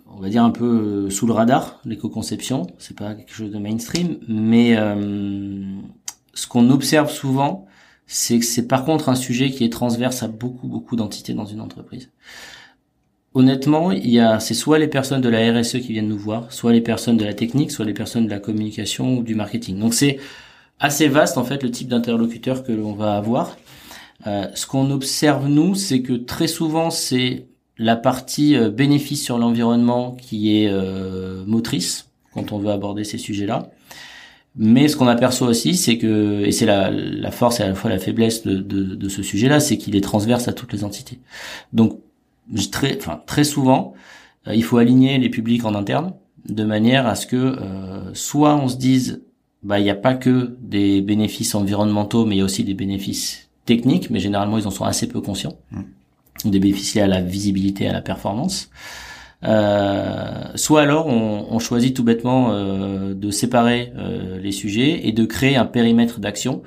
on 0.07 0.21
va 0.21 0.29
dire 0.29 0.45
un 0.45 0.51
peu 0.51 1.09
sous 1.09 1.27
le 1.27 1.33
radar 1.33 1.81
l'éco-conception. 1.83 2.67
C'est 2.77 2.97
pas 2.97 3.15
quelque 3.15 3.33
chose 3.33 3.51
de 3.51 3.59
mainstream 3.59 4.17
mais 4.29 4.77
ce 6.33 6.47
qu'on 6.47 6.69
observe 6.69 7.11
souvent, 7.11 7.67
c'est 8.07 8.39
que 8.39 8.45
c'est 8.45 8.67
par 8.67 8.83
contre 8.85 9.09
un 9.09 9.15
sujet 9.15 9.51
qui 9.51 9.63
est 9.63 9.69
transverse 9.69 10.23
à 10.23 10.27
beaucoup 10.27 10.67
beaucoup 10.67 10.95
d'entités 10.95 11.33
dans 11.33 11.45
une 11.45 11.61
entreprise. 11.61 12.09
Honnêtement, 13.33 13.91
il 13.91 14.09
y 14.09 14.19
a 14.19 14.39
c'est 14.39 14.53
soit 14.53 14.79
les 14.79 14.87
personnes 14.87 15.21
de 15.21 15.29
la 15.29 15.53
RSE 15.53 15.79
qui 15.79 15.93
viennent 15.93 16.09
nous 16.09 16.17
voir, 16.17 16.51
soit 16.51 16.73
les 16.73 16.81
personnes 16.81 17.17
de 17.17 17.23
la 17.23 17.33
technique, 17.33 17.71
soit 17.71 17.85
les 17.85 17.93
personnes 17.93 18.25
de 18.25 18.29
la 18.29 18.39
communication 18.39 19.17
ou 19.17 19.23
du 19.23 19.35
marketing. 19.35 19.79
Donc 19.79 19.93
c'est 19.93 20.19
assez 20.79 21.07
vaste 21.07 21.37
en 21.37 21.45
fait 21.45 21.63
le 21.63 21.71
type 21.71 21.87
d'interlocuteur 21.87 22.63
que 22.63 22.73
l'on 22.73 22.93
va 22.93 23.15
avoir. 23.15 23.57
Euh, 24.27 24.47
ce 24.53 24.67
qu'on 24.67 24.91
observe 24.91 25.47
nous, 25.47 25.75
c'est 25.75 26.01
que 26.01 26.13
très 26.13 26.47
souvent 26.47 26.91
c'est 26.91 27.47
la 27.77 27.95
partie 27.95 28.55
euh, 28.55 28.69
bénéfice 28.69 29.23
sur 29.23 29.37
l'environnement 29.37 30.11
qui 30.11 30.57
est 30.57 30.69
euh, 30.69 31.43
motrice 31.45 32.09
quand 32.33 32.51
on 32.51 32.59
veut 32.59 32.71
aborder 32.71 33.03
ces 33.03 33.17
sujets-là. 33.17 33.71
Mais 34.55 34.87
ce 34.87 34.97
qu'on 34.97 35.07
aperçoit 35.07 35.47
aussi, 35.47 35.75
c'est 35.75 35.97
que, 35.97 36.43
et 36.43 36.51
c'est 36.51 36.65
la, 36.65 36.91
la, 36.91 37.31
force 37.31 37.59
et 37.59 37.63
à 37.63 37.69
la 37.69 37.75
fois 37.75 37.89
la 37.89 37.99
faiblesse 37.99 38.43
de, 38.45 38.57
de, 38.57 38.95
de 38.95 39.09
ce 39.09 39.23
sujet-là, 39.23 39.59
c'est 39.59 39.77
qu'il 39.77 39.95
est 39.95 40.01
transverse 40.01 40.47
à 40.47 40.53
toutes 40.53 40.73
les 40.73 40.83
entités. 40.83 41.19
Donc, 41.71 41.99
très, 42.71 42.97
enfin, 42.97 43.21
très 43.25 43.45
souvent, 43.45 43.93
euh, 44.47 44.55
il 44.55 44.63
faut 44.63 44.77
aligner 44.77 45.17
les 45.17 45.29
publics 45.29 45.63
en 45.63 45.73
interne 45.73 46.13
de 46.49 46.63
manière 46.63 47.07
à 47.07 47.15
ce 47.15 47.27
que 47.27 47.35
euh, 47.35 48.13
soit 48.13 48.55
on 48.55 48.67
se 48.67 48.77
dise, 48.77 49.21
bah, 49.63 49.79
il 49.79 49.83
n'y 49.83 49.89
a 49.89 49.95
pas 49.95 50.15
que 50.15 50.57
des 50.59 51.01
bénéfices 51.01 51.55
environnementaux, 51.55 52.25
mais 52.25 52.35
il 52.35 52.39
y 52.39 52.41
a 52.41 52.45
aussi 52.45 52.63
des 52.63 52.73
bénéfices 52.73 53.49
techniques, 53.65 54.09
mais 54.09 54.19
généralement 54.19 54.57
ils 54.57 54.67
en 54.67 54.71
sont 54.71 54.85
assez 54.85 55.07
peu 55.07 55.21
conscients. 55.21 55.55
Mmh. 55.71 56.49
Des 56.49 56.59
bénéfices 56.59 56.95
liés 56.95 57.01
à 57.01 57.07
la 57.07 57.21
visibilité, 57.21 57.87
à 57.87 57.93
la 57.93 58.01
performance. 58.01 58.69
Euh, 59.43 60.51
soit 60.55 60.81
alors 60.81 61.07
on, 61.07 61.47
on, 61.49 61.59
choisit 61.59 61.95
tout 61.95 62.03
bêtement 62.03 62.51
euh, 62.51 63.15
de 63.15 63.31
séparer 63.31 63.91
euh, 63.97 64.39
les 64.39 64.51
sujets 64.51 65.07
et 65.07 65.13
de 65.13 65.25
créer 65.25 65.55
un 65.55 65.65
périmètre 65.65 66.19
d'action 66.19 66.61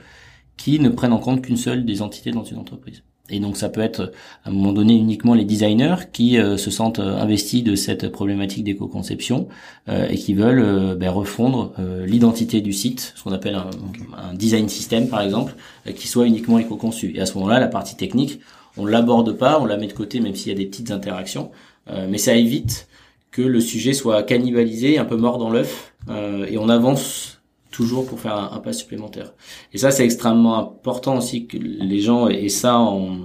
qui 0.56 0.80
ne 0.80 0.88
prenne 0.88 1.12
en 1.12 1.18
compte 1.18 1.42
qu'une 1.42 1.56
seule 1.56 1.84
des 1.84 2.02
entités 2.02 2.32
dans 2.32 2.42
une 2.42 2.58
entreprise. 2.58 3.04
Et 3.30 3.38
donc 3.38 3.56
ça 3.56 3.68
peut 3.68 3.80
être 3.80 4.12
à 4.44 4.50
un 4.50 4.52
moment 4.52 4.72
donné 4.72 4.94
uniquement 4.94 5.34
les 5.34 5.44
designers 5.44 5.96
qui 6.12 6.36
se 6.36 6.70
sentent 6.70 6.98
investis 6.98 7.64
de 7.64 7.74
cette 7.74 8.10
problématique 8.10 8.64
d'éco-conception 8.64 9.48
et 9.88 10.16
qui 10.16 10.34
veulent 10.34 10.94
ben, 10.94 11.08
refondre 11.08 11.72
l'identité 12.04 12.60
du 12.60 12.74
site, 12.74 13.14
ce 13.16 13.22
qu'on 13.22 13.32
appelle 13.32 13.54
un, 13.54 13.70
un, 14.18 14.34
design 14.34 14.68
system 14.68 15.08
par 15.08 15.22
exemple, 15.22 15.54
qui 15.96 16.06
soit 16.06 16.26
uniquement 16.26 16.58
éco-conçu. 16.58 17.14
Et 17.16 17.20
à 17.22 17.24
ce 17.24 17.32
moment-là, 17.38 17.60
la 17.60 17.68
partie 17.68 17.96
technique, 17.96 18.40
on 18.76 18.84
l'aborde 18.84 19.32
pas, 19.32 19.58
on 19.58 19.64
la 19.64 19.78
met 19.78 19.86
de 19.86 19.94
côté 19.94 20.20
même 20.20 20.34
s'il 20.34 20.52
y 20.52 20.54
a 20.54 20.58
des 20.58 20.66
petites 20.66 20.90
interactions. 20.90 21.50
Euh, 21.88 22.06
mais 22.08 22.18
ça 22.18 22.34
évite 22.34 22.88
que 23.30 23.42
le 23.42 23.60
sujet 23.60 23.92
soit 23.92 24.22
cannibalisé, 24.22 24.98
un 24.98 25.04
peu 25.04 25.16
mort 25.16 25.38
dans 25.38 25.50
l'œuf, 25.50 25.94
euh, 26.08 26.46
et 26.46 26.56
on 26.56 26.68
avance 26.68 27.42
toujours 27.70 28.06
pour 28.06 28.20
faire 28.20 28.36
un, 28.36 28.60
pas 28.60 28.72
supplémentaire. 28.72 29.34
Et 29.72 29.78
ça, 29.78 29.90
c'est 29.90 30.04
extrêmement 30.04 30.56
important 30.58 31.18
aussi 31.18 31.46
que 31.46 31.56
les 31.56 32.00
gens 32.00 32.28
aient 32.28 32.48
ça 32.48 32.78
en, 32.78 33.18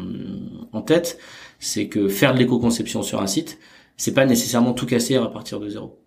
en 0.74 0.82
tête, 0.82 1.20
c'est 1.60 1.88
que 1.88 2.08
faire 2.08 2.34
de 2.34 2.40
l'éco-conception 2.40 3.04
sur 3.04 3.22
un 3.22 3.28
site, 3.28 3.60
c'est 3.98 4.14
pas 4.14 4.26
nécessairement 4.26 4.74
tout 4.74 4.88
casser 4.88 5.16
à 5.16 5.26
partir 5.28 5.60
de 5.60 5.70
zéro. 5.70 6.00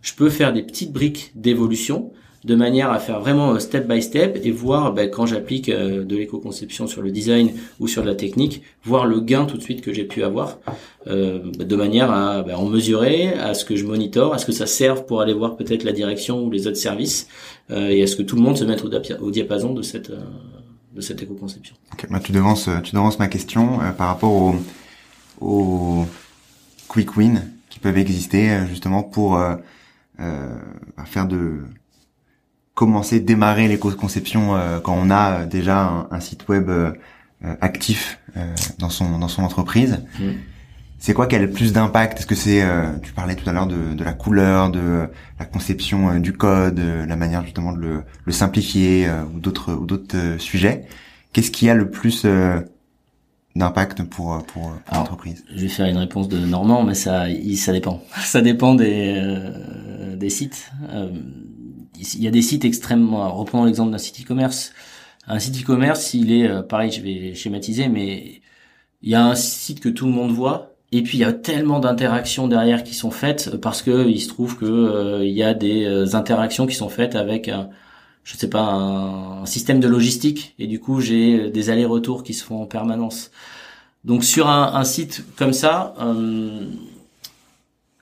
Je 0.00 0.14
peux 0.14 0.30
faire 0.30 0.52
des 0.52 0.62
petites 0.62 0.92
briques 0.92 1.32
d'évolution, 1.34 2.12
de 2.44 2.54
manière 2.54 2.90
à 2.90 2.98
faire 2.98 3.20
vraiment 3.20 3.52
euh, 3.52 3.58
step 3.58 3.86
by 3.86 4.02
step 4.02 4.40
et 4.42 4.50
voir 4.50 4.92
ben, 4.92 5.10
quand 5.10 5.26
j'applique 5.26 5.68
euh, 5.68 6.04
de 6.04 6.16
l'éco-conception 6.16 6.86
sur 6.86 7.02
le 7.02 7.10
design 7.10 7.52
ou 7.80 7.86
sur 7.86 8.04
la 8.04 8.14
technique, 8.14 8.62
voir 8.84 9.06
le 9.06 9.20
gain 9.20 9.44
tout 9.44 9.58
de 9.58 9.62
suite 9.62 9.82
que 9.82 9.92
j'ai 9.92 10.04
pu 10.04 10.24
avoir, 10.24 10.58
euh, 11.06 11.40
de 11.52 11.76
manière 11.76 12.10
à 12.10 12.42
ben, 12.42 12.56
en 12.56 12.66
mesurer, 12.66 13.34
à 13.34 13.52
ce 13.52 13.64
que 13.64 13.76
je 13.76 13.84
monitore, 13.84 14.32
à 14.32 14.38
ce 14.38 14.46
que 14.46 14.52
ça 14.52 14.66
serve 14.66 15.04
pour 15.04 15.20
aller 15.20 15.34
voir 15.34 15.56
peut-être 15.56 15.84
la 15.84 15.92
direction 15.92 16.42
ou 16.42 16.50
les 16.50 16.66
autres 16.66 16.76
services, 16.76 17.28
et 17.72 18.02
à 18.02 18.06
ce 18.08 18.16
que 18.16 18.22
tout 18.22 18.34
le 18.34 18.42
monde 18.42 18.56
se 18.56 18.64
mette 18.64 18.84
au, 18.84 19.30
diapason 19.30 19.72
de 19.72 19.82
cette 19.82 20.10
de 20.10 21.00
cette 21.00 21.22
éco-conception. 21.22 21.76
Okay, 21.92 22.08
bah, 22.10 22.18
tu 22.18 22.32
devances 22.32 22.68
tu 22.82 22.96
devances 22.96 23.20
ma 23.20 23.28
question 23.28 23.78
par 23.96 24.08
rapport 24.08 24.32
au, 24.32 24.54
au 25.40 26.04
quick 26.88 27.16
win 27.16 27.48
qui 27.68 27.78
peuvent 27.78 27.96
exister 27.96 28.66
justement 28.68 29.04
pour 29.04 29.40
faire 30.18 31.28
de 31.28 31.60
commencer, 32.74 33.20
démarrer 33.20 33.68
l'éco-conception 33.68 34.56
euh, 34.56 34.80
quand 34.80 34.96
on 34.96 35.10
a 35.10 35.40
euh, 35.40 35.46
déjà 35.46 36.08
un, 36.10 36.20
site 36.20 36.48
web 36.48 36.68
euh, 36.70 36.92
actif 37.60 38.18
dans 38.78 38.90
son 38.90 39.18
dans 39.18 39.28
son 39.28 39.42
entreprise. 39.42 40.04
Mm. 40.18 40.30
C'est 40.98 41.14
quoi 41.14 41.26
qui 41.26 41.34
a 41.34 41.38
le 41.38 41.50
plus 41.50 41.72
d'impact? 41.72 42.18
Est-ce 42.18 42.26
que 42.26 42.34
c'est, 42.34 42.62
tu 43.02 43.12
parlais 43.14 43.34
tout 43.34 43.48
à 43.48 43.54
l'heure 43.54 43.66
de, 43.66 43.94
de, 43.94 44.04
la 44.04 44.12
couleur, 44.12 44.70
de 44.70 45.08
la 45.38 45.46
conception 45.46 46.18
du 46.18 46.34
code, 46.34 46.78
la 46.78 47.16
manière 47.16 47.42
justement 47.42 47.72
de 47.72 47.78
le, 47.78 48.02
le 48.26 48.32
simplifier 48.32 49.08
ou 49.34 49.40
d'autres 49.40 49.72
ou 49.72 49.86
d'autres 49.86 50.36
sujets? 50.36 50.84
Qu'est-ce 51.32 51.50
qui 51.50 51.70
a 51.70 51.74
le 51.74 51.90
plus 51.90 52.26
d'impact 53.56 54.02
pour 54.02 54.44
pour, 54.44 54.74
l'entreprise? 54.92 55.42
Je 55.56 55.62
vais 55.62 55.68
faire 55.68 55.86
une 55.86 55.96
réponse 55.96 56.28
de 56.28 56.38
Normand, 56.38 56.82
mais 56.82 56.94
ça 56.94 57.24
ça 57.56 57.72
dépend. 57.72 58.02
Ça 58.22 58.42
dépend 58.42 58.74
des 58.74 59.18
des 60.16 60.28
sites 60.28 60.70
il 62.14 62.22
y 62.22 62.28
a 62.28 62.30
des 62.30 62.42
sites 62.42 62.64
extrêmement. 62.64 63.32
Reprenons 63.34 63.64
l'exemple 63.64 63.92
d'un 63.92 63.98
site 63.98 64.22
e-commerce. 64.22 64.72
Un 65.26 65.38
site 65.38 65.62
e-commerce, 65.62 66.14
il 66.14 66.32
est 66.32 66.48
euh, 66.48 66.62
pareil, 66.62 66.90
je 66.90 67.00
vais 67.02 67.34
schématiser, 67.34 67.88
mais 67.88 68.42
il 69.02 69.10
y 69.10 69.14
a 69.14 69.24
un 69.24 69.34
site 69.34 69.80
que 69.80 69.88
tout 69.88 70.06
le 70.06 70.12
monde 70.12 70.32
voit 70.32 70.74
Et 70.92 71.02
puis 71.02 71.18
il 71.18 71.20
y 71.20 71.24
a 71.24 71.32
tellement 71.32 71.78
d'interactions 71.80 72.48
derrière 72.48 72.84
qui 72.84 72.94
sont 72.94 73.10
faites 73.10 73.56
parce 73.56 73.82
que 73.82 74.08
il 74.08 74.20
se 74.20 74.28
trouve 74.28 74.56
que 74.56 74.64
euh, 74.66 75.24
il 75.24 75.32
y 75.32 75.42
a 75.42 75.54
des 75.54 75.84
euh, 75.84 76.14
interactions 76.16 76.66
qui 76.66 76.74
sont 76.74 76.88
faites 76.88 77.14
avec 77.16 77.48
un, 77.48 77.70
je 78.24 78.36
sais 78.36 78.50
pas 78.50 78.62
un, 78.62 79.46
système 79.46 79.80
de 79.80 79.88
logistique 79.88 80.54
et 80.58 80.66
du 80.66 80.80
coup 80.80 81.00
j'ai 81.00 81.50
des 81.50 81.70
allers-retours 81.70 82.24
qui 82.24 82.34
se 82.34 82.44
font 82.44 82.62
en 82.62 82.66
permanence. 82.66 83.30
Donc 84.04 84.24
sur 84.24 84.48
un, 84.48 84.84
site 84.84 85.24
comme 85.36 85.52
ça, 85.52 85.94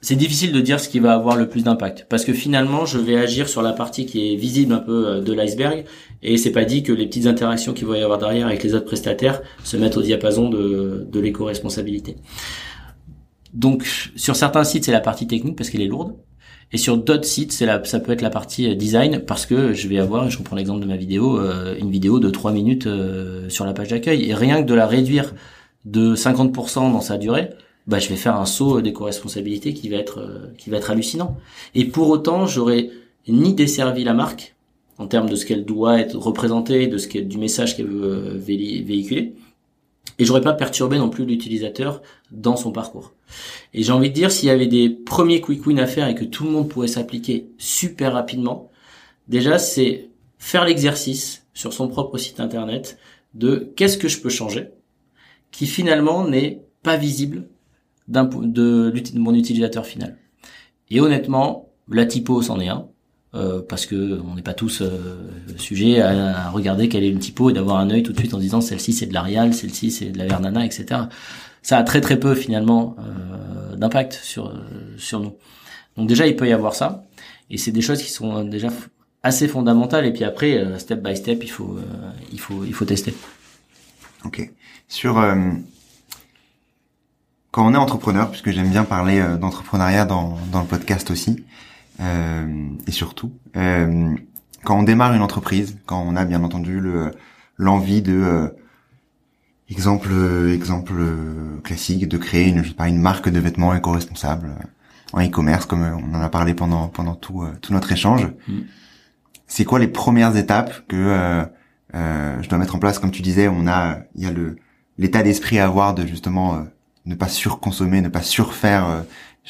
c'est 0.00 0.16
difficile 0.16 0.52
de 0.52 0.60
dire 0.60 0.78
ce 0.80 0.88
qui 0.88 1.00
va 1.00 1.12
avoir 1.12 1.36
le 1.36 1.48
plus 1.48 1.64
d'impact 1.64 2.06
parce 2.08 2.24
que 2.24 2.32
finalement 2.32 2.86
je 2.86 2.98
vais 2.98 3.16
agir 3.16 3.48
sur 3.48 3.62
la 3.62 3.72
partie 3.72 4.06
qui 4.06 4.32
est 4.32 4.36
visible 4.36 4.72
un 4.72 4.78
peu 4.78 5.20
de 5.20 5.32
l'iceberg 5.32 5.84
et 6.22 6.36
c'est 6.36 6.52
pas 6.52 6.64
dit 6.64 6.82
que 6.82 6.92
les 6.92 7.06
petites 7.06 7.26
interactions 7.26 7.72
qu'il 7.72 7.86
va 7.86 7.98
y 7.98 8.02
avoir 8.02 8.18
derrière 8.18 8.46
avec 8.46 8.62
les 8.62 8.74
autres 8.74 8.86
prestataires 8.86 9.42
se 9.64 9.76
mettent 9.76 9.96
au 9.96 10.02
diapason 10.02 10.48
de, 10.48 11.06
de 11.10 11.20
l'éco-responsabilité. 11.20 12.16
Donc 13.54 13.84
sur 14.14 14.36
certains 14.36 14.64
sites 14.64 14.84
c'est 14.84 14.92
la 14.92 15.00
partie 15.00 15.26
technique 15.26 15.56
parce 15.56 15.70
qu'elle 15.70 15.82
est 15.82 15.88
lourde. 15.88 16.14
Et 16.70 16.76
sur 16.76 16.98
d'autres 16.98 17.24
sites, 17.24 17.52
c'est 17.52 17.64
la, 17.64 17.82
ça 17.84 17.98
peut 17.98 18.12
être 18.12 18.20
la 18.20 18.30
partie 18.30 18.70
euh, 18.70 18.74
design 18.74 19.20
parce 19.20 19.46
que 19.46 19.72
je 19.72 19.88
vais 19.88 19.98
avoir, 19.98 20.28
je 20.28 20.38
reprends 20.38 20.56
l'exemple 20.56 20.80
de 20.80 20.86
ma 20.86 20.96
vidéo, 20.96 21.40
euh, 21.40 21.74
une 21.78 21.90
vidéo 21.90 22.18
de 22.18 22.28
3 22.28 22.52
minutes 22.52 22.86
euh, 22.86 23.48
sur 23.48 23.64
la 23.64 23.72
page 23.72 23.88
d'accueil. 23.88 24.28
Et 24.28 24.34
rien 24.34 24.62
que 24.62 24.68
de 24.68 24.74
la 24.74 24.86
réduire 24.86 25.34
de 25.86 26.14
50% 26.14 26.92
dans 26.92 27.00
sa 27.00 27.16
durée, 27.16 27.50
bah, 27.88 27.98
je 27.98 28.08
vais 28.08 28.16
faire 28.16 28.36
un 28.36 28.46
saut 28.46 28.80
d'éco-responsabilité 28.80 29.74
qui 29.74 29.88
va 29.88 29.96
être, 29.96 30.52
qui 30.58 30.70
va 30.70 30.76
être 30.76 30.90
hallucinant. 30.90 31.36
Et 31.74 31.86
pour 31.86 32.08
autant, 32.10 32.46
j'aurais 32.46 32.90
ni 33.26 33.54
desservi 33.54 34.04
la 34.04 34.14
marque 34.14 34.54
en 34.98 35.06
termes 35.06 35.28
de 35.28 35.36
ce 35.36 35.46
qu'elle 35.46 35.64
doit 35.64 35.98
être 35.98 36.16
représentée, 36.16 36.86
de 36.86 36.98
ce 36.98 37.18
du 37.18 37.38
message 37.38 37.76
qu'elle 37.76 37.86
veut 37.86 38.36
véhiculer, 38.36 39.34
et 40.18 40.24
j'aurais 40.24 40.40
pas 40.40 40.52
perturbé 40.52 40.98
non 40.98 41.08
plus 41.08 41.24
l'utilisateur 41.24 42.02
dans 42.30 42.56
son 42.56 42.72
parcours. 42.72 43.12
Et 43.72 43.82
j'ai 43.82 43.92
envie 43.92 44.10
de 44.10 44.14
dire, 44.14 44.32
s'il 44.32 44.48
y 44.48 44.52
avait 44.52 44.66
des 44.66 44.90
premiers 44.90 45.40
quick 45.40 45.64
wins 45.66 45.78
à 45.78 45.86
faire 45.86 46.08
et 46.08 46.14
que 46.14 46.24
tout 46.24 46.44
le 46.44 46.50
monde 46.50 46.68
pourrait 46.68 46.88
s'appliquer 46.88 47.46
super 47.56 48.12
rapidement, 48.12 48.70
déjà 49.28 49.58
c'est 49.58 50.08
faire 50.38 50.64
l'exercice 50.64 51.46
sur 51.54 51.72
son 51.72 51.88
propre 51.88 52.18
site 52.18 52.40
internet 52.40 52.98
de 53.34 53.72
qu'est-ce 53.76 53.98
que 53.98 54.08
je 54.08 54.20
peux 54.20 54.28
changer, 54.28 54.68
qui 55.52 55.66
finalement 55.66 56.26
n'est 56.26 56.62
pas 56.82 56.96
visible 56.96 57.44
de, 58.08 58.90
de 58.90 59.18
mon 59.18 59.34
utilisateur 59.34 59.86
final. 59.86 60.16
Et 60.90 61.00
honnêtement, 61.00 61.68
la 61.90 62.06
typo 62.06 62.42
c'en 62.42 62.60
est 62.60 62.68
un. 62.68 62.88
Euh, 63.34 63.60
parce 63.60 63.84
que 63.84 64.18
on 64.24 64.36
n'est 64.36 64.42
pas 64.42 64.54
tous 64.54 64.80
euh, 64.80 65.18
sujets 65.58 66.00
à, 66.00 66.48
regarder 66.48 66.88
quelle 66.88 67.04
est 67.04 67.10
une 67.10 67.18
typo 67.18 67.50
et 67.50 67.52
d'avoir 67.52 67.76
un 67.76 67.90
œil 67.90 68.02
tout 68.02 68.14
de 68.14 68.18
suite 68.18 68.32
en 68.32 68.38
disant 68.38 68.62
celle-ci 68.62 68.94
c'est 68.94 69.04
de 69.04 69.12
l'Arial, 69.12 69.52
celle-ci 69.52 69.90
c'est 69.90 70.06
de 70.06 70.16
la 70.16 70.24
Vernana, 70.24 70.64
etc. 70.64 71.02
Ça 71.60 71.76
a 71.76 71.82
très 71.82 72.00
très 72.00 72.18
peu 72.18 72.34
finalement 72.34 72.96
euh, 72.98 73.76
d'impact 73.76 74.14
sur 74.14 74.58
sur 74.96 75.20
nous. 75.20 75.34
Donc 75.98 76.08
déjà 76.08 76.26
il 76.26 76.36
peut 76.36 76.48
y 76.48 76.52
avoir 76.52 76.74
ça 76.74 77.04
et 77.50 77.58
c'est 77.58 77.70
des 77.70 77.82
choses 77.82 78.02
qui 78.02 78.10
sont 78.10 78.44
déjà 78.44 78.68
assez 79.22 79.46
fondamentales 79.46 80.06
et 80.06 80.12
puis 80.12 80.24
après 80.24 80.78
step 80.78 81.02
by 81.02 81.14
step 81.14 81.44
il 81.44 81.50
faut 81.50 81.78
il 82.32 82.40
faut 82.40 82.64
il 82.64 82.72
faut 82.72 82.86
tester. 82.86 83.12
Ok. 84.24 84.50
Sur 84.88 85.22
quand 87.58 87.66
on 87.66 87.74
est 87.74 87.76
entrepreneur, 87.76 88.30
puisque 88.30 88.52
j'aime 88.52 88.68
bien 88.68 88.84
parler 88.84 89.20
d'entrepreneuriat 89.40 90.04
dans 90.04 90.38
dans 90.52 90.60
le 90.60 90.66
podcast 90.68 91.10
aussi. 91.10 91.44
Euh, 91.98 92.68
et 92.86 92.92
surtout, 92.92 93.32
euh, 93.56 94.14
quand 94.62 94.78
on 94.78 94.84
démarre 94.84 95.12
une 95.12 95.22
entreprise, 95.22 95.76
quand 95.84 96.00
on 96.06 96.14
a 96.14 96.24
bien 96.24 96.44
entendu 96.44 96.78
le 96.78 97.10
l'envie 97.56 98.00
de 98.00 98.12
euh, 98.12 98.48
exemple 99.68 100.08
exemple 100.52 101.02
classique 101.64 102.06
de 102.06 102.16
créer 102.16 102.46
une 102.46 102.62
je 102.62 102.68
sais 102.68 102.76
pas 102.76 102.86
une 102.86 103.00
marque 103.00 103.28
de 103.28 103.40
vêtements 103.40 103.74
éco-responsable 103.74 104.50
en 105.12 105.20
e-commerce 105.20 105.66
comme 105.66 105.82
on 105.82 106.14
en 106.14 106.20
a 106.20 106.28
parlé 106.28 106.54
pendant 106.54 106.86
pendant 106.86 107.16
tout 107.16 107.44
tout 107.60 107.72
notre 107.72 107.90
échange. 107.90 108.28
Mm. 108.46 108.60
C'est 109.48 109.64
quoi 109.64 109.80
les 109.80 109.88
premières 109.88 110.36
étapes 110.36 110.86
que 110.86 110.96
euh, 110.96 112.40
je 112.40 112.48
dois 112.48 112.58
mettre 112.58 112.76
en 112.76 112.78
place? 112.78 113.00
Comme 113.00 113.10
tu 113.10 113.22
disais, 113.22 113.48
on 113.48 113.66
a 113.66 113.98
il 114.14 114.22
y 114.22 114.26
a 114.26 114.30
le 114.30 114.58
l'état 114.96 115.24
d'esprit 115.24 115.58
à 115.58 115.64
avoir 115.64 115.94
de 115.94 116.06
justement 116.06 116.64
ne 117.08 117.14
pas 117.14 117.28
surconsommer, 117.28 118.00
ne 118.00 118.08
pas 118.08 118.22
surfaire 118.22 119.04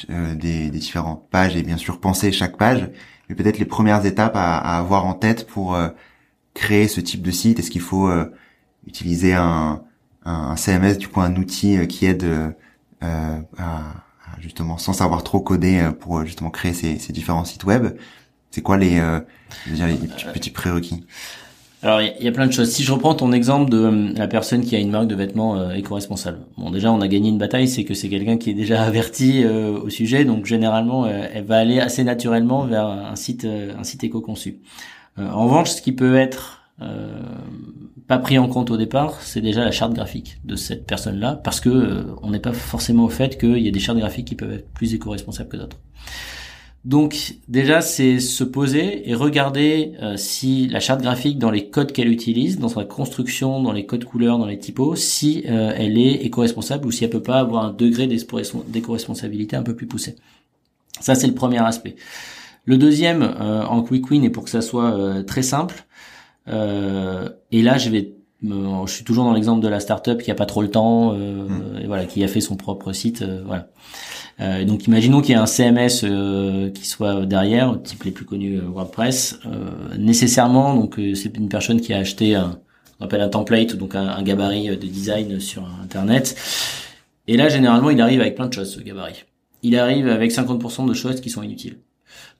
euh, 0.09 0.33
des, 0.35 0.69
des, 0.69 0.79
différentes 0.79 1.29
pages 1.29 1.55
et 1.55 1.61
bien 1.61 1.77
sûr 1.77 1.99
penser 1.99 2.31
chaque 2.31 2.57
page, 2.57 2.89
mais 3.27 3.35
peut-être 3.35 3.59
les 3.59 3.65
premières 3.65 4.05
étapes 4.05 4.35
à, 4.35 4.57
à 4.57 4.77
avoir 4.77 5.05
en 5.05 5.13
tête 5.13 5.45
pour 5.45 5.75
euh, 5.75 5.89
créer 6.53 6.87
ce 6.87 7.01
type 7.01 7.21
de 7.21 7.31
site. 7.31 7.59
Est-ce 7.59 7.69
qu'il 7.69 7.81
faut 7.81 8.07
euh, 8.07 8.33
utiliser 8.87 9.33
un, 9.33 9.83
un, 10.23 10.55
CMS, 10.55 10.97
du 10.97 11.09
coup 11.09 11.19
un 11.19 11.35
outil 11.35 11.85
qui 11.87 12.05
aide 12.05 12.25
à, 13.01 13.39
à, 13.57 13.81
justement 14.39 14.77
sans 14.77 14.93
savoir 14.93 15.23
trop 15.23 15.41
coder 15.41 15.89
pour 15.99 16.25
justement 16.25 16.49
créer 16.49 16.73
ces, 16.73 16.97
ces 16.97 17.11
différents 17.11 17.45
sites 17.45 17.65
web? 17.65 17.97
C'est 18.51 18.61
quoi 18.61 18.77
les, 18.77 19.01
les 19.67 20.07
petits, 20.07 20.25
petits 20.33 20.51
prérequis? 20.51 21.05
Alors 21.81 22.01
il 22.01 22.23
y, 22.23 22.27
a 22.27 22.31
plein 22.33 22.45
de 22.45 22.51
choses. 22.51 22.69
Si 22.69 22.83
je 22.83 22.91
reprends 22.91 23.15
ton 23.15 23.31
exemple 23.31 23.69
de 23.69 23.77
euh, 23.77 24.13
la 24.13 24.27
personne 24.27 24.65
qui 24.65 24.75
a 24.75 24.79
une 24.79 24.91
marque 24.91 25.07
de 25.07 25.15
vêtements 25.15 25.55
euh, 25.55 25.71
éco-responsable. 25.71 26.39
Bon 26.57 26.71
déjà 26.71 26.91
on 26.91 26.99
a 26.99 27.07
gagné 27.07 27.29
une 27.29 27.37
bataille, 27.37 27.69
c'est 27.69 27.85
que 27.85 27.93
c'est 27.93 28.09
quelqu'un 28.09 28.37
qui 28.37 28.49
est 28.49 28.53
déjà 28.53 28.83
averti 28.83 29.43
euh, 29.45 29.79
au 29.79 29.89
sujet, 29.89 30.25
donc 30.25 30.45
généralement 30.45 31.07
elle 31.07 31.45
va 31.45 31.57
aller 31.57 31.79
assez 31.79 32.03
naturellement 32.03 32.65
vers 32.65 32.87
un 32.87 33.15
site 33.15 33.45
un 33.45 33.83
site 33.83 34.03
éco-conçu. 34.03 34.59
en 35.17 35.45
revanche, 35.45 35.69
ce 35.69 35.81
qui 35.81 35.93
peut 35.93 36.15
être 36.15 36.57
pas 38.07 38.17
pris 38.17 38.37
en 38.39 38.47
compte 38.47 38.71
au 38.71 38.77
départ, 38.77 39.21
c'est 39.21 39.41
déjà 39.41 39.63
la 39.63 39.71
charte 39.71 39.93
graphique 39.93 40.39
de 40.43 40.55
cette 40.55 40.85
personne-là, 40.87 41.35
parce 41.35 41.59
que 41.59 42.07
on 42.23 42.29
n'est 42.31 42.39
pas 42.39 42.53
forcément 42.53 43.03
au 43.05 43.09
fait 43.09 43.37
qu'il 43.37 43.59
y 43.59 43.67
a 43.67 43.71
des 43.71 43.79
chartes 43.79 43.99
graphiques 43.99 44.27
qui 44.27 44.35
peuvent 44.35 44.53
être 44.53 44.69
plus 44.73 44.93
éco-responsables 44.93 45.49
que 45.49 45.57
d'autres. 45.57 45.77
Donc 46.85 47.35
déjà, 47.49 47.81
c'est 47.81 48.19
se 48.19 48.43
poser 48.43 49.09
et 49.09 49.13
regarder 49.13 49.93
euh, 50.01 50.15
si 50.15 50.67
la 50.67 50.79
charte 50.79 51.01
graphique 51.01 51.37
dans 51.37 51.51
les 51.51 51.69
codes 51.69 51.91
qu'elle 51.91 52.07
utilise, 52.07 52.57
dans 52.57 52.69
sa 52.69 52.85
construction, 52.85 53.61
dans 53.61 53.73
les 53.73 53.85
codes 53.85 54.05
couleurs, 54.05 54.37
dans 54.37 54.45
les 54.45 54.57
typos, 54.57 54.95
si 54.95 55.43
euh, 55.49 55.73
elle 55.75 55.97
est 55.97 56.13
éco-responsable 56.13 56.87
ou 56.87 56.91
si 56.91 57.03
elle 57.03 57.09
peut 57.09 57.21
pas 57.21 57.39
avoir 57.39 57.65
un 57.65 57.73
degré 57.73 58.07
d'éco-responsabilité 58.07 59.57
un 59.57 59.63
peu 59.63 59.75
plus 59.75 59.87
poussé. 59.87 60.15
Ça, 61.01 61.15
c'est 61.15 61.27
le 61.27 61.35
premier 61.35 61.59
aspect. 61.59 61.97
Le 62.63 62.77
deuxième, 62.77 63.23
euh, 63.23 63.65
en 63.65 63.83
quick 63.83 64.09
win, 64.09 64.23
et 64.23 64.29
pour 64.29 64.45
que 64.45 64.49
ça 64.49 64.61
soit 64.61 65.23
très 65.25 65.43
simple, 65.43 65.85
et 66.47 67.61
là, 67.61 67.77
je 67.77 67.89
vais 67.89 68.13
je 68.41 68.91
suis 68.91 69.03
toujours 69.03 69.25
dans 69.25 69.33
l'exemple 69.33 69.61
de 69.61 69.67
la 69.67 69.81
startup 69.81 70.21
qui 70.21 70.31
a 70.31 70.35
pas 70.35 70.45
trop 70.45 70.61
le 70.61 70.71
temps, 70.71 71.13
mmh. 71.13 71.81
et 71.83 71.87
voilà, 71.87 72.05
qui 72.05 72.23
a 72.23 72.27
fait 72.29 72.39
son 72.39 72.55
propre 72.55 72.93
site, 72.93 73.23
voilà. 73.45 73.67
Euh, 74.41 74.63
donc 74.63 74.87
imaginons 74.87 75.21
qu'il 75.21 75.31
y 75.31 75.33
ait 75.33 75.41
un 75.41 75.45
CMS 75.45 76.03
euh, 76.03 76.69
qui 76.69 76.87
soit 76.87 77.25
derrière, 77.25 77.77
type 77.83 78.03
les 78.03 78.11
plus 78.11 78.25
connus 78.25 78.57
euh, 78.57 78.69
WordPress. 78.69 79.39
nécessairement, 79.97 80.75
donc 80.75 80.99
c'est 81.15 81.37
une 81.37 81.49
personne 81.49 81.81
qui 81.81 81.93
a 81.93 81.97
acheté 81.97 82.35
un, 82.35 82.59
on 82.99 83.05
appelle 83.05 83.21
un 83.21 83.29
template, 83.29 83.75
donc 83.75 83.95
un, 83.95 84.21
gabarit 84.23 84.67
de 84.69 84.87
design 84.87 85.39
sur 85.39 85.67
Internet. 85.83 86.35
Et 87.27 87.37
là, 87.37 87.49
généralement, 87.49 87.89
il 87.89 88.01
arrive 88.01 88.21
avec 88.21 88.35
plein 88.35 88.47
de 88.47 88.53
choses, 88.53 88.73
ce 88.73 88.79
gabarit. 88.79 89.25
Il 89.61 89.77
arrive 89.77 90.07
avec 90.07 90.31
50% 90.31 90.87
de 90.87 90.93
choses 90.93 91.21
qui 91.21 91.29
sont 91.29 91.43
inutiles. 91.43 91.77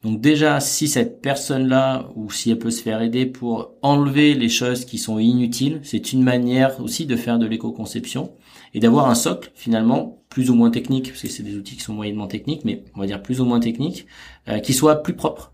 Donc 0.04 0.22
déjà, 0.22 0.60
si 0.60 0.88
cette 0.88 1.22
personne-là, 1.22 2.10
ou 2.16 2.32
si 2.32 2.52
elle 2.52 2.60
peut 2.60 2.72
se 2.72 2.82
faire 2.82 3.02
aider 3.02 3.26
pour 3.26 3.74
enlever 3.82 4.34
les 4.34 4.50
choses 4.50 4.86
qui 4.86 4.98
sont 4.98 5.20
inutiles, 5.20 5.82
c'est 5.84 6.14
une 6.14 6.24
manière 6.24 6.82
aussi 6.82 7.06
de 7.06 7.16
faire 7.16 7.38
de 7.38 7.46
l'éco-conception 7.46 8.32
et 8.74 8.80
d'avoir 8.80 9.10
un 9.10 9.16
socle 9.16 9.52
finalement 9.56 10.24
plus 10.30 10.50
ou 10.50 10.56
moins 10.56 10.72
technique, 10.72 11.10
parce 11.10 11.24
que 11.24 11.28
c'est 11.28 11.44
des 11.44 11.58
outils 11.58 11.76
qui 11.76 11.84
sont 11.84 11.94
moyennement 11.94 12.28
techniques, 12.28 12.64
mais 12.64 12.86
on 12.96 13.00
va 13.00 13.08
dire 13.08 13.22
plus 13.22 13.42
ou 13.42 13.46
moins 13.46 13.60
techniques, 13.60 14.06
euh, 14.48 14.60
qui 14.60 14.74
soit 14.74 15.04
plus 15.04 15.16
propre 15.16 15.54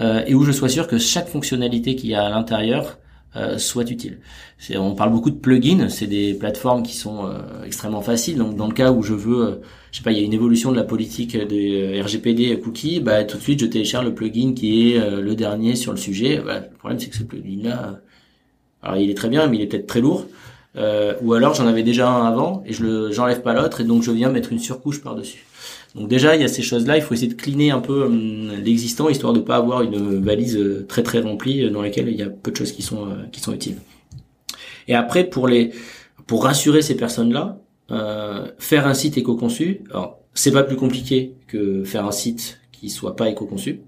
euh, 0.00 0.24
et 0.26 0.34
où 0.34 0.42
je 0.44 0.52
sois 0.52 0.68
sûr 0.68 0.86
que 0.86 0.98
chaque 0.98 1.28
fonctionnalité 1.28 1.96
qu'il 1.96 2.10
y 2.10 2.14
a 2.14 2.24
à 2.24 2.30
l'intérieur 2.30 2.98
euh, 3.36 3.58
soit 3.58 3.90
utile. 3.90 4.18
On 4.76 4.94
parle 4.94 5.10
beaucoup 5.10 5.30
de 5.30 5.36
plugins, 5.36 5.88
c'est 5.88 6.06
des 6.06 6.34
plateformes 6.34 6.82
qui 6.82 6.96
sont 6.96 7.26
euh, 7.26 7.64
extrêmement 7.64 8.02
faciles. 8.02 8.36
Donc 8.36 8.56
dans 8.56 8.66
le 8.66 8.74
cas 8.74 8.92
où 8.92 9.02
je 9.02 9.14
veux, 9.14 9.46
euh, 9.46 9.54
je 9.90 9.98
sais 9.98 10.04
pas, 10.04 10.12
il 10.12 10.18
y 10.18 10.20
a 10.20 10.24
une 10.24 10.34
évolution 10.34 10.70
de 10.70 10.76
la 10.76 10.84
politique 10.84 11.36
des 11.36 12.00
RGPD 12.02 12.58
cookies, 12.60 13.00
bah 13.00 13.24
tout 13.24 13.38
de 13.38 13.42
suite 13.42 13.60
je 13.60 13.66
télécharge 13.66 14.04
le 14.04 14.14
plugin 14.14 14.54
qui 14.54 14.92
est 14.92 15.20
le 15.20 15.34
dernier 15.34 15.76
sur 15.76 15.92
le 15.92 15.98
sujet. 15.98 16.42
Bah, 16.44 16.60
le 16.60 16.76
problème 16.76 16.98
c'est 16.98 17.08
que 17.08 17.16
ce 17.16 17.24
plugin-là, 17.24 18.00
alors 18.82 18.96
il 18.98 19.10
est 19.10 19.14
très 19.14 19.28
bien, 19.28 19.46
mais 19.46 19.56
il 19.56 19.62
est 19.62 19.66
peut-être 19.66 19.86
très 19.86 20.00
lourd. 20.00 20.26
Euh, 20.76 21.14
ou 21.20 21.34
alors 21.34 21.54
j'en 21.54 21.66
avais 21.66 21.82
déjà 21.82 22.08
un 22.08 22.26
avant 22.26 22.62
et 22.64 22.72
je 22.72 22.82
le 22.82 23.12
j'enlève 23.12 23.42
pas 23.42 23.52
l'autre 23.52 23.82
et 23.82 23.84
donc 23.84 24.02
je 24.02 24.10
viens 24.10 24.30
mettre 24.30 24.52
une 24.52 24.58
surcouche 24.58 25.02
par 25.02 25.14
dessus. 25.14 25.44
Donc 25.94 26.08
déjà 26.08 26.34
il 26.34 26.42
y 26.42 26.44
a 26.44 26.48
ces 26.48 26.62
choses 26.62 26.86
là, 26.86 26.96
il 26.96 27.02
faut 27.02 27.14
essayer 27.14 27.28
de 27.28 27.40
cleaner 27.40 27.70
un 27.70 27.80
peu 27.80 28.04
hum, 28.04 28.50
l'existant 28.62 29.08
histoire 29.08 29.32
de 29.32 29.40
pas 29.40 29.56
avoir 29.56 29.82
une 29.82 30.22
valise 30.24 30.56
euh, 30.56 30.86
très 30.88 31.02
très 31.02 31.20
remplie 31.20 31.64
euh, 31.64 31.70
dans 31.70 31.82
laquelle 31.82 32.08
il 32.08 32.16
y 32.16 32.22
a 32.22 32.30
peu 32.30 32.50
de 32.50 32.56
choses 32.56 32.72
qui 32.72 32.82
sont 32.82 33.08
qui 33.30 33.40
sont 33.40 33.52
utiles. 33.52 33.76
Et 34.88 34.94
après 34.94 35.24
pour 35.24 35.48
les 35.48 35.70
pour 36.26 36.44
rassurer 36.44 36.82
ces 36.82 36.96
personnes 36.96 37.32
là, 37.32 37.58
faire 38.58 38.86
un 38.86 38.94
site 38.94 39.18
éco-conçu, 39.18 39.82
alors 39.90 40.20
c'est 40.32 40.52
pas 40.52 40.62
plus 40.62 40.76
compliqué 40.76 41.34
que 41.46 41.84
faire 41.84 42.06
un 42.06 42.12
site 42.12 42.60
qui 42.70 42.88
soit 42.88 43.16
pas 43.16 43.28
éco-conçu. 43.28 43.80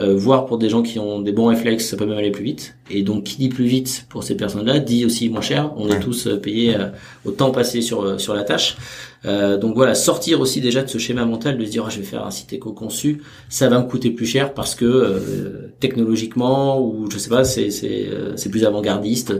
Euh, 0.00 0.16
voire 0.16 0.46
pour 0.46 0.56
des 0.56 0.70
gens 0.70 0.82
qui 0.82 0.98
ont 0.98 1.20
des 1.20 1.32
bons 1.32 1.46
réflexes, 1.46 1.86
ça 1.86 1.96
peut 1.96 2.06
même 2.06 2.16
aller 2.16 2.30
plus 2.30 2.44
vite. 2.44 2.76
Et 2.90 3.02
donc, 3.02 3.24
qui 3.24 3.36
dit 3.36 3.48
plus 3.50 3.66
vite 3.66 4.06
pour 4.08 4.24
ces 4.24 4.34
personnes-là, 4.34 4.78
dit 4.78 5.04
aussi 5.04 5.28
moins 5.28 5.42
cher. 5.42 5.72
On 5.76 5.88
est 5.88 6.00
tous 6.00 6.26
euh, 6.26 6.36
payés 6.36 6.74
euh, 6.74 6.88
au 7.26 7.32
temps 7.32 7.50
passé 7.50 7.82
sur 7.82 8.18
sur 8.18 8.34
la 8.34 8.44
tâche. 8.44 8.76
donc 9.24 9.74
voilà, 9.74 9.94
sortir 9.94 10.40
aussi 10.40 10.60
déjà 10.62 10.82
de 10.82 10.88
ce 10.88 10.96
schéma 10.96 11.26
mental 11.26 11.58
de 11.58 11.64
se 11.64 11.70
dire 11.70 11.84
ah, 11.86 11.90
je 11.90 11.98
vais 11.98 12.04
faire 12.04 12.24
un 12.24 12.30
site 12.30 12.52
éco-conçu, 12.54 13.22
ça 13.50 13.68
va 13.68 13.78
me 13.78 13.86
coûter 13.86 14.10
plus 14.10 14.24
cher 14.24 14.54
parce 14.54 14.74
que 14.74 15.70
technologiquement 15.78 16.80
ou 16.80 17.10
je 17.10 17.18
sais 17.18 17.28
pas, 17.28 17.44
c'est 17.44 17.70
c'est 17.70 18.08
c'est 18.36 18.48
plus 18.48 18.64
avant-gardiste, 18.64 19.34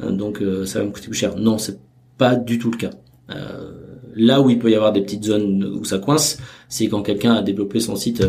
donc 0.00 0.42
ça 0.66 0.80
va 0.80 0.84
me 0.84 0.90
coûter 0.90 1.08
plus 1.08 1.18
cher. 1.18 1.36
Non, 1.36 1.56
c'est 1.56 1.78
pas 2.18 2.36
du 2.36 2.58
tout 2.58 2.70
le 2.70 2.76
cas. 2.76 2.90
là 4.14 4.40
où 4.42 4.50
il 4.50 4.58
peut 4.58 4.70
y 4.70 4.74
avoir 4.74 4.92
des 4.92 5.00
petites 5.00 5.24
zones 5.24 5.64
où 5.80 5.84
ça 5.84 5.98
coince, 5.98 6.38
c'est 6.68 6.88
quand 6.88 7.02
quelqu'un 7.02 7.34
a 7.34 7.42
développé 7.42 7.80
son 7.80 7.96
site 7.96 8.22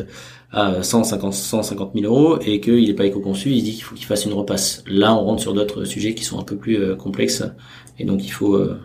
à 0.56 0.82
150, 0.82 1.34
150 1.34 1.92
000 1.94 2.06
euros 2.06 2.40
et 2.40 2.62
qu'il 2.62 2.88
n'est 2.88 2.94
pas 2.94 3.06
éco-conçu, 3.06 3.50
il 3.50 3.62
dit 3.62 3.74
qu'il 3.74 3.84
faut 3.84 3.94
qu'il 3.94 4.06
fasse 4.06 4.24
une 4.24 4.32
repasse. 4.32 4.84
Là, 4.88 5.14
on 5.14 5.26
rentre 5.26 5.42
sur 5.42 5.54
d'autres 5.54 5.84
sujets 5.84 6.16
qui 6.16 6.24
sont 6.24 6.40
un 6.40 6.44
peu 6.44 6.56
plus 6.56 6.78
euh, 6.78 6.96
complexes 6.96 7.44
et 8.00 8.06
donc 8.06 8.24
il 8.24 8.30
faut 8.30 8.56
euh, 8.56 8.80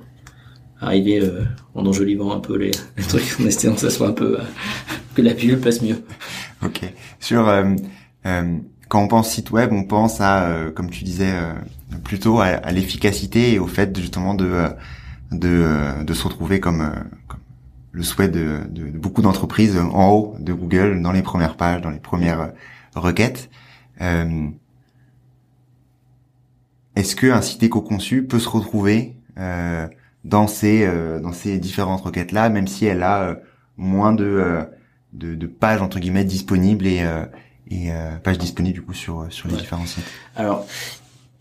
arriver 0.81 1.21
euh, 1.21 1.45
en 1.77 1.87
enjolivant 1.87 2.33
un 2.33 2.41
peu 2.41 2.57
les, 2.57 2.73
trucs 3.09 3.37
en 3.41 3.47
essayant 3.47 3.75
que 3.75 3.81
ça 3.81 3.91
soit 3.91 4.09
un 4.09 4.13
peu 4.13 4.39
que 5.15 5.23
la 5.23 5.33
pilule 5.33 5.61
passe 5.61 5.81
mieux. 5.81 6.03
Ok. 6.65 6.81
Sur 7.21 7.49
quand 8.25 9.05
on 9.05 9.07
pense 9.07 9.31
site 9.31 9.53
web, 9.53 9.71
on 9.73 9.85
pense 9.85 10.21
à, 10.21 10.73
comme 10.75 10.91
tu 10.91 11.05
disais, 11.05 11.33
plutôt 12.03 12.41
à, 12.41 12.73
l'efficacité 12.73 13.53
et 13.53 13.59
au 13.61 13.69
fait 13.69 13.97
justement 13.97 14.35
de 14.35 14.65
de, 15.31 16.03
de 16.03 16.13
se 16.13 16.25
retrouver 16.25 16.59
comme 16.59 16.93
le 17.93 18.03
souhait 18.03 18.29
de, 18.29 18.61
de, 18.69 18.91
beaucoup 18.91 19.23
d'entreprises 19.23 19.77
en 19.77 20.11
haut 20.11 20.37
de 20.39 20.53
Google, 20.53 21.03
dans 21.03 21.13
les 21.13 21.23
premières 21.23 21.57
pages, 21.57 21.81
dans 21.81 21.91
les 21.91 21.99
premières 22.01 22.53
requêtes. 22.95 23.51
Euh, 24.01 24.49
Est-ce 26.97 27.17
qu'un 27.17 27.41
site 27.41 27.63
éco-conçu 27.63 28.25
peut 28.25 28.39
se 28.39 28.49
retrouver 28.49 29.17
euh, 29.39 29.87
dans 30.25 30.47
ces 30.47 30.85
euh, 30.85 31.21
dans 31.21 31.33
ces 31.33 31.59
différentes 31.59 32.03
requêtes 32.03 32.33
là, 32.33 32.49
même 32.49 32.67
si 32.67 32.85
elle 32.85 33.03
a 33.03 33.23
euh, 33.23 33.35
moins 33.77 34.13
de, 34.13 34.67
de, 35.13 35.35
de 35.35 35.47
pages 35.47 35.81
entre 35.83 35.99
guillemets 35.99 36.25
disponibles 36.25 36.87
et 36.87 37.05
et 37.71 37.91
pages 38.25 38.39
disponibles 38.39 38.75
du 38.75 38.83
coup 38.83 38.95
sur 38.95 39.27
sur 39.31 39.49
les 39.49 39.57
différents 39.57 39.87
sites? 39.87 40.05
Alors, 40.37 40.67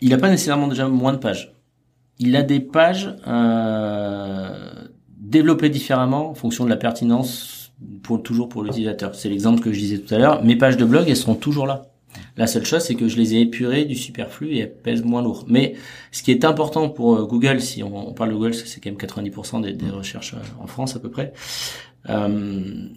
il 0.00 0.10
n'a 0.10 0.18
pas 0.18 0.30
nécessairement 0.30 0.68
déjà 0.68 0.88
moins 0.88 1.12
de 1.12 1.18
pages. 1.18 1.52
Il 2.18 2.36
a 2.36 2.42
des 2.42 2.60
pages 2.60 3.14
euh, 3.26 4.88
développer 5.30 5.68
différemment 5.68 6.30
en 6.30 6.34
fonction 6.34 6.64
de 6.64 6.70
la 6.70 6.76
pertinence 6.76 7.72
pour 8.02 8.22
toujours 8.22 8.48
pour 8.48 8.62
l'utilisateur. 8.62 9.14
C'est 9.14 9.28
l'exemple 9.28 9.60
que 9.60 9.72
je 9.72 9.78
disais 9.78 9.98
tout 9.98 10.14
à 10.14 10.18
l'heure. 10.18 10.44
Mes 10.44 10.56
pages 10.56 10.76
de 10.76 10.84
blog, 10.84 11.08
elles 11.08 11.16
seront 11.16 11.34
toujours 11.34 11.66
là. 11.66 11.82
La 12.36 12.46
seule 12.46 12.64
chose, 12.64 12.82
c'est 12.82 12.96
que 12.96 13.08
je 13.08 13.16
les 13.16 13.34
ai 13.34 13.40
épurées 13.40 13.84
du 13.84 13.94
superflu 13.94 14.52
et 14.54 14.58
elles 14.60 14.74
pèsent 14.74 15.04
moins 15.04 15.22
lourd. 15.22 15.44
Mais 15.48 15.74
ce 16.10 16.22
qui 16.22 16.32
est 16.32 16.44
important 16.44 16.88
pour 16.88 17.16
euh, 17.16 17.24
Google, 17.24 17.60
si 17.60 17.82
on, 17.82 18.12
parle 18.12 18.30
de 18.30 18.34
Google, 18.34 18.54
c'est 18.54 18.80
quand 18.80 18.90
même 18.90 18.98
90% 18.98 19.62
des, 19.62 19.72
des, 19.72 19.90
recherches 19.90 20.34
euh, 20.34 20.62
en 20.62 20.66
France 20.66 20.96
à 20.96 20.98
peu 20.98 21.08
près, 21.08 21.32
euh, 22.08 22.88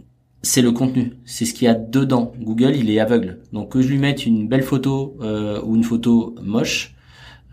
c'est 0.43 0.61
le 0.61 0.71
contenu. 0.71 1.13
C'est 1.25 1.45
ce 1.45 1.53
qu'il 1.53 1.65
y 1.65 1.67
a 1.69 1.73
dedans. 1.73 2.33
Google, 2.39 2.75
il 2.75 2.89
est 2.89 2.99
aveugle. 2.99 3.39
Donc 3.53 3.71
que 3.71 3.81
je 3.81 3.87
lui 3.87 3.97
mette 3.97 4.25
une 4.25 4.47
belle 4.47 4.61
photo 4.61 5.17
euh, 5.21 5.61
ou 5.63 5.75
une 5.75 5.83
photo 5.83 6.35
moche, 6.41 6.92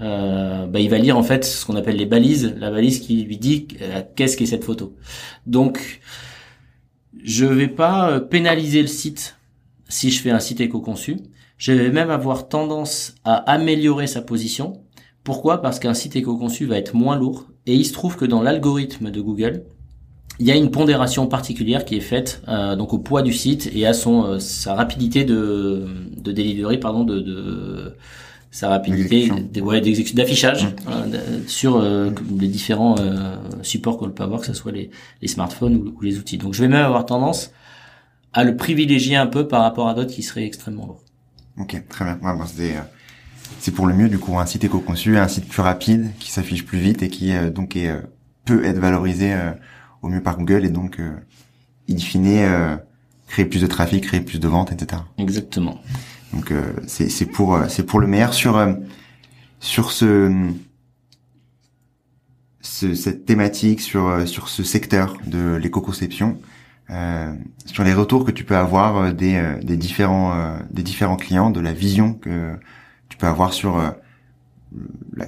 euh, 0.01 0.67
bah, 0.67 0.81
il 0.81 0.89
va 0.89 0.99
lire 0.99 1.19
en 1.19 1.23
fait 1.23 1.45
ce 1.45 1.67
qu'on 1.67 1.77
appelle 1.77 1.97
les 1.97 2.07
balises, 2.07 2.55
la 2.59 2.71
balise 2.71 3.01
qui 3.01 3.23
lui 3.23 3.37
dit 3.37 3.69
euh, 3.83 4.03
qu'est-ce 4.17 4.37
qu'est 4.37 4.47
cette 4.47 4.65
photo. 4.65 4.95
Donc, 5.47 6.01
je 7.23 7.45
vais 7.45 7.69
pas 7.69 8.11
euh, 8.11 8.21
pénaliser 8.21 8.81
le 8.81 8.89
site 8.89 9.37
si 9.89 10.11
je 10.11 10.23
fais 10.23 10.31
un 10.31 10.41
site 10.41 10.61
éco-conçu. 10.61 11.19
Je 11.59 11.73
vais 11.73 11.91
même 11.91 12.11
avoir 12.11 12.49
tendance 12.49 13.15
à 13.25 13.35
améliorer 13.35 14.07
sa 14.07 14.23
position. 14.23 14.81
Pourquoi? 15.25 15.61
Parce 15.61 15.79
qu'un 15.79 15.93
site 15.93 16.17
éco-conçu 16.17 16.65
va 16.65 16.79
être 16.79 16.95
moins 16.95 17.17
lourd. 17.17 17.47
Et 17.67 17.75
il 17.75 17.85
se 17.85 17.93
trouve 17.93 18.17
que 18.17 18.25
dans 18.25 18.41
l'algorithme 18.41 19.11
de 19.11 19.21
Google, 19.21 19.65
il 20.39 20.47
y 20.47 20.51
a 20.51 20.57
une 20.57 20.71
pondération 20.71 21.27
particulière 21.27 21.85
qui 21.85 21.97
est 21.97 22.01
faite 22.01 22.43
donc 22.79 22.95
au 22.95 22.99
poids 22.99 23.21
du 23.21 23.35
site 23.35 23.71
et 23.75 23.85
à 23.85 23.93
son 23.93 24.41
sa 24.41 24.75
rapidité 24.75 25.25
de 25.25 25.87
de 26.17 26.33
delivery 26.33 26.79
pardon 26.79 27.05
de, 27.05 27.21
de 27.21 27.97
sa 28.51 28.69
rapidité 28.69 29.31
d'affichage 30.13 30.65
mmh. 30.65 31.47
sur 31.47 31.77
euh, 31.77 32.11
les 32.37 32.49
différents 32.49 32.97
euh, 32.99 33.37
supports 33.63 33.97
qu'on 33.97 34.11
peut 34.11 34.25
avoir, 34.25 34.41
que 34.41 34.47
ce 34.47 34.55
soit 34.55 34.73
les, 34.73 34.91
les 35.23 35.29
smartphones 35.29 35.77
ou, 35.77 36.01
les 36.01 36.19
outils. 36.19 36.37
Donc 36.37 36.55
je 36.55 36.63
vais 36.63 36.69
même 36.69 36.85
avoir 36.85 37.07
tendance 37.07 37.53
à 38.33 38.43
le 38.43 38.57
privilégier 38.57 39.17
un 39.17 39.27
peu 39.27 39.47
par 39.47 39.63
rapport 39.63 39.89
à 39.89 39.95
d'autres 39.95 40.13
qui 40.13 40.23
seraient 40.23 40.45
extrêmement 40.45 40.87
lourds. 40.87 41.03
Ok, 41.59 41.81
très 41.89 42.05
bien. 42.05 42.19
Ouais, 42.23 42.45
c'est, 42.47 42.77
euh, 42.77 42.81
c'est 43.61 43.71
pour 43.71 43.87
le 43.87 43.95
mieux 43.95 44.09
du 44.09 44.19
coup 44.19 44.37
un 44.39 44.47
site 44.47 44.65
éco-conçu, 44.65 45.17
un 45.17 45.29
site 45.29 45.49
plus 45.49 45.63
rapide 45.63 46.11
qui 46.19 46.33
s'affiche 46.33 46.65
plus 46.65 46.79
vite 46.79 47.03
et 47.03 47.09
qui 47.09 47.33
donc 47.55 47.77
est, 47.77 47.93
peut 48.45 48.65
être 48.65 48.79
valorisé 48.79 49.35
au 50.03 50.09
mieux 50.09 50.23
par 50.23 50.39
Google 50.39 50.65
et 50.65 50.71
donc 50.71 51.01
in 51.89 51.99
fine 51.99 52.79
créer 53.27 53.45
plus 53.45 53.63
de 53.63 53.67
trafic, 53.67 54.05
créer 54.05 54.21
plus 54.21 54.41
de 54.41 54.49
ventes, 54.49 54.73
etc. 54.73 55.03
Exactement. 55.19 55.81
Donc 56.33 56.53
euh, 56.53 56.73
c'est 56.87 57.27
pour 57.27 57.55
euh, 57.55 57.67
c'est 57.69 57.85
pour 57.85 58.01
le 58.01 58.07
meilleur 58.07 58.35
sur 58.35 58.57
euh, 58.57 58.73
sur 59.59 59.91
ce, 59.91 60.51
ce, 62.61 62.95
cette 62.95 63.27
thématique 63.27 63.81
sur 63.81 64.27
sur 64.29 64.49
ce 64.49 64.63
secteur 64.63 65.17
de 65.27 65.57
l'éco-conception. 65.57 66.39
Sur 67.67 67.85
les 67.85 67.95
retours 67.95 68.25
que 68.25 68.33
tu 68.33 68.43
peux 68.43 68.57
avoir 68.57 69.15
des, 69.15 69.41
des 69.63 69.77
différents 69.77 70.59
des 70.73 70.83
différents 70.83 71.15
clients, 71.15 71.51
de 71.51 71.61
la 71.61 71.73
vision 71.73 72.15
que 72.15 72.59
tu 73.09 73.17
peux 73.17 73.29
avoir 73.29 73.53
sur 73.53 73.81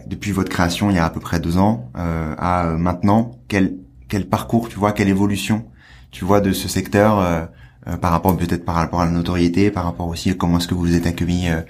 depuis 0.08 0.32
votre 0.32 0.50
création 0.50 0.90
il 0.90 0.96
y 0.96 0.98
a 0.98 1.04
à 1.04 1.10
peu 1.10 1.20
près 1.20 1.38
deux 1.38 1.58
ans 1.58 1.88
à 1.94 2.74
maintenant 2.76 3.38
quel 3.46 3.76
quel 4.08 4.28
parcours 4.28 4.70
tu 4.70 4.76
vois 4.76 4.90
quelle 4.90 5.08
évolution 5.08 5.64
tu 6.10 6.24
vois 6.24 6.40
de 6.40 6.50
ce 6.50 6.66
secteur 6.66 7.48
euh, 7.88 7.96
par 7.96 8.12
rapport 8.12 8.36
peut-être 8.36 8.64
par 8.64 8.76
rapport 8.76 9.00
à 9.00 9.06
la 9.06 9.10
notoriété, 9.10 9.72
par 9.72 9.84
rapport 9.84 10.06
aussi 10.06 10.30
à 10.30 10.34
comment 10.34 10.58
est-ce 10.58 10.68
que 10.68 10.74
vous 10.74 10.94
êtes 10.94 11.06
accueilli 11.06 11.48
euh, 11.48 11.62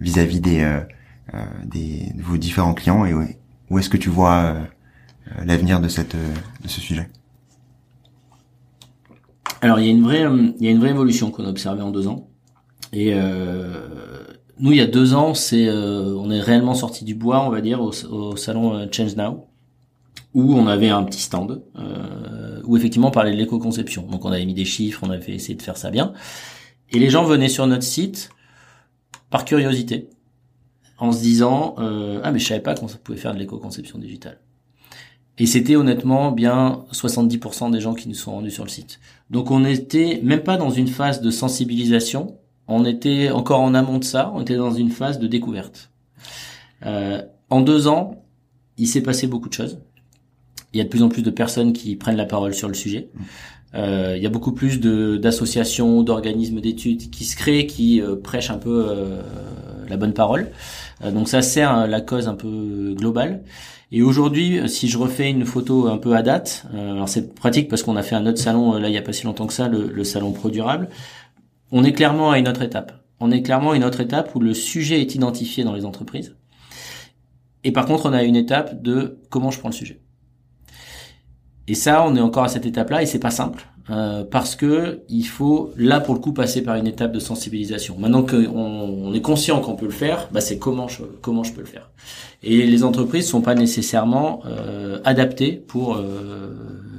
vis-à-vis 0.00 0.40
des, 0.40 0.62
euh, 0.62 0.80
des 1.64 2.12
de 2.16 2.22
vos 2.22 2.36
différents 2.36 2.74
clients 2.74 3.04
et 3.04 3.14
où 3.70 3.78
est-ce 3.78 3.88
que 3.88 3.96
tu 3.96 4.08
vois 4.08 4.56
l'avenir 5.44 5.80
de 5.80 5.86
cette 5.86 6.16
de 6.16 6.68
ce 6.68 6.80
sujet? 6.80 7.08
Alors 9.60 9.78
il 9.78 9.86
y 9.86 9.88
a 9.88 9.92
une 9.92 10.02
vraie 10.02 10.26
il 10.58 10.64
y 10.64 10.66
a 10.66 10.72
une 10.72 10.80
vraie 10.80 10.90
évolution 10.90 11.30
qu'on 11.30 11.44
a 11.44 11.48
observée 11.48 11.82
en 11.82 11.92
deux 11.92 12.08
ans. 12.08 12.26
Et 12.92 13.14
nous 14.58 14.72
il 14.72 14.76
y 14.76 14.80
a 14.80 14.88
deux 14.88 15.14
ans 15.14 15.34
c'est 15.34 15.70
on 15.70 16.32
est 16.32 16.40
réellement 16.40 16.74
sorti 16.74 17.04
du 17.04 17.14
bois 17.14 17.46
on 17.46 17.50
va 17.50 17.60
dire 17.60 17.80
au, 17.80 18.36
salon 18.36 18.88
Change 18.90 19.14
Now 19.14 19.46
où 20.34 20.54
on 20.54 20.66
avait 20.66 20.88
un 20.88 21.04
petit 21.04 21.20
stand 21.20 21.62
où 22.70 22.76
effectivement 22.76 23.10
parlait 23.10 23.32
de 23.32 23.36
l'éco-conception. 23.36 24.06
Donc 24.06 24.24
on 24.24 24.30
avait 24.30 24.46
mis 24.46 24.54
des 24.54 24.64
chiffres, 24.64 25.00
on 25.02 25.10
avait 25.10 25.34
essayé 25.34 25.56
de 25.56 25.62
faire 25.62 25.76
ça 25.76 25.90
bien. 25.90 26.12
Et 26.90 27.00
les 27.00 27.10
gens 27.10 27.24
venaient 27.24 27.48
sur 27.48 27.66
notre 27.66 27.82
site 27.82 28.30
par 29.28 29.44
curiosité, 29.44 30.08
en 30.98 31.10
se 31.10 31.20
disant 31.20 31.74
euh, 31.80 32.20
ah 32.22 32.30
mais 32.30 32.38
je 32.38 32.46
savais 32.46 32.60
pas 32.60 32.76
qu'on 32.76 32.86
pouvait 32.86 33.18
faire 33.18 33.34
de 33.34 33.40
l'éco-conception 33.40 33.98
digitale. 33.98 34.38
Et 35.38 35.46
c'était 35.46 35.74
honnêtement 35.74 36.30
bien 36.30 36.84
70% 36.92 37.72
des 37.72 37.80
gens 37.80 37.94
qui 37.94 38.08
nous 38.08 38.14
sont 38.14 38.30
rendus 38.30 38.52
sur 38.52 38.62
le 38.62 38.70
site. 38.70 39.00
Donc 39.30 39.50
on 39.50 39.64
était 39.64 40.20
même 40.22 40.44
pas 40.44 40.56
dans 40.56 40.70
une 40.70 40.86
phase 40.88 41.22
de 41.22 41.30
sensibilisation, 41.32 42.38
on 42.68 42.84
était 42.84 43.30
encore 43.30 43.62
en 43.62 43.74
amont 43.74 43.98
de 43.98 44.04
ça, 44.04 44.30
on 44.32 44.42
était 44.42 44.56
dans 44.56 44.72
une 44.72 44.90
phase 44.90 45.18
de 45.18 45.26
découverte. 45.26 45.90
Euh, 46.86 47.20
en 47.48 47.62
deux 47.62 47.88
ans, 47.88 48.22
il 48.76 48.86
s'est 48.86 49.02
passé 49.02 49.26
beaucoup 49.26 49.48
de 49.48 49.54
choses 49.54 49.80
il 50.72 50.78
y 50.78 50.80
a 50.80 50.84
de 50.84 50.88
plus 50.88 51.02
en 51.02 51.08
plus 51.08 51.22
de 51.22 51.30
personnes 51.30 51.72
qui 51.72 51.96
prennent 51.96 52.16
la 52.16 52.26
parole 52.26 52.54
sur 52.54 52.68
le 52.68 52.74
sujet. 52.74 53.10
Euh, 53.74 54.14
il 54.16 54.22
y 54.22 54.26
a 54.26 54.30
beaucoup 54.30 54.52
plus 54.52 54.80
d'associations, 54.80 56.02
d'organismes 56.02 56.60
d'études 56.60 57.10
qui 57.10 57.24
se 57.24 57.36
créent, 57.36 57.66
qui 57.66 58.00
euh, 58.00 58.16
prêchent 58.16 58.50
un 58.50 58.58
peu 58.58 58.86
euh, 58.88 59.22
la 59.88 59.96
bonne 59.96 60.12
parole. 60.12 60.50
Euh, 61.04 61.12
donc 61.12 61.28
ça 61.28 61.42
sert 61.42 61.70
à 61.70 61.86
la 61.86 62.00
cause 62.00 62.28
un 62.28 62.34
peu 62.34 62.94
globale. 62.96 63.42
Et 63.92 64.02
aujourd'hui, 64.02 64.68
si 64.68 64.88
je 64.88 64.98
refais 64.98 65.30
une 65.30 65.44
photo 65.44 65.88
un 65.88 65.98
peu 65.98 66.14
à 66.14 66.22
date, 66.22 66.66
alors 66.72 67.08
c'est 67.08 67.34
pratique 67.34 67.68
parce 67.68 67.82
qu'on 67.82 67.96
a 67.96 68.02
fait 68.02 68.14
un 68.14 68.24
autre 68.26 68.38
salon 68.38 68.78
là 68.78 68.88
il 68.88 68.94
y 68.94 68.98
a 68.98 69.02
pas 69.02 69.12
si 69.12 69.24
longtemps 69.26 69.48
que 69.48 69.52
ça, 69.52 69.66
le, 69.66 69.88
le 69.88 70.04
salon 70.04 70.30
Pro 70.30 70.48
Durable. 70.48 70.88
On 71.72 71.82
est 71.82 71.92
clairement 71.92 72.30
à 72.30 72.38
une 72.38 72.48
autre 72.48 72.62
étape. 72.62 73.04
On 73.18 73.32
est 73.32 73.42
clairement 73.42 73.72
à 73.72 73.76
une 73.76 73.84
autre 73.84 74.00
étape 74.00 74.32
où 74.36 74.40
le 74.40 74.54
sujet 74.54 75.00
est 75.00 75.16
identifié 75.16 75.64
dans 75.64 75.74
les 75.74 75.84
entreprises. 75.84 76.36
Et 77.64 77.72
par 77.72 77.84
contre, 77.84 78.06
on 78.06 78.12
a 78.12 78.22
une 78.22 78.36
étape 78.36 78.80
de 78.80 79.18
comment 79.28 79.50
je 79.50 79.58
prends 79.58 79.68
le 79.68 79.74
sujet. 79.74 80.00
Et 81.70 81.74
ça, 81.74 82.04
on 82.04 82.16
est 82.16 82.20
encore 82.20 82.42
à 82.42 82.48
cette 82.48 82.66
étape-là 82.66 83.00
et 83.00 83.06
c'est 83.06 83.20
pas 83.20 83.30
simple. 83.30 83.64
euh, 83.90 84.24
parce 84.24 84.56
que 84.56 85.00
il 85.08 85.24
faut 85.24 85.72
là 85.76 86.00
pour 86.00 86.14
le 86.14 86.20
coup 86.20 86.32
passer 86.32 86.62
par 86.62 86.76
une 86.76 86.86
étape 86.86 87.12
de 87.12 87.18
sensibilisation. 87.20 87.96
Maintenant 87.98 88.22
qu'on 88.22 88.46
on 88.46 89.12
est 89.14 89.20
conscient 89.20 89.60
qu'on 89.60 89.74
peut 89.74 89.86
le 89.86 89.92
faire, 89.92 90.28
bah 90.32 90.40
c'est 90.40 90.58
comment 90.58 90.88
je 90.88 91.02
comment 91.22 91.44
je 91.44 91.52
peux 91.52 91.60
le 91.60 91.66
faire. 91.66 91.90
Et 92.42 92.66
les 92.66 92.84
entreprises 92.84 93.28
sont 93.28 93.40
pas 93.40 93.54
nécessairement 93.54 94.42
euh, 94.46 94.98
adaptées 95.04 95.52
pour 95.52 95.96
euh, 95.96 96.54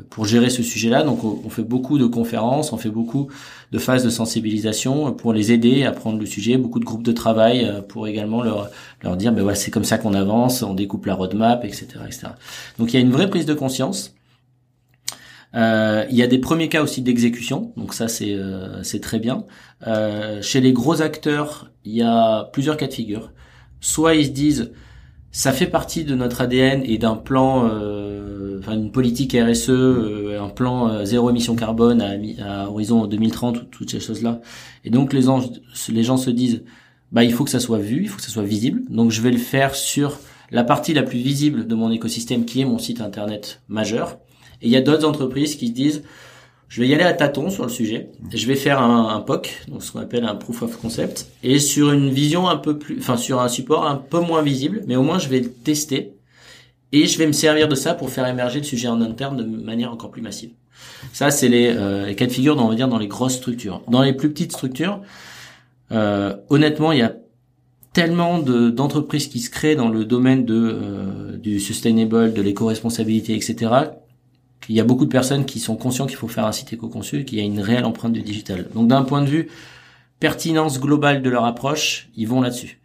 pour 0.09 0.25
gérer 0.25 0.49
ce 0.49 0.63
sujet-là. 0.63 1.03
Donc 1.03 1.23
on, 1.23 1.49
fait 1.49 1.63
beaucoup 1.63 1.97
de 1.97 2.05
conférences, 2.05 2.73
on 2.73 2.77
fait 2.77 2.89
beaucoup 2.89 3.27
de 3.71 3.79
phases 3.79 4.03
de 4.03 4.09
sensibilisation 4.09 5.13
pour 5.13 5.33
les 5.33 5.51
aider 5.53 5.83
à 5.83 5.91
prendre 5.91 6.19
le 6.19 6.25
sujet, 6.25 6.57
beaucoup 6.57 6.79
de 6.79 6.85
groupes 6.85 7.03
de 7.03 7.13
travail 7.13 7.65
euh, 7.65 7.81
pour 7.81 8.07
également 8.07 8.41
leur 8.43 8.69
leur 9.03 9.15
dire 9.17 9.31
ben 9.31 9.43
voilà 9.43 9.55
c'est 9.55 9.71
comme 9.71 9.85
ça 9.85 9.97
qu'on 9.97 10.13
avance, 10.13 10.61
on 10.61 10.73
découpe 10.73 11.05
la 11.05 11.15
roadmap, 11.15 11.63
etc., 11.63 11.87
etc. 12.05 12.27
Donc 12.77 12.93
il 12.93 12.95
y 12.95 12.97
a 12.97 13.01
une 13.01 13.11
vraie 13.11 13.29
prise 13.29 13.45
de 13.45 13.53
conscience. 13.53 14.13
Euh, 15.55 16.05
il 16.09 16.15
y 16.15 16.23
a 16.23 16.27
des 16.27 16.39
premiers 16.39 16.69
cas 16.69 16.81
aussi 16.81 17.01
d'exécution, 17.01 17.73
donc 17.75 17.93
ça 17.93 18.07
c'est 18.07 18.33
euh, 18.33 18.83
c'est 18.83 19.01
très 19.01 19.19
bien. 19.19 19.45
Euh, 19.87 20.41
chez 20.41 20.61
les 20.61 20.71
gros 20.73 21.01
acteurs, 21.01 21.71
il 21.83 21.93
y 21.93 22.01
a 22.01 22.45
plusieurs 22.53 22.77
cas 22.77 22.87
de 22.87 22.93
figure. 22.93 23.31
Soit 23.81 24.15
ils 24.15 24.25
se 24.27 24.31
disent 24.31 24.71
ça 25.31 25.53
fait 25.53 25.67
partie 25.67 26.03
de 26.03 26.13
notre 26.13 26.41
ADN 26.41 26.83
et 26.85 26.97
d'un 26.97 27.15
plan, 27.15 27.69
euh, 27.69 28.59
enfin 28.59 28.73
une 28.73 28.91
politique 28.91 29.33
RSE, 29.33 29.69
euh, 29.69 30.41
un 30.41 30.49
plan 30.49 30.89
euh, 30.89 31.05
zéro 31.05 31.29
émission 31.29 31.55
carbone 31.55 32.01
à, 32.01 32.63
à 32.63 32.67
horizon 32.67 33.07
2030, 33.07 33.71
toutes 33.71 33.89
ces 33.91 34.01
choses-là. 34.01 34.41
Et 34.83 34.89
donc 34.89 35.13
les, 35.13 35.21
gens, 35.21 35.41
les 35.89 36.03
gens 36.03 36.17
se 36.17 36.29
disent, 36.29 36.63
bah 37.13 37.23
il 37.23 37.33
faut 37.33 37.45
que 37.45 37.49
ça 37.49 37.61
soit 37.61 37.79
vu, 37.79 38.01
il 38.03 38.09
faut 38.09 38.17
que 38.17 38.23
ça 38.23 38.29
soit 38.29 38.43
visible. 38.43 38.81
Donc 38.89 39.11
je 39.11 39.21
vais 39.21 39.31
le 39.31 39.37
faire 39.37 39.73
sur 39.73 40.19
la 40.51 40.65
partie 40.65 40.93
la 40.93 41.03
plus 41.03 41.19
visible 41.19 41.65
de 41.65 41.75
mon 41.75 41.91
écosystème 41.91 42.43
qui 42.43 42.59
est 42.59 42.65
mon 42.65 42.77
site 42.77 42.99
internet 42.99 43.61
majeur. 43.69 44.19
Et 44.61 44.67
il 44.67 44.71
y 44.71 44.77
a 44.77 44.81
d'autres 44.81 45.05
entreprises 45.05 45.55
qui 45.55 45.67
se 45.67 45.73
disent, 45.73 46.03
je 46.71 46.79
vais 46.79 46.87
y 46.87 46.93
aller 46.93 47.03
à 47.03 47.11
tâtons 47.11 47.49
sur 47.49 47.63
le 47.63 47.69
sujet. 47.69 48.11
Je 48.33 48.47
vais 48.47 48.55
faire 48.55 48.81
un, 48.81 49.09
un 49.09 49.19
POC, 49.19 49.63
donc 49.67 49.83
ce 49.83 49.91
qu'on 49.91 49.99
appelle 49.99 50.23
un 50.23 50.35
proof 50.35 50.61
of 50.61 50.77
concept, 50.77 51.27
et 51.43 51.59
sur 51.59 51.91
une 51.91 52.09
vision 52.09 52.47
un 52.47 52.55
peu 52.55 52.77
plus, 52.77 52.97
enfin 52.97 53.17
sur 53.17 53.41
un 53.41 53.49
support 53.49 53.85
un 53.85 53.97
peu 53.97 54.21
moins 54.21 54.41
visible, 54.41 54.81
mais 54.87 54.95
au 54.95 55.03
moins 55.03 55.19
je 55.19 55.27
vais 55.27 55.41
le 55.41 55.51
tester 55.51 56.13
et 56.93 57.07
je 57.07 57.17
vais 57.17 57.27
me 57.27 57.33
servir 57.33 57.67
de 57.67 57.75
ça 57.75 57.93
pour 57.93 58.09
faire 58.09 58.25
émerger 58.25 58.59
le 58.59 58.65
sujet 58.65 58.87
en 58.87 59.01
interne 59.01 59.35
de 59.35 59.43
manière 59.43 59.91
encore 59.91 60.11
plus 60.11 60.21
massive. 60.21 60.51
Ça, 61.11 61.29
c'est 61.29 61.49
les, 61.49 61.73
euh, 61.75 62.05
les 62.05 62.15
cas 62.15 62.25
de 62.25 62.31
figure, 62.31 62.57
on 62.57 62.69
va 62.69 62.75
dire, 62.75 62.87
dans 62.87 62.97
les 62.97 63.07
grosses 63.07 63.35
structures. 63.35 63.81
Dans 63.89 64.01
les 64.01 64.13
plus 64.13 64.29
petites 64.29 64.53
structures, 64.53 65.01
euh, 65.91 66.35
honnêtement, 66.49 66.93
il 66.93 66.99
y 66.99 67.03
a 67.03 67.15
tellement 67.93 68.39
d'entreprises 68.39 69.27
qui 69.27 69.39
se 69.39 69.49
créent 69.49 69.75
dans 69.75 69.89
le 69.89 70.05
domaine 70.05 70.45
de 70.45 70.55
euh, 70.55 71.37
du 71.37 71.59
sustainable, 71.59 72.31
de 72.31 72.41
l'éco-responsabilité, 72.41 73.35
etc 73.35 73.91
il 74.69 74.75
y 74.75 74.79
a 74.79 74.83
beaucoup 74.83 75.05
de 75.05 75.11
personnes 75.11 75.45
qui 75.45 75.59
sont 75.59 75.75
conscients 75.75 76.05
qu'il 76.05 76.17
faut 76.17 76.27
faire 76.27 76.45
un 76.45 76.51
site 76.51 76.73
éco-conçu, 76.73 77.25
qu'il 77.25 77.39
y 77.39 77.41
a 77.41 77.43
une 77.43 77.59
réelle 77.59 77.85
empreinte 77.85 78.13
du 78.13 78.21
digital. 78.21 78.67
Donc 78.73 78.87
d'un 78.87 79.03
point 79.03 79.21
de 79.21 79.27
vue 79.27 79.49
pertinence 80.19 80.79
globale 80.79 81.21
de 81.21 81.29
leur 81.29 81.45
approche, 81.45 82.09
ils 82.15 82.27
vont 82.27 82.41
là-dessus. 82.41 82.79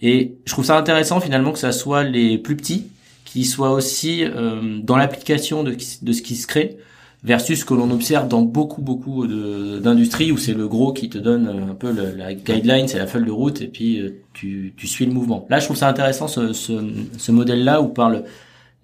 Et 0.00 0.34
je 0.44 0.52
trouve 0.52 0.64
ça 0.64 0.76
intéressant 0.76 1.20
finalement 1.20 1.52
que 1.52 1.58
ça 1.58 1.72
soit 1.72 2.02
les 2.02 2.38
plus 2.38 2.56
petits 2.56 2.88
qui 3.24 3.44
soient 3.44 3.70
aussi 3.70 4.24
euh, 4.24 4.80
dans 4.82 4.96
l'application 4.96 5.62
de, 5.62 5.76
ce 5.78 6.22
qui 6.22 6.34
se 6.34 6.46
crée 6.46 6.76
versus 7.24 7.60
ce 7.60 7.64
que 7.64 7.72
l'on 7.72 7.90
observe 7.92 8.26
dans 8.26 8.42
beaucoup 8.42 8.82
beaucoup 8.82 9.28
d'industries 9.28 10.32
où 10.32 10.38
c'est 10.38 10.54
le 10.54 10.66
gros 10.66 10.92
qui 10.92 11.08
te 11.08 11.18
donne 11.18 11.46
un 11.70 11.74
peu 11.74 11.94
la 12.16 12.34
guideline, 12.34 12.88
c'est 12.88 12.98
la 12.98 13.06
feuille 13.06 13.24
de 13.24 13.30
route 13.30 13.62
et 13.62 13.68
puis 13.68 14.00
euh, 14.00 14.20
tu, 14.34 14.74
tu 14.76 14.88
suis 14.88 15.06
le 15.06 15.12
mouvement. 15.12 15.46
Là, 15.48 15.60
je 15.60 15.66
trouve 15.66 15.76
ça 15.76 15.88
intéressant 15.88 16.26
ce, 16.26 16.52
ce, 16.52 16.72
ce 17.16 17.32
modèle-là 17.32 17.80
où 17.80 17.88
par 17.88 18.10
le, 18.10 18.24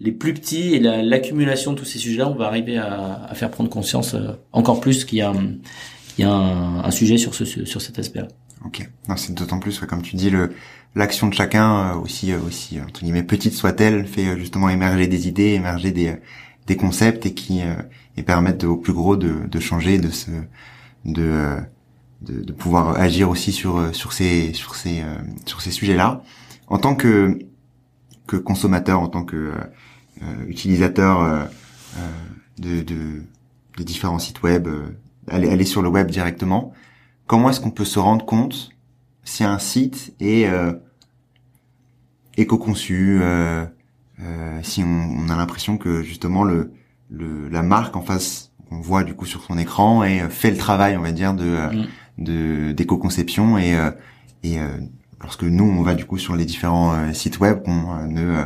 les 0.01 0.13
plus 0.13 0.35
petits 0.35 0.75
et 0.75 0.81
l'accumulation 0.81 1.73
de 1.73 1.79
tous 1.79 1.85
ces 1.85 1.99
sujets-là, 1.99 2.29
on 2.29 2.35
va 2.35 2.47
arriver 2.47 2.79
à, 2.79 3.31
faire 3.35 3.51
prendre 3.51 3.71
conscience 3.71 4.15
euh, 4.15 4.33
encore 4.53 4.81
plus 4.81 5.05
qu'il 5.05 5.19
y 5.19 5.23
a, 5.23 5.33
un, 6.25 6.91
sujet 6.91 7.19
sur 7.19 7.35
ce 7.35 7.45
sur 7.45 7.81
cet 7.81 7.99
aspect-là. 7.99 8.29
Ok, 8.65 8.89
c'est 9.17 9.35
d'autant 9.35 9.59
plus 9.59 9.79
comme 9.81 10.03
tu 10.03 10.17
dis 10.17 10.33
l'action 10.95 11.29
de 11.29 11.35
chacun 11.35 11.93
euh, 11.93 11.95
aussi 11.95 12.33
euh, 12.33 12.41
aussi 12.47 12.81
entre 12.81 13.03
guillemets 13.03 13.23
petite 13.23 13.55
soit-elle 13.55 14.07
fait 14.07 14.37
justement 14.37 14.69
émerger 14.69 15.07
des 15.07 15.29
idées, 15.29 15.55
émerger 15.55 15.93
des 15.93 16.17
des 16.67 16.77
concepts 16.77 17.25
et 17.27 17.35
qui 17.35 17.61
et 18.17 18.23
permettent 18.23 18.65
au 18.65 18.77
plus 18.77 18.93
gros 18.93 19.17
de, 19.17 19.47
de 19.49 19.61
changer, 19.61 19.99
de 19.99 20.11
se 20.11 20.31
de, 21.05 21.57
de, 22.21 22.53
pouvoir 22.53 23.01
agir 23.01 23.31
aussi 23.31 23.53
sur 23.53 23.95
sur 23.95 24.13
ces 24.13 24.53
sur 24.53 24.75
ces 24.75 25.03
sur 25.47 25.61
ces 25.61 25.71
sujets-là. 25.71 26.23
En 26.67 26.79
tant 26.79 26.95
que 26.95 27.39
que 28.27 28.37
consommateur, 28.37 29.01
en 29.01 29.09
tant 29.09 29.25
que 29.25 29.53
utilisateur 30.47 31.23
euh, 31.23 31.45
euh, 31.97 32.01
de, 32.59 32.83
de, 32.83 33.23
de, 33.77 33.83
différents 33.83 34.19
sites 34.19 34.43
web, 34.43 34.69
aller, 35.29 35.49
aller 35.49 35.65
sur 35.65 35.83
le 35.83 35.89
web 35.89 36.11
directement, 36.11 36.73
comment 37.27 37.51
est-ce 37.51 37.61
qu'on 37.61 37.71
peut 37.71 37.85
se 37.85 37.99
rendre 37.99 38.25
compte 38.25 38.71
si 39.25 39.45
un 39.45 39.59
site 39.59 40.15
est 40.21 40.49
éco-conçu, 42.39 43.19
euh, 43.21 43.67
euh, 44.23 44.61
si 44.63 44.83
on, 44.83 44.87
on 44.87 45.29
a 45.29 45.37
l'impression 45.37 45.77
que 45.77 46.03
justement 46.03 46.45
le, 46.45 46.73
le, 47.11 47.49
la 47.49 47.63
marque 47.63 47.97
en 47.97 48.03
face 48.03 48.53
qu'on 48.69 48.81
voit 48.81 49.05
du 49.05 49.15
coup 49.15 49.27
sur 49.27 49.43
son 49.43 49.59
écran 49.59 50.05
et 50.05 50.21
fait 50.29 50.51
le 50.51 50.57
travail 50.57 50.97
on 50.97 51.03
va 51.03 51.13
dire 51.13 51.35
de 51.35 51.45
mm. 51.45 51.87
de 52.19 52.73
d'éco-conception 52.73 53.59
et 53.59 53.77
et 54.43 54.59
lorsque 55.21 55.45
nous 55.45 55.65
on 55.65 55.83
va 55.83 55.95
du 55.95 56.05
coup 56.05 56.19
sur 56.19 56.37
les 56.37 56.45
différents 56.45 57.13
sites 57.15 57.41
web 57.41 57.61
on 57.67 58.07
ne 58.07 58.45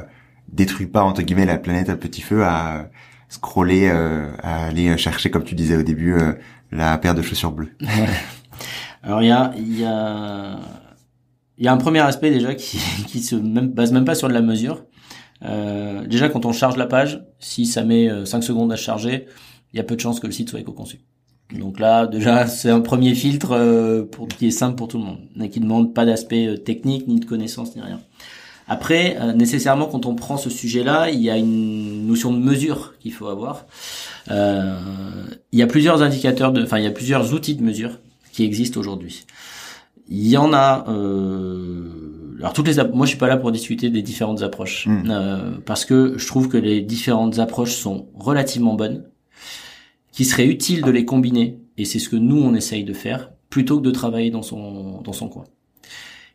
détruit 0.53 0.87
pas 0.87 1.03
entre 1.03 1.23
guillemets 1.23 1.47
la 1.47 1.59
planète 1.59 1.89
à 1.89 1.97
petit 1.97 2.21
feu 2.21 2.45
à 2.45 2.91
scroller, 3.29 3.89
euh, 3.89 4.31
à 4.43 4.67
aller 4.67 4.97
chercher 4.99 5.31
comme 5.31 5.45
tu 5.45 5.55
disais 5.55 5.77
au 5.77 5.83
début 5.83 6.15
euh, 6.15 6.35
la 6.71 6.97
paire 6.99 7.15
de 7.15 7.23
chaussures 7.23 7.53
bleues. 7.53 7.75
Alors 9.03 9.23
il 9.23 9.29
y 9.29 9.33
a 9.33 9.53
il 9.57 9.81
y 9.81 9.85
a 9.85 10.59
il 11.59 11.65
y 11.65 11.69
a 11.69 11.73
un 11.73 11.77
premier 11.79 12.01
aspect 12.01 12.31
déjà 12.31 12.55
qui 12.55 12.79
qui 13.07 13.21
se 13.21 13.35
même, 13.37 13.69
base 13.69 13.93
même 13.93 14.05
pas 14.05 14.15
sur 14.15 14.29
de 14.29 14.35
la 14.35 14.43
mesure. 14.43 14.85
Euh, 15.45 16.07
déjà 16.07 16.29
quand 16.29 16.45
on 16.47 16.53
charge 16.53 16.77
la 16.77 16.87
page, 16.87 17.25
si 17.41 17.67
ça 17.67 17.85
met 17.85 18.09
5 18.25 18.39
euh, 18.39 18.41
secondes 18.43 18.73
à 18.73 18.77
charger, 18.77 19.27
il 19.73 19.79
y 19.79 19.81
a 19.81 19.83
peu 19.83 19.97
de 19.97 20.01
chances 20.01 20.21
que 20.21 20.27
le 20.27 20.33
site 20.33 20.51
soit 20.51 20.61
éco-conçu. 20.61 21.01
Donc 21.59 21.81
là, 21.81 22.07
déjà, 22.07 22.47
c'est 22.47 22.71
un 22.71 22.81
premier 22.81 23.15
filtre 23.15 24.07
pour 24.11 24.27
qui 24.29 24.47
est 24.47 24.51
simple 24.53 24.75
pour 24.75 24.89
tout 24.89 24.97
le 24.97 25.05
monde, 25.05 25.19
et 25.39 25.51
qui 25.51 25.61
demande 25.61 25.93
pas 25.93 26.07
d'aspect 26.07 26.57
technique, 26.65 27.07
ni 27.09 27.21
de 27.21 27.27
connaissances, 27.27 27.77
ni 27.77 27.83
rien. 27.83 28.01
Après, 28.69 29.17
euh, 29.21 29.33
nécessairement, 29.33 29.87
quand 29.87 30.07
on 30.07 30.15
prend 30.15 30.37
ce 30.37 30.51
sujet-là, 30.51 31.11
il 31.11 31.21
y 31.21 31.31
a 31.31 31.37
une 31.37 32.07
notion 32.07 32.33
de 32.33 32.39
mesure 32.39 32.95
qu'il 33.01 33.13
faut 33.13 33.27
avoir. 33.27 33.67
Euh, 34.31 34.79
il 35.53 35.59
y 35.59 35.63
a 35.63 35.67
plusieurs 35.67 36.03
indicateurs, 36.03 36.53
de, 36.53 36.63
enfin, 36.63 36.79
il 36.79 36.85
y 36.85 36.87
a 36.87 36.93
plusieurs 36.93 37.35
outils 37.35 37.55
de 37.55 37.63
mesure 37.63 37.99
qui 38.33 38.45
existent 38.45 38.81
aujourd'hui. 38.81 39.25
Il 40.09 40.27
y 40.27 40.37
en 40.37 40.53
a. 40.53 40.85
Euh, 40.89 42.37
alors 42.39 42.53
toutes 42.53 42.67
les, 42.69 42.83
moi, 42.93 43.07
je 43.07 43.11
suis 43.11 43.19
pas 43.19 43.29
là 43.29 43.37
pour 43.37 43.53
discuter 43.53 43.89
des 43.89 44.03
différentes 44.03 44.43
approches 44.43 44.87
hmm. 44.87 45.11
euh, 45.11 45.51
parce 45.65 45.85
que 45.85 46.19
je 46.19 46.27
trouve 46.27 46.49
que 46.49 46.57
les 46.57 46.81
différentes 46.81 47.39
approches 47.39 47.75
sont 47.75 48.09
relativement 48.15 48.75
bonnes, 48.75 49.05
qu'il 50.11 50.27
serait 50.27 50.47
utile 50.47 50.83
de 50.83 50.91
les 50.91 51.05
combiner 51.05 51.59
et 51.79 51.85
c'est 51.85 51.99
ce 51.99 52.09
que 52.09 52.17
nous 52.17 52.37
on 52.37 52.55
essaye 52.55 52.85
de 52.85 52.93
faire 52.93 53.31
plutôt 53.49 53.79
que 53.79 53.85
de 53.85 53.91
travailler 53.91 54.31
dans 54.31 54.43
son 54.43 55.01
dans 55.03 55.13
son 55.13 55.29
coin. 55.29 55.45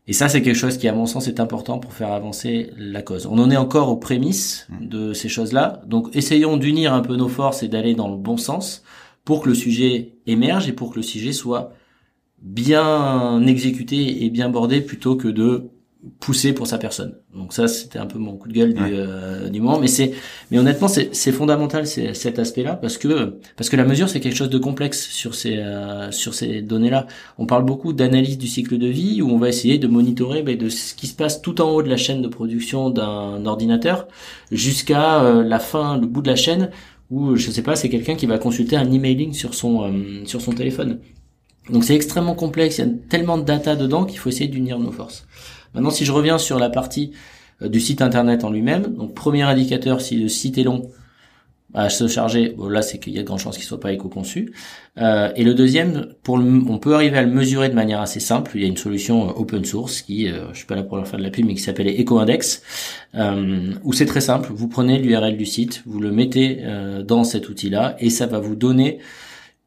Et 0.07 0.13
ça, 0.13 0.29
c'est 0.29 0.41
quelque 0.41 0.55
chose 0.55 0.77
qui, 0.77 0.87
à 0.87 0.93
mon 0.93 1.05
sens, 1.05 1.27
est 1.27 1.39
important 1.41 1.79
pour 1.79 1.93
faire 1.93 2.11
avancer 2.13 2.71
la 2.77 3.01
cause. 3.01 3.25
On 3.25 3.37
en 3.39 3.51
est 3.51 3.57
encore 3.57 3.89
aux 3.89 3.97
prémices 3.97 4.67
mmh. 4.69 4.87
de 4.87 5.13
ces 5.13 5.27
choses-là. 5.27 5.81
Donc, 5.85 6.15
essayons 6.15 6.55
d'unir 6.55 6.93
un 6.93 7.01
peu 7.01 7.15
nos 7.17 7.27
forces 7.27 7.61
et 7.61 7.67
d'aller 7.67 7.93
dans 7.93 8.07
le 8.07 8.15
bon 8.15 8.37
sens 8.37 8.83
pour 9.25 9.41
que 9.41 9.49
le 9.49 9.55
sujet 9.55 10.13
émerge 10.25 10.69
et 10.69 10.71
pour 10.71 10.91
que 10.91 10.95
le 10.95 11.03
sujet 11.03 11.33
soit 11.33 11.73
bien 12.41 13.45
exécuté 13.45 14.23
et 14.23 14.29
bien 14.29 14.49
bordé 14.49 14.79
plutôt 14.79 15.17
que 15.17 15.27
de 15.27 15.71
poussé 16.19 16.53
pour 16.53 16.67
sa 16.67 16.77
personne. 16.77 17.15
Donc 17.33 17.53
ça, 17.53 17.67
c'était 17.67 17.99
un 17.99 18.05
peu 18.05 18.19
mon 18.19 18.37
coup 18.37 18.47
de 18.47 18.53
gueule 18.53 18.73
du, 18.73 18.83
euh, 18.83 19.49
du 19.49 19.61
moment. 19.61 19.79
Mais 19.79 19.87
c'est, 19.87 20.13
mais 20.51 20.59
honnêtement, 20.59 20.87
c'est, 20.87 21.13
c'est 21.13 21.31
fondamental 21.31 21.87
cet 21.87 22.39
aspect-là 22.39 22.75
parce 22.75 22.97
que 22.97 23.37
parce 23.55 23.69
que 23.69 23.75
la 23.75 23.83
mesure 23.83 24.09
c'est 24.09 24.19
quelque 24.19 24.35
chose 24.35 24.49
de 24.49 24.57
complexe 24.57 25.07
sur 25.09 25.35
ces 25.35 25.57
euh, 25.57 26.11
sur 26.11 26.33
ces 26.33 26.61
données-là. 26.61 27.07
On 27.37 27.45
parle 27.45 27.65
beaucoup 27.65 27.93
d'analyse 27.93 28.37
du 28.37 28.47
cycle 28.47 28.77
de 28.77 28.87
vie 28.87 29.21
où 29.21 29.29
on 29.29 29.37
va 29.37 29.49
essayer 29.49 29.77
de 29.79 29.87
monitorer 29.87 30.43
ben, 30.43 30.57
de 30.57 30.69
ce 30.69 30.93
qui 30.93 31.07
se 31.07 31.15
passe 31.15 31.41
tout 31.41 31.61
en 31.61 31.69
haut 31.71 31.83
de 31.83 31.89
la 31.89 31.97
chaîne 31.97 32.21
de 32.21 32.27
production 32.27 32.89
d'un 32.89 33.45
ordinateur 33.45 34.07
jusqu'à 34.51 35.23
euh, 35.23 35.43
la 35.43 35.59
fin, 35.59 35.97
le 35.97 36.07
bout 36.07 36.21
de 36.21 36.29
la 36.29 36.35
chaîne 36.35 36.69
où 37.09 37.35
je 37.37 37.51
sais 37.51 37.61
pas, 37.61 37.75
c'est 37.75 37.89
quelqu'un 37.89 38.15
qui 38.15 38.25
va 38.25 38.37
consulter 38.37 38.75
un 38.75 38.91
emailing 38.91 39.33
sur 39.33 39.53
son 39.53 39.93
sur 40.25 40.41
son 40.41 40.51
téléphone. 40.51 40.99
Donc 41.69 41.83
c'est 41.83 41.95
extrêmement 41.95 42.35
complexe, 42.35 42.77
il 42.77 42.85
y 42.85 42.89
a 42.89 42.91
tellement 43.09 43.37
de 43.37 43.43
data 43.43 43.75
dedans 43.75 44.05
qu'il 44.05 44.19
faut 44.19 44.29
essayer 44.29 44.47
d'unir 44.47 44.79
nos 44.79 44.91
forces. 44.91 45.25
Maintenant, 45.73 45.89
si 45.89 46.05
je 46.05 46.11
reviens 46.11 46.37
sur 46.37 46.59
la 46.59 46.69
partie 46.69 47.11
euh, 47.61 47.69
du 47.69 47.79
site 47.79 48.01
internet 48.01 48.43
en 48.43 48.49
lui-même, 48.49 48.95
donc 48.95 49.13
premier 49.13 49.43
indicateur, 49.43 50.01
si 50.01 50.15
le 50.17 50.29
site 50.29 50.57
est 50.57 50.63
long 50.63 50.89
à 51.73 51.89
se 51.89 52.07
charger, 52.07 52.53
bon, 52.57 52.69
là 52.69 52.81
c'est 52.81 52.97
qu'il 52.97 53.13
y 53.13 53.19
a 53.19 53.21
de 53.21 53.27
grandes 53.27 53.39
chances 53.39 53.57
qu'il 53.57 53.65
soit 53.65 53.79
pas 53.79 53.91
éco-conçu. 53.91 54.53
Euh, 54.99 55.31
et 55.35 55.43
le 55.43 55.53
deuxième, 55.53 56.07
on 56.27 56.77
peut 56.79 56.95
arriver 56.95 57.17
à 57.17 57.21
le 57.21 57.29
mesurer 57.29 57.69
de 57.69 57.75
manière 57.75 57.99
assez 57.99 58.19
simple. 58.19 58.51
Il 58.55 58.61
y 58.61 58.65
a 58.65 58.67
une 58.67 58.77
solution 58.77 59.29
euh, 59.29 59.33
open 59.35 59.65
source 59.65 60.01
qui, 60.01 60.29
euh, 60.29 60.51
je 60.53 60.59
suis 60.59 60.65
pas 60.65 60.75
là 60.75 60.83
pour 60.83 60.97
leur 60.97 61.07
faire 61.07 61.19
de 61.19 61.23
la 61.23 61.29
pub, 61.29 61.45
mais 61.45 61.55
qui 61.55 61.61
s'appelle 61.61 61.87
EcoIndex, 61.87 62.63
où 63.83 63.93
c'est 63.93 64.05
très 64.05 64.21
simple. 64.21 64.49
Vous 64.53 64.67
prenez 64.67 64.99
l'URL 64.99 65.35
du 65.35 65.45
site, 65.45 65.83
vous 65.85 65.99
le 65.99 66.11
mettez 66.11 66.63
dans 67.05 67.23
cet 67.23 67.49
outil-là, 67.49 67.95
et 67.99 68.09
ça 68.09 68.27
va 68.27 68.39
vous 68.39 68.55
donner 68.55 68.99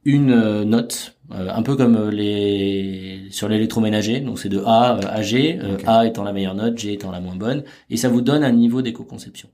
une 0.04 0.64
note, 0.64 1.14
un 1.30 1.62
peu 1.62 1.76
comme 1.76 2.08
les 2.10 3.22
sur 3.30 3.48
l'électroménager. 3.48 4.20
Donc 4.20 4.38
c'est 4.38 4.48
de 4.48 4.62
A 4.64 4.98
à 5.08 5.22
G, 5.22 5.58
A 5.86 6.06
étant 6.06 6.24
la 6.24 6.32
meilleure 6.32 6.54
note, 6.54 6.78
G 6.78 6.92
étant 6.92 7.10
la 7.10 7.20
moins 7.20 7.36
bonne, 7.36 7.62
et 7.90 7.96
ça 7.96 8.08
vous 8.08 8.20
donne 8.20 8.42
un 8.42 8.52
niveau 8.52 8.82
d'éco-conception. 8.82 9.48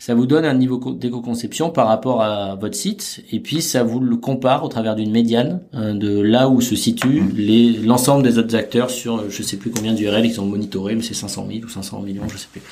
Ça 0.00 0.14
vous 0.14 0.26
donne 0.26 0.44
un 0.44 0.54
niveau 0.54 0.78
d'éco-conception 0.92 1.70
par 1.70 1.86
rapport 1.86 2.22
à 2.22 2.56
votre 2.56 2.74
site, 2.74 3.22
et 3.30 3.38
puis 3.38 3.62
ça 3.62 3.82
vous 3.82 4.00
le 4.00 4.16
compare 4.16 4.64
au 4.64 4.68
travers 4.68 4.96
d'une 4.96 5.10
médiane 5.10 5.60
de 5.72 6.20
là 6.20 6.48
où 6.48 6.60
se 6.60 6.74
situent 6.74 7.24
les 7.36 7.72
l'ensemble 7.72 8.22
des 8.22 8.38
autres 8.38 8.56
acteurs 8.56 8.90
sur 8.90 9.28
je 9.30 9.42
sais 9.42 9.56
plus 9.56 9.70
combien 9.70 9.94
d'URL 9.94 10.24
ils 10.24 10.40
ont 10.40 10.46
monitoré, 10.46 10.94
mais 10.94 11.02
c'est 11.02 11.14
500 11.14 11.46
000 11.50 11.64
ou 11.64 11.68
500 11.68 12.00
millions, 12.00 12.28
je 12.28 12.38
sais 12.38 12.48
plus. 12.50 12.62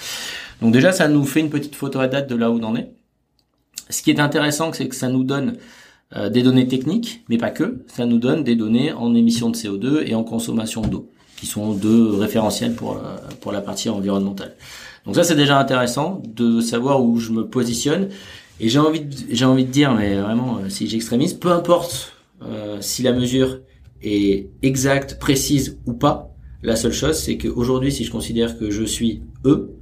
Donc 0.63 0.73
déjà 0.73 0.91
ça 0.91 1.07
nous 1.07 1.25
fait 1.25 1.41
une 1.41 1.51
petite 1.51 1.75
photo 1.75 2.01
à 2.01 2.09
date 2.09 2.29
de 2.29 2.35
là 2.35 2.51
où 2.51 2.59
on 2.59 2.63
en 2.63 2.77
est. 2.77 2.91
Ce 3.91 4.03
qui 4.03 4.11
est 4.11 4.19
intéressant, 4.19 4.73
c'est 4.73 4.89
que 4.89 4.97
ça 4.97 5.09
nous 5.09 5.23
donne 5.23 5.57
euh, 6.15 6.31
des 6.31 6.43
données 6.43 6.69
techniques, 6.69 7.25
mais 7.29 7.37
pas 7.37 7.51
que. 7.51 7.85
Ça 7.89 8.07
nous 8.07 8.19
donne 8.19 8.45
des 8.45 8.55
données 8.55 8.93
en 8.93 9.15
émissions 9.15 9.51
de 9.51 9.57
CO2 9.57 10.07
et 10.07 10.15
en 10.15 10.23
consommation 10.23 10.83
d'eau, 10.83 11.11
qui 11.37 11.47
sont 11.47 11.75
deux 11.75 12.15
référentiels 12.15 12.75
pour 12.75 12.93
euh, 12.93 13.17
pour 13.41 13.51
la 13.51 13.61
partie 13.61 13.89
environnementale. 13.89 14.55
Donc 15.05 15.17
ça, 15.17 15.25
c'est 15.25 15.35
déjà 15.35 15.59
intéressant 15.59 16.23
de 16.25 16.61
savoir 16.61 17.03
où 17.03 17.19
je 17.19 17.33
me 17.33 17.47
positionne. 17.49 18.09
Et 18.61 18.69
j'ai 18.69 18.79
envie 18.79 19.05
j'ai 19.31 19.45
envie 19.45 19.65
de 19.65 19.71
dire, 19.71 19.93
mais 19.95 20.17
vraiment, 20.17 20.59
euh, 20.59 20.69
si 20.69 20.89
j'extrémise, 20.89 21.35
peu 21.35 21.51
importe 21.51 22.13
si 22.81 23.03
la 23.03 23.13
mesure 23.13 23.61
est 24.03 24.51
exacte, 24.63 25.19
précise 25.19 25.79
ou 25.87 25.95
pas. 25.95 26.35
La 26.63 26.77
seule 26.77 26.93
chose, 26.93 27.17
c'est 27.19 27.39
qu'aujourd'hui, 27.39 27.91
si 27.91 28.05
je 28.05 28.11
considère 28.11 28.59
que 28.59 28.71
je 28.71 28.85
suis 28.85 29.23
E, 29.47 29.77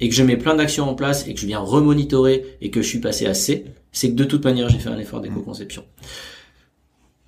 et 0.00 0.08
que 0.08 0.14
je 0.14 0.22
mets 0.22 0.36
plein 0.36 0.54
d'actions 0.54 0.88
en 0.88 0.94
place 0.94 1.26
et 1.26 1.34
que 1.34 1.40
je 1.40 1.46
viens 1.46 1.58
remonitorer 1.58 2.44
et 2.60 2.70
que 2.70 2.82
je 2.82 2.88
suis 2.88 3.00
passé 3.00 3.26
à 3.26 3.34
C, 3.34 3.64
c'est 3.92 4.10
que 4.10 4.16
de 4.16 4.24
toute 4.24 4.44
manière 4.44 4.68
j'ai 4.68 4.78
fait 4.78 4.90
un 4.90 4.98
effort 4.98 5.20
d'éco-conception 5.20 5.84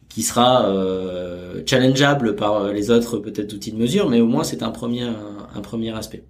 qui 0.09 0.23
sera 0.23 0.67
euh, 0.67 1.63
challengeable 1.67 2.35
par 2.35 2.73
les 2.73 2.91
autres 2.91 3.19
peut-être 3.19 3.53
outils 3.53 3.71
de 3.71 3.77
mesure, 3.77 4.11
mais 4.11 4.21
au 4.21 4.27
moins 4.27 4.43
c'est 4.43 4.65
un 4.65 4.71
premier 4.71 5.09
un, 5.55 5.61
premier 5.61 5.91
aspect. 5.97 6.25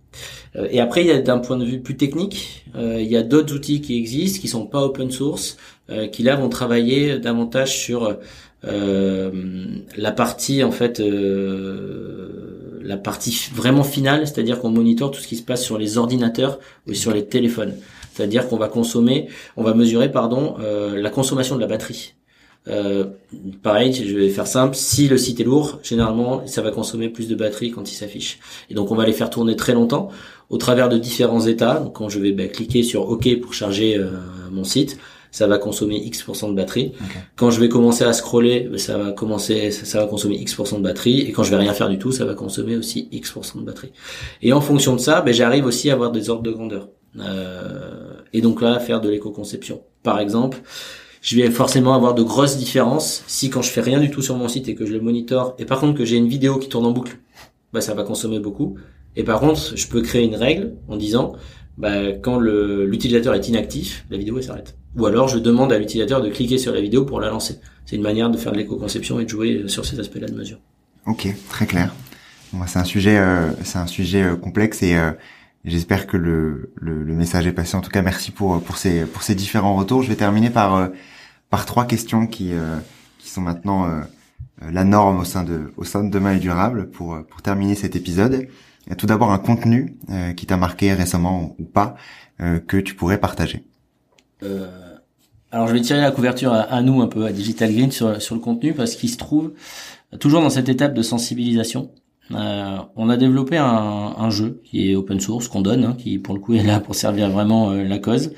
Euh, 0.56 0.68
et 0.70 0.80
après, 0.80 1.02
il 1.02 1.06
y 1.06 1.12
a 1.12 1.20
d'un 1.20 1.38
point 1.38 1.56
de 1.56 1.64
vue 1.64 1.80
plus 1.80 1.96
technique, 1.96 2.64
euh, 2.76 3.00
il 3.00 3.08
y 3.08 3.16
a 3.16 3.22
d'autres 3.22 3.54
outils 3.54 3.80
qui 3.80 3.96
existent, 3.96 4.40
qui 4.40 4.48
sont 4.48 4.66
pas 4.66 4.82
open 4.82 5.10
source, 5.10 5.56
euh, 5.90 6.06
qui 6.06 6.22
là 6.22 6.36
vont 6.36 6.48
travailler 6.48 7.18
davantage 7.18 7.78
sur 7.78 8.16
la 8.62 10.12
partie 10.12 10.62
en 10.62 10.70
fait 10.70 11.02
la 12.82 12.96
partie 12.98 13.48
vraiment 13.54 13.84
finale, 13.84 14.26
c'est-à-dire 14.26 14.60
qu'on 14.60 14.68
monitore 14.70 15.10
tout 15.10 15.20
ce 15.20 15.26
qui 15.26 15.36
se 15.36 15.42
passe 15.42 15.64
sur 15.64 15.78
les 15.78 15.96
ordinateurs 15.96 16.58
ou 16.86 16.92
sur 16.92 17.14
les 17.14 17.24
téléphones. 17.24 17.72
C'est-à-dire 18.12 18.48
qu'on 18.48 18.56
va 18.56 18.68
consommer, 18.68 19.28
on 19.56 19.62
va 19.62 19.74
mesurer 19.74 20.11
pardon 20.11 20.56
euh, 20.61 21.00
la 21.00 21.11
consommation 21.11 21.56
de 21.56 21.61
la 21.61 21.66
batterie. 21.66 22.14
Euh, 22.68 23.06
pareil, 23.62 23.92
je 23.92 24.16
vais 24.16 24.28
faire 24.28 24.46
simple. 24.46 24.76
Si 24.76 25.08
le 25.08 25.16
site 25.16 25.40
est 25.40 25.44
lourd, 25.44 25.78
généralement, 25.82 26.46
ça 26.46 26.62
va 26.62 26.70
consommer 26.70 27.08
plus 27.08 27.28
de 27.28 27.34
batterie 27.34 27.70
quand 27.70 27.90
il 27.90 27.94
s'affiche. 27.94 28.38
Et 28.68 28.74
donc, 28.74 28.90
on 28.90 28.94
va 28.94 29.06
les 29.06 29.12
faire 29.12 29.30
tourner 29.30 29.56
très 29.56 29.72
longtemps 29.72 30.11
au 30.50 30.58
travers 30.58 30.88
de 30.88 30.98
différents 30.98 31.46
états. 31.46 31.80
Donc, 31.80 31.94
quand 31.94 32.08
je 32.08 32.18
vais 32.18 32.32
bah, 32.32 32.48
cliquer 32.48 32.82
sur 32.82 33.08
OK 33.08 33.28
pour 33.40 33.54
charger 33.54 33.96
euh, 33.96 34.11
mon 34.50 34.64
site, 34.64 34.98
ça 35.30 35.46
va 35.46 35.58
consommer 35.58 35.96
X% 35.96 36.48
de 36.50 36.54
batterie. 36.54 36.92
Quand 37.36 37.50
je 37.50 37.61
vais 37.61 37.68
commencer 37.68 38.02
à 38.02 38.12
scroller, 38.12 38.68
ça 38.78 38.98
va 38.98 39.12
commencer, 39.12 39.70
ça, 39.70 40.00
va 40.00 40.06
consommer 40.06 40.34
X% 40.34 40.78
de 40.78 40.82
batterie. 40.82 41.20
Et 41.20 41.30
quand 41.30 41.44
je 41.44 41.50
vais 41.50 41.56
rien 41.56 41.72
faire 41.72 41.88
du 41.88 41.98
tout, 41.98 42.11
ça 42.11 42.24
va 42.24 42.34
consommer 42.34 42.76
aussi 42.76 43.08
X% 43.12 43.61
de 43.61 43.64
batterie. 43.64 43.92
Et 44.42 44.52
en 44.52 44.61
fonction 44.61 44.96
de 44.96 45.00
ça, 45.00 45.20
ben, 45.20 45.32
j'arrive 45.32 45.66
aussi 45.66 45.88
à 45.88 45.92
avoir 45.92 46.11
des 46.11 46.30
ordres 46.30 46.42
de 46.42 46.50
grandeur. 46.50 46.88
Euh, 47.18 48.14
et 48.32 48.40
donc 48.40 48.62
là, 48.62 48.78
faire 48.78 49.00
de 49.00 49.08
l'éco-conception. 49.08 49.82
Par 50.02 50.20
exemple, 50.20 50.58
je 51.20 51.36
vais 51.36 51.50
forcément 51.50 51.94
avoir 51.94 52.14
de 52.14 52.22
grosses 52.22 52.56
différences 52.56 53.24
si 53.26 53.50
quand 53.50 53.62
je 53.62 53.70
fais 53.70 53.80
rien 53.80 54.00
du 54.00 54.11
tout 54.11 54.22
sur 54.22 54.36
mon 54.36 54.48
site 54.48 54.68
et 54.68 54.74
que 54.74 54.86
je 54.86 54.92
le 54.92 55.00
monitore, 55.00 55.54
et 55.58 55.64
par 55.64 55.80
contre 55.80 55.98
que 55.98 56.04
j'ai 56.04 56.16
une 56.16 56.28
vidéo 56.28 56.58
qui 56.58 56.68
tourne 56.68 56.86
en 56.86 56.92
boucle, 56.92 57.18
bah 57.72 57.80
ça 57.80 57.94
va 57.94 58.04
consommer 58.04 58.38
beaucoup. 58.38 58.76
Et 59.16 59.24
par 59.24 59.40
contre, 59.40 59.76
je 59.76 59.86
peux 59.88 60.02
créer 60.02 60.24
une 60.24 60.36
règle 60.36 60.74
en 60.88 60.96
disant, 60.96 61.32
bah, 61.76 62.12
quand 62.12 62.38
l'utilisateur 62.38 63.34
est 63.34 63.48
inactif, 63.48 64.06
la 64.11 64.16
vidéo 64.16 64.40
s'arrête. 64.40 64.76
Ou 64.96 65.06
alors 65.06 65.28
je 65.28 65.38
demande 65.38 65.72
à 65.72 65.78
l'utilisateur 65.78 66.20
de 66.20 66.28
cliquer 66.28 66.58
sur 66.58 66.72
la 66.72 66.80
vidéo 66.80 67.04
pour 67.04 67.20
la 67.20 67.28
lancer. 67.28 67.61
C'est 67.86 67.96
une 67.96 68.02
manière 68.02 68.30
de 68.30 68.36
faire 68.36 68.52
de 68.52 68.58
l'éco-conception 68.58 69.20
et 69.20 69.24
de 69.24 69.28
jouer 69.28 69.64
sur 69.66 69.84
ces 69.84 69.98
aspects-là 70.00 70.28
de 70.28 70.34
mesure. 70.34 70.58
Ok, 71.06 71.28
très 71.48 71.66
clair. 71.66 71.92
Bon, 72.52 72.64
c'est 72.66 72.78
un 72.78 72.84
sujet, 72.84 73.18
euh, 73.18 73.50
c'est 73.64 73.78
un 73.78 73.86
sujet 73.86 74.22
euh, 74.22 74.36
complexe 74.36 74.82
et 74.82 74.96
euh, 74.96 75.12
j'espère 75.64 76.06
que 76.06 76.16
le, 76.16 76.72
le, 76.76 77.02
le, 77.02 77.14
message 77.14 77.46
est 77.46 77.52
passé. 77.52 77.76
En 77.76 77.80
tout 77.80 77.90
cas, 77.90 78.02
merci 78.02 78.30
pour 78.30 78.62
pour 78.62 78.76
ces 78.76 79.04
pour 79.04 79.22
ces 79.22 79.34
différents 79.34 79.74
retours. 79.76 80.02
Je 80.02 80.08
vais 80.08 80.16
terminer 80.16 80.50
par 80.50 80.90
par 81.48 81.66
trois 81.66 81.86
questions 81.86 82.26
qui 82.26 82.52
qui 83.18 83.28
sont 83.28 83.40
maintenant 83.40 84.02
la 84.62 84.84
norme 84.84 85.20
au 85.20 85.24
sein 85.24 85.42
de 85.44 85.72
au 85.76 85.84
sein 85.84 86.04
de 86.04 86.11
Demain 86.11 86.32
et 86.32 86.38
durable 86.38 86.90
pour 86.90 87.18
pour 87.28 87.42
terminer 87.42 87.74
cet 87.74 87.96
épisode. 87.96 88.48
Tout 88.96 89.06
d'abord 89.06 89.30
un 89.30 89.38
contenu 89.38 89.96
qui 90.36 90.46
t'a 90.46 90.56
marqué 90.56 90.92
récemment 90.94 91.54
ou 91.58 91.64
pas 91.64 91.96
que 92.38 92.78
tu 92.78 92.94
pourrais 92.94 93.18
partager. 93.18 93.64
Euh, 94.42 94.68
alors 95.52 95.66
je 95.66 95.72
vais 95.72 95.80
tirer 95.80 96.00
la 96.00 96.12
couverture 96.12 96.52
à, 96.52 96.80
nous 96.82 97.02
un 97.02 97.08
peu 97.08 97.24
à 97.24 97.32
Digital 97.32 97.72
Green 97.72 97.90
sur, 97.90 98.22
sur 98.22 98.34
le 98.34 98.40
contenu 98.40 98.72
parce 98.72 98.94
qu'il 98.94 99.11
se 99.11 99.16
trouve 99.16 99.52
toujours 100.20 100.40
dans 100.40 100.50
cette 100.50 100.68
étape 100.68 100.94
de 100.94 101.02
sensibilisation. 101.02 101.90
Euh, 102.32 102.78
on 102.96 103.08
a 103.08 103.16
développé 103.16 103.56
un, 103.56 104.14
un, 104.18 104.30
jeu 104.30 104.60
qui 104.64 104.90
est 104.90 104.94
open 104.94 105.20
source 105.20 105.48
qu'on 105.48 105.62
donne, 105.62 105.84
hein, 105.84 105.96
qui 105.98 106.18
pour 106.18 106.34
le 106.34 106.40
coup 106.40 106.54
est 106.54 106.62
là 106.62 106.80
pour 106.80 106.94
servir 106.94 107.30
vraiment 107.30 107.70
euh, 107.70 107.84
la 107.84 107.98
cause, 107.98 108.32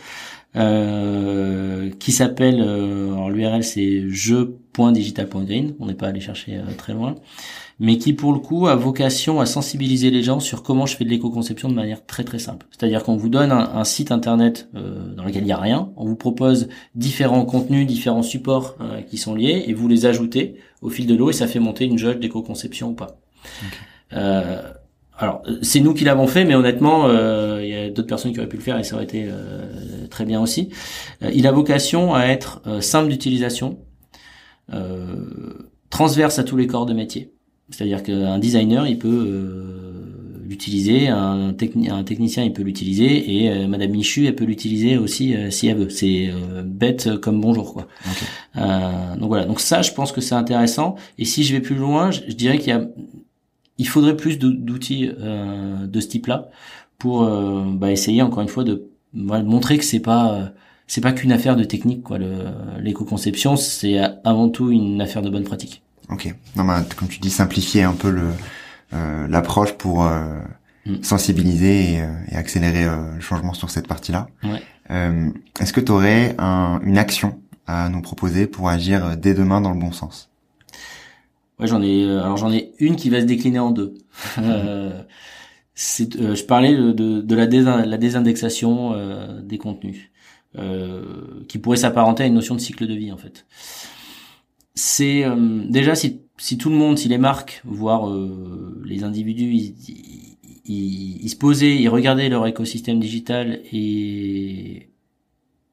euh, 0.56 1.90
qui 1.98 2.12
s'appelle, 2.12 2.62
euh, 2.66 3.28
l'URL 3.28 3.64
c'est 3.64 4.08
jeu.digital.green, 4.08 5.74
on 5.78 5.86
n'est 5.86 5.94
pas 5.94 6.08
allé 6.08 6.20
chercher 6.20 6.60
très 6.78 6.94
loin, 6.94 7.16
mais 7.80 7.98
qui 7.98 8.12
pour 8.14 8.32
le 8.32 8.38
coup 8.38 8.66
a 8.66 8.76
vocation 8.76 9.40
à 9.40 9.46
sensibiliser 9.46 10.10
les 10.10 10.22
gens 10.22 10.40
sur 10.40 10.62
comment 10.62 10.86
je 10.86 10.96
fais 10.96 11.04
de 11.04 11.10
l'éco-conception 11.10 11.68
de 11.68 11.74
manière 11.74 12.04
très 12.04 12.24
très 12.24 12.38
simple. 12.38 12.66
C'est-à-dire 12.70 13.02
qu'on 13.02 13.16
vous 13.16 13.28
donne 13.28 13.50
un, 13.50 13.84
site 13.84 14.12
internet 14.12 14.68
dans 14.74 15.24
lequel 15.24 15.42
il 15.42 15.46
n'y 15.46 15.52
a 15.52 15.58
rien, 15.58 15.90
on 15.96 16.04
vous 16.04 16.16
propose 16.16 16.68
différents 16.94 17.44
contenus, 17.46 17.86
différents 17.86 18.22
supports 18.22 18.76
qui 19.08 19.16
sont 19.16 19.34
liés, 19.34 19.64
et 19.66 19.72
vous 19.72 19.88
les 19.88 20.04
ajoutez 20.06 20.56
au 20.82 20.90
fil 20.90 21.06
de 21.06 21.14
l'eau 21.14 21.30
et 21.30 21.34
ça 21.34 21.46
fait 21.46 21.60
monter 21.60 21.86
une 21.86 21.98
jauge 21.98 22.18
d'éco-conception 22.18 22.90
ou 22.90 22.94
pas. 22.94 23.21
Euh, 24.12 24.62
alors 25.18 25.42
c'est 25.62 25.80
nous 25.80 25.94
qui 25.94 26.04
l'avons 26.04 26.26
fait, 26.26 26.44
mais 26.44 26.54
honnêtement, 26.54 27.08
il 27.60 27.68
y 27.68 27.74
a 27.74 27.90
d'autres 27.90 28.08
personnes 28.08 28.32
qui 28.32 28.38
auraient 28.38 28.48
pu 28.48 28.56
le 28.56 28.62
faire 28.62 28.78
et 28.78 28.82
ça 28.82 28.96
aurait 28.96 29.04
été 29.04 29.28
très 30.10 30.24
bien 30.24 30.40
aussi. 30.40 30.70
il 31.32 31.46
a 31.46 31.52
vocation 31.52 32.14
à 32.14 32.24
être 32.24 32.60
simple 32.80 33.08
d'utilisation, 33.08 33.78
transverse 35.90 36.38
à 36.38 36.44
tous 36.44 36.56
les 36.56 36.66
corps 36.66 36.86
de 36.86 36.94
métier. 36.94 37.32
C'est-à-dire 37.72 38.02
qu'un 38.02 38.38
designer, 38.38 38.86
il 38.86 38.98
peut 38.98 39.08
euh, 39.08 40.42
l'utiliser, 40.46 41.08
un, 41.08 41.48
un, 41.48 42.04
technicien, 42.04 42.44
il 42.44 42.52
peut 42.52 42.62
l'utiliser, 42.62 43.36
et 43.36 43.50
euh, 43.50 43.66
Madame 43.66 43.90
Michu, 43.90 44.26
elle 44.26 44.34
peut 44.34 44.44
l'utiliser 44.44 44.98
aussi 44.98 45.34
euh, 45.34 45.50
si 45.50 45.68
elle 45.68 45.78
veut. 45.78 45.88
C'est 45.88 46.30
bête 46.64 47.16
comme 47.20 47.40
bonjour, 47.40 47.72
quoi. 47.72 47.88
donc 48.54 49.28
voilà. 49.28 49.44
Donc 49.46 49.60
ça, 49.60 49.82
je 49.82 49.92
pense 49.92 50.12
que 50.12 50.20
c'est 50.20 50.34
intéressant. 50.34 50.96
Et 51.18 51.24
si 51.24 51.44
je 51.44 51.54
vais 51.54 51.60
plus 51.60 51.76
loin, 51.76 52.10
je, 52.10 52.20
dirais 52.32 52.58
qu'il 52.58 52.68
y 52.68 52.72
a, 52.72 52.86
il 53.78 53.88
faudrait 53.88 54.16
plus 54.16 54.38
d'outils 54.38 55.08
de 55.08 56.00
ce 56.00 56.06
type-là 56.06 56.48
pour 56.98 57.24
bah, 57.72 57.90
essayer 57.90 58.22
encore 58.22 58.42
une 58.42 58.48
fois 58.48 58.64
de 58.64 58.88
montrer 59.12 59.78
que 59.78 59.84
c'est 59.84 60.00
pas 60.00 60.52
c'est 60.86 61.00
pas 61.00 61.12
qu'une 61.12 61.32
affaire 61.32 61.56
de 61.56 61.64
technique, 61.64 62.02
quoi. 62.02 62.18
L'éco-conception, 62.78 63.56
c'est 63.56 63.98
avant 64.24 64.50
tout 64.50 64.70
une 64.70 65.00
affaire 65.00 65.22
de 65.22 65.30
bonne 65.30 65.44
pratique. 65.44 65.82
Ok. 66.10 66.34
Non, 66.54 66.64
bah, 66.64 66.84
comme 66.96 67.08
tu 67.08 67.18
dis, 67.18 67.30
simplifier 67.30 67.82
un 67.82 67.94
peu 67.94 68.10
le 68.10 68.28
euh, 68.94 69.26
l'approche 69.26 69.72
pour 69.72 70.04
euh, 70.04 70.38
mm. 70.84 71.02
sensibiliser 71.02 71.94
et, 71.94 72.02
euh, 72.02 72.12
et 72.30 72.36
accélérer 72.36 72.84
le 72.84 73.20
changement 73.20 73.54
sur 73.54 73.70
cette 73.70 73.88
partie-là. 73.88 74.28
Ouais. 74.44 74.62
Est-ce 75.58 75.72
que 75.72 75.80
tu 75.80 75.90
aurais 75.90 76.34
un, 76.38 76.78
une 76.82 76.98
action 76.98 77.40
à 77.66 77.88
nous 77.88 78.02
proposer 78.02 78.46
pour 78.46 78.68
agir 78.68 79.16
dès 79.16 79.32
demain 79.32 79.62
dans 79.62 79.72
le 79.72 79.78
bon 79.78 79.92
sens? 79.92 80.28
Ouais, 81.58 81.66
j'en 81.66 81.82
ai. 81.82 82.04
alors 82.04 82.36
j'en 82.36 82.52
ai 82.52 82.72
une 82.78 82.96
qui 82.96 83.10
va 83.10 83.20
se 83.20 83.26
décliner 83.26 83.58
en 83.58 83.70
deux. 83.70 83.94
c'est, 85.74 86.20
je 86.34 86.44
parlais 86.44 86.74
de, 86.74 86.92
de, 86.92 87.34
la, 87.34 87.46
la, 87.86 87.96
désindexation 87.98 88.94
des 89.42 89.58
contenus, 89.58 90.10
qui 91.48 91.58
pourrait 91.58 91.76
s'apparenter 91.76 92.24
à 92.24 92.26
une 92.26 92.34
notion 92.34 92.54
de 92.54 92.60
cycle 92.60 92.86
de 92.86 92.94
vie 92.94 93.12
en 93.12 93.16
fait 93.16 93.46
c'est 94.74 95.24
euh, 95.24 95.64
déjà 95.68 95.94
si, 95.94 96.20
si 96.38 96.58
tout 96.58 96.70
le 96.70 96.76
monde, 96.76 96.98
si 96.98 97.08
les 97.08 97.18
marques, 97.18 97.62
voire 97.64 98.08
euh, 98.08 98.80
les 98.84 99.04
individus, 99.04 99.52
ils, 99.52 100.36
ils, 100.64 101.28
se 101.28 101.36
posaient, 101.36 101.76
ils 101.76 101.88
regardaient 101.88 102.28
leur 102.28 102.46
écosystème 102.46 103.00
digital 103.00 103.60
et 103.72 104.88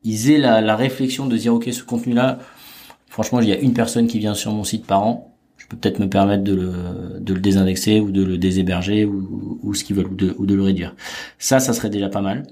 ils 0.03 0.31
aient 0.31 0.37
la, 0.37 0.61
la 0.61 0.75
réflexion 0.75 1.27
de 1.27 1.37
dire 1.37 1.53
ok 1.53 1.69
ce 1.71 1.83
contenu-là, 1.83 2.39
franchement 3.07 3.39
il 3.41 3.49
y 3.49 3.53
a 3.53 3.59
une 3.59 3.73
personne 3.73 4.07
qui 4.07 4.19
vient 4.19 4.33
sur 4.33 4.51
mon 4.51 4.63
site 4.63 4.85
par 4.85 5.03
an, 5.03 5.28
peut-être 5.69 5.99
me 5.99 6.09
permettre 6.09 6.43
de 6.43 6.55
le, 6.55 7.19
de 7.19 7.33
le 7.33 7.39
désindexer 7.39 7.99
ou 7.99 8.11
de 8.11 8.23
le 8.23 8.37
déshéberger 8.37 9.05
ou, 9.05 9.59
ou 9.63 9.73
ce 9.73 9.83
qu'ils 9.83 9.95
veulent 9.95 10.07
ou 10.07 10.15
de, 10.15 10.35
ou 10.37 10.45
de 10.45 10.55
le 10.55 10.63
réduire. 10.63 10.95
Ça, 11.37 11.59
ça 11.59 11.73
serait 11.73 11.89
déjà 11.89 12.09
pas 12.09 12.21
mal. 12.21 12.47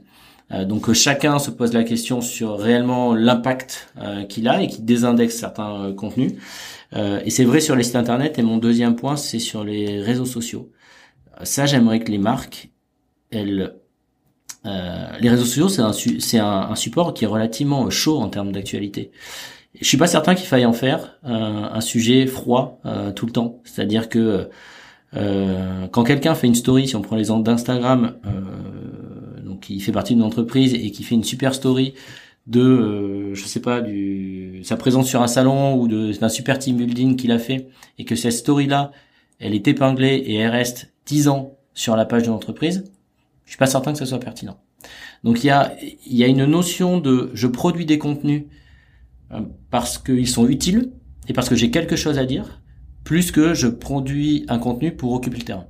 donc 0.65 0.83
que 0.85 0.93
chacun 0.93 1.39
se 1.39 1.51
pose 1.51 1.73
la 1.73 1.83
question 1.83 2.21
sur 2.21 2.57
réellement 2.57 3.13
l'impact 3.13 3.93
qu'il 4.29 4.47
a 4.47 4.61
et 4.61 4.67
qui 4.67 4.81
désindexe 4.81 5.35
certains 5.35 5.93
contenus. 5.93 6.33
et 6.95 7.29
c'est 7.29 7.43
vrai 7.43 7.59
sur 7.59 7.75
les 7.75 7.83
sites 7.83 7.97
internet. 7.97 8.39
Et 8.39 8.43
mon 8.43 8.57
deuxième 8.57 8.95
point, 8.95 9.17
c'est 9.17 9.39
sur 9.39 9.63
les 9.63 10.01
réseaux 10.01 10.25
sociaux. 10.25 10.71
Ça, 11.43 11.65
j'aimerais 11.65 11.99
que 11.99 12.11
les 12.11 12.17
marques, 12.17 12.69
elles 13.31 13.73
les 15.19 15.29
réseaux 15.29 15.45
sociaux, 15.45 15.69
c'est 15.69 15.81
un, 15.81 15.93
c'est 15.93 16.39
un, 16.39 16.75
support 16.75 17.13
qui 17.13 17.23
est 17.25 17.27
relativement 17.27 17.89
chaud 17.89 18.19
en 18.19 18.29
termes 18.29 18.51
d'actualité. 18.51 19.11
Je 19.79 19.87
suis 19.87 19.97
pas 19.97 20.07
certain 20.07 20.35
qu'il 20.35 20.47
faille 20.47 20.65
en 20.65 20.73
faire 20.73 21.19
un 21.23 21.81
sujet 21.81 22.25
froid 22.25 22.81
tout 23.15 23.25
le 23.25 23.31
temps. 23.31 23.59
C'est-à-dire 23.63 24.09
que 24.09 24.49
euh, 25.15 25.87
quand 25.87 26.03
quelqu'un 26.03 26.35
fait 26.35 26.47
une 26.47 26.55
story, 26.55 26.87
si 26.87 26.95
on 26.95 27.01
prend 27.01 27.15
l'exemple 27.15 27.43
d'Instagram, 27.43 28.15
euh, 28.25 29.41
donc 29.41 29.61
qui 29.61 29.79
fait 29.79 29.91
partie 29.91 30.13
d'une 30.13 30.23
entreprise 30.23 30.73
et 30.73 30.91
qui 30.91 31.03
fait 31.03 31.15
une 31.15 31.23
super 31.23 31.53
story 31.53 31.93
de, 32.45 32.61
euh, 32.61 33.33
je 33.33 33.43
sais 33.45 33.61
pas, 33.61 33.81
du 33.81 34.61
sa 34.63 34.77
présence 34.77 35.07
sur 35.07 35.21
un 35.21 35.27
salon 35.27 35.75
ou 35.75 35.87
d'un 35.87 36.29
super 36.29 36.59
team 36.59 36.77
building 36.77 37.15
qu'il 37.15 37.31
a 37.31 37.39
fait, 37.39 37.69
et 37.97 38.05
que 38.05 38.15
cette 38.15 38.33
story-là, 38.33 38.91
elle 39.39 39.53
est 39.53 39.67
épinglée 39.67 40.15
et 40.15 40.35
elle 40.35 40.51
reste 40.51 40.93
10 41.05 41.27
ans 41.27 41.53
sur 41.73 41.95
la 41.95 42.05
page 42.05 42.23
de 42.23 42.27
l'entreprise, 42.27 42.85
je 43.45 43.51
suis 43.51 43.57
pas 43.57 43.67
certain 43.67 43.93
que 43.93 43.99
ça 43.99 44.05
soit 44.05 44.19
pertinent. 44.19 44.57
Donc 45.23 45.43
il 45.43 45.47
y 45.47 45.49
a, 45.49 45.73
il 46.05 46.15
y 46.15 46.23
a 46.23 46.27
une 46.27 46.45
notion 46.45 46.99
de 46.99 47.31
je 47.33 47.47
produis 47.47 47.85
des 47.85 47.97
contenus 47.97 48.43
euh, 48.43 48.45
parce 49.69 49.97
qu'ils 49.97 50.27
sont 50.27 50.47
utiles 50.47 50.91
et 51.27 51.33
parce 51.33 51.49
que 51.49 51.55
j'ai 51.55 51.71
quelque 51.71 51.95
chose 51.95 52.17
à 52.17 52.25
dire, 52.25 52.61
plus 53.03 53.31
que 53.31 53.53
je 53.53 53.67
produis 53.67 54.45
un 54.47 54.59
contenu 54.59 54.91
pour 54.91 55.13
occuper 55.13 55.37
le 55.37 55.43
terrain. 55.43 55.65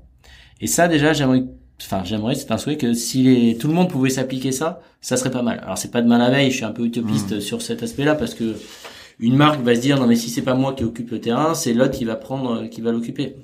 Et 0.61 0.67
ça, 0.67 0.87
déjà, 0.87 1.13
j'aimerais, 1.13 1.43
enfin, 1.81 2.03
j'aimerais, 2.03 2.35
c'est 2.35 2.51
un 2.51 2.57
souhait 2.57 2.77
que 2.77 2.93
si 2.93 3.57
tout 3.59 3.67
le 3.67 3.73
monde 3.73 3.89
pouvait 3.89 4.09
s'appliquer 4.09 4.51
ça, 4.51 4.81
ça 5.01 5.17
serait 5.17 5.31
pas 5.31 5.43
mal. 5.43 5.59
Alors, 5.63 5.77
c'est 5.77 5.91
pas 5.91 6.01
de 6.01 6.07
mal 6.07 6.19
la 6.19 6.29
veille, 6.29 6.51
je 6.51 6.57
suis 6.57 6.65
un 6.65 6.71
peu 6.71 6.85
utopiste 6.85 7.37
mmh. 7.37 7.41
sur 7.41 7.61
cet 7.61 7.83
aspect-là 7.83 8.15
parce 8.15 8.33
que 8.33 8.55
une 9.19 9.35
marque 9.35 9.61
va 9.61 9.75
se 9.75 9.81
dire, 9.81 9.99
non, 9.99 10.07
mais 10.07 10.15
si 10.15 10.29
c'est 10.29 10.41
pas 10.41 10.53
moi 10.53 10.73
qui 10.73 10.83
occupe 10.83 11.11
le 11.11 11.19
terrain, 11.19 11.53
c'est 11.55 11.73
l'autre 11.73 11.97
qui 11.97 12.05
va 12.05 12.15
prendre, 12.15 12.67
qui 12.67 12.81
va 12.81 12.91
l'occuper. 12.91 13.35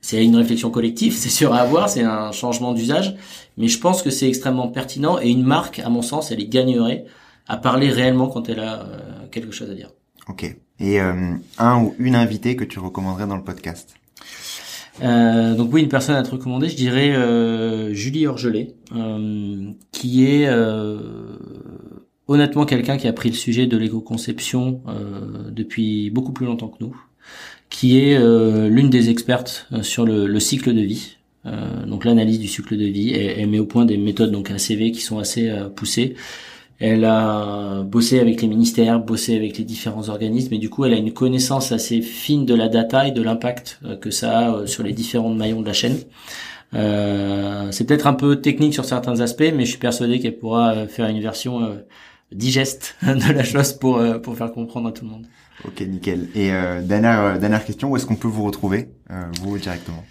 C'est 0.00 0.24
une 0.24 0.36
réflexion 0.36 0.70
collective, 0.70 1.12
c'est 1.16 1.28
sûr 1.28 1.52
à 1.52 1.60
avoir, 1.60 1.88
c'est 1.88 2.02
un 2.02 2.32
changement 2.32 2.72
d'usage, 2.72 3.16
mais 3.56 3.68
je 3.68 3.78
pense 3.78 4.02
que 4.02 4.10
c'est 4.10 4.28
extrêmement 4.28 4.68
pertinent 4.68 5.18
et 5.20 5.28
une 5.28 5.44
marque, 5.44 5.78
à 5.80 5.88
mon 5.88 6.02
sens, 6.02 6.30
elle 6.30 6.40
y 6.40 6.48
gagnerait 6.48 7.04
à 7.46 7.56
parler 7.56 7.90
réellement 7.90 8.28
quand 8.28 8.48
elle 8.48 8.60
a 8.60 8.80
euh, 8.80 9.26
quelque 9.30 9.52
chose 9.52 9.70
à 9.70 9.74
dire. 9.74 9.90
Ok 10.28 10.56
et 10.78 11.00
euh, 11.00 11.32
un 11.58 11.82
ou 11.82 11.94
une 11.98 12.14
invitée 12.14 12.56
que 12.56 12.64
tu 12.64 12.78
recommanderais 12.78 13.26
dans 13.26 13.36
le 13.36 13.44
podcast? 13.44 13.94
Euh, 15.02 15.54
donc 15.54 15.72
oui, 15.72 15.82
une 15.82 15.88
personne 15.88 16.16
à 16.16 16.22
te 16.22 16.30
recommander, 16.30 16.68
je 16.68 16.76
dirais 16.76 17.14
euh, 17.14 17.92
Julie 17.92 18.26
Orgelet, 18.26 18.74
euh, 18.94 19.70
qui 19.92 20.24
est 20.24 20.46
euh, 20.46 20.98
honnêtement 22.28 22.64
quelqu'un 22.64 22.96
qui 22.96 23.06
a 23.06 23.12
pris 23.12 23.28
le 23.28 23.34
sujet 23.34 23.66
de 23.66 23.76
l'éco-conception 23.76 24.82
depuis 25.50 26.10
beaucoup 26.10 26.32
plus 26.32 26.46
longtemps 26.46 26.68
que 26.68 26.82
nous, 26.82 26.96
qui 27.68 27.98
est 27.98 28.18
l'une 28.68 28.88
des 28.88 29.10
expertes 29.10 29.68
sur 29.82 30.06
le, 30.06 30.26
le, 30.26 30.40
cycle 30.40 30.72
de 30.72 30.80
vie, 30.80 31.18
donc 31.86 32.04
l'analyse 32.04 32.38
du 32.38 32.48
cycle 32.48 32.76
de 32.76 32.86
vie. 32.86 33.12
Elle, 33.12 33.40
elle, 33.40 33.48
met 33.48 33.58
au 33.58 33.66
point 33.66 33.84
des 33.84 33.98
méthodes 33.98 34.32
donc 34.32 34.50
ACV 34.50 34.92
qui 34.92 35.02
sont 35.02 35.18
assez 35.18 35.52
poussées. 35.76 36.16
Elle 36.78 37.06
a 37.06 37.82
bossé 37.82 38.20
avec 38.20 38.42
les 38.42 38.48
ministères, 38.48 39.00
bossé 39.00 39.34
avec 39.34 39.56
les 39.56 39.64
différents 39.64 40.10
organismes, 40.10 40.52
et 40.54 40.58
du 40.58 40.68
coup, 40.68 40.84
elle 40.84 40.92
a 40.92 40.98
une 40.98 41.12
connaissance 41.12 41.72
assez 41.72 42.02
fine 42.02 42.44
de 42.44 42.54
la 42.54 42.68
data 42.68 43.08
et 43.08 43.12
de 43.12 43.22
l'impact 43.22 43.80
euh, 43.84 43.96
que 43.96 44.10
ça 44.10 44.38
a 44.38 44.50
euh, 44.52 44.66
sur 44.66 44.82
les 44.82 44.92
différents 44.92 45.30
maillons 45.30 45.62
de 45.62 45.66
la 45.66 45.72
chaîne. 45.72 45.98
Euh, 46.74 47.68
c'est 47.70 47.84
peut-être 47.84 48.06
un 48.06 48.12
peu 48.12 48.36
technique 48.36 48.74
sur 48.74 48.84
certains 48.84 49.20
aspects, 49.20 49.52
mais 49.54 49.64
je 49.64 49.70
suis 49.70 49.78
persuadé 49.78 50.20
qu'elle 50.20 50.36
pourra 50.36 50.86
faire 50.86 51.08
une 51.08 51.20
version 51.20 51.78
digeste 52.32 52.96
de 53.02 53.32
la 53.32 53.44
chose 53.44 53.72
pour 53.72 54.02
pour 54.20 54.36
faire 54.36 54.52
comprendre 54.52 54.88
à 54.88 54.92
tout 54.92 55.04
le 55.04 55.12
monde. 55.12 55.26
Ok, 55.64 55.80
nickel. 55.80 56.28
Et 56.34 56.50
dernière 56.82 57.38
dernière 57.38 57.64
question, 57.64 57.90
où 57.90 57.96
est-ce 57.96 58.04
qu'on 58.04 58.16
peut 58.16 58.28
vous 58.28 58.44
retrouver, 58.44 58.88
vous 59.40 59.56
directement? 59.58 60.04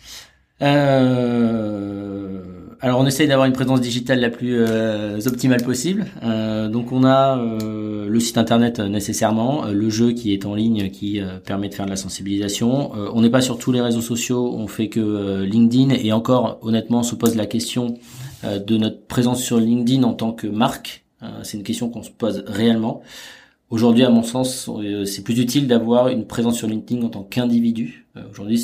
Alors 2.85 2.99
on 2.99 3.07
essaye 3.07 3.27
d'avoir 3.27 3.47
une 3.47 3.53
présence 3.53 3.81
digitale 3.81 4.19
la 4.19 4.29
plus 4.29 4.59
euh, 4.59 5.17
optimale 5.25 5.63
possible. 5.63 6.05
Euh, 6.21 6.69
donc 6.69 6.91
on 6.91 7.03
a 7.03 7.35
euh, 7.35 8.07
le 8.07 8.19
site 8.19 8.37
internet 8.37 8.79
nécessairement, 8.79 9.65
le 9.65 9.89
jeu 9.89 10.11
qui 10.11 10.33
est 10.33 10.45
en 10.45 10.53
ligne 10.53 10.91
qui 10.91 11.19
permet 11.47 11.67
de 11.67 11.73
faire 11.73 11.85
de 11.85 11.89
la 11.89 11.95
sensibilisation. 11.95 12.91
on 12.93 13.21
n'est 13.21 13.31
pas 13.31 13.41
sur 13.41 13.57
tous 13.57 13.71
les 13.71 13.81
réseaux 13.81 14.01
sociaux, 14.01 14.53
on 14.55 14.67
fait 14.67 14.89
que 14.89 15.41
LinkedIn 15.41 15.95
et 15.95 16.13
encore 16.13 16.59
honnêtement 16.61 16.99
on 16.99 17.03
se 17.03 17.15
pose 17.15 17.35
la 17.35 17.47
question 17.47 17.97
de 18.43 18.77
notre 18.77 19.01
présence 19.07 19.41
sur 19.41 19.59
LinkedIn 19.59 20.03
en 20.03 20.13
tant 20.13 20.31
que 20.31 20.45
marque. 20.45 21.05
C'est 21.41 21.57
une 21.57 21.63
question 21.63 21.89
qu'on 21.89 22.03
se 22.03 22.11
pose 22.11 22.43
réellement. 22.45 23.01
Aujourd'hui, 23.71 24.03
à 24.03 24.11
mon 24.11 24.21
sens, 24.21 24.69
c'est 25.05 25.23
plus 25.23 25.39
utile 25.39 25.67
d'avoir 25.67 26.09
une 26.09 26.27
présence 26.27 26.57
sur 26.57 26.67
LinkedIn 26.67 27.01
en 27.01 27.09
tant 27.09 27.23
qu'individu 27.23 28.04
aujourd'hui, 28.29 28.63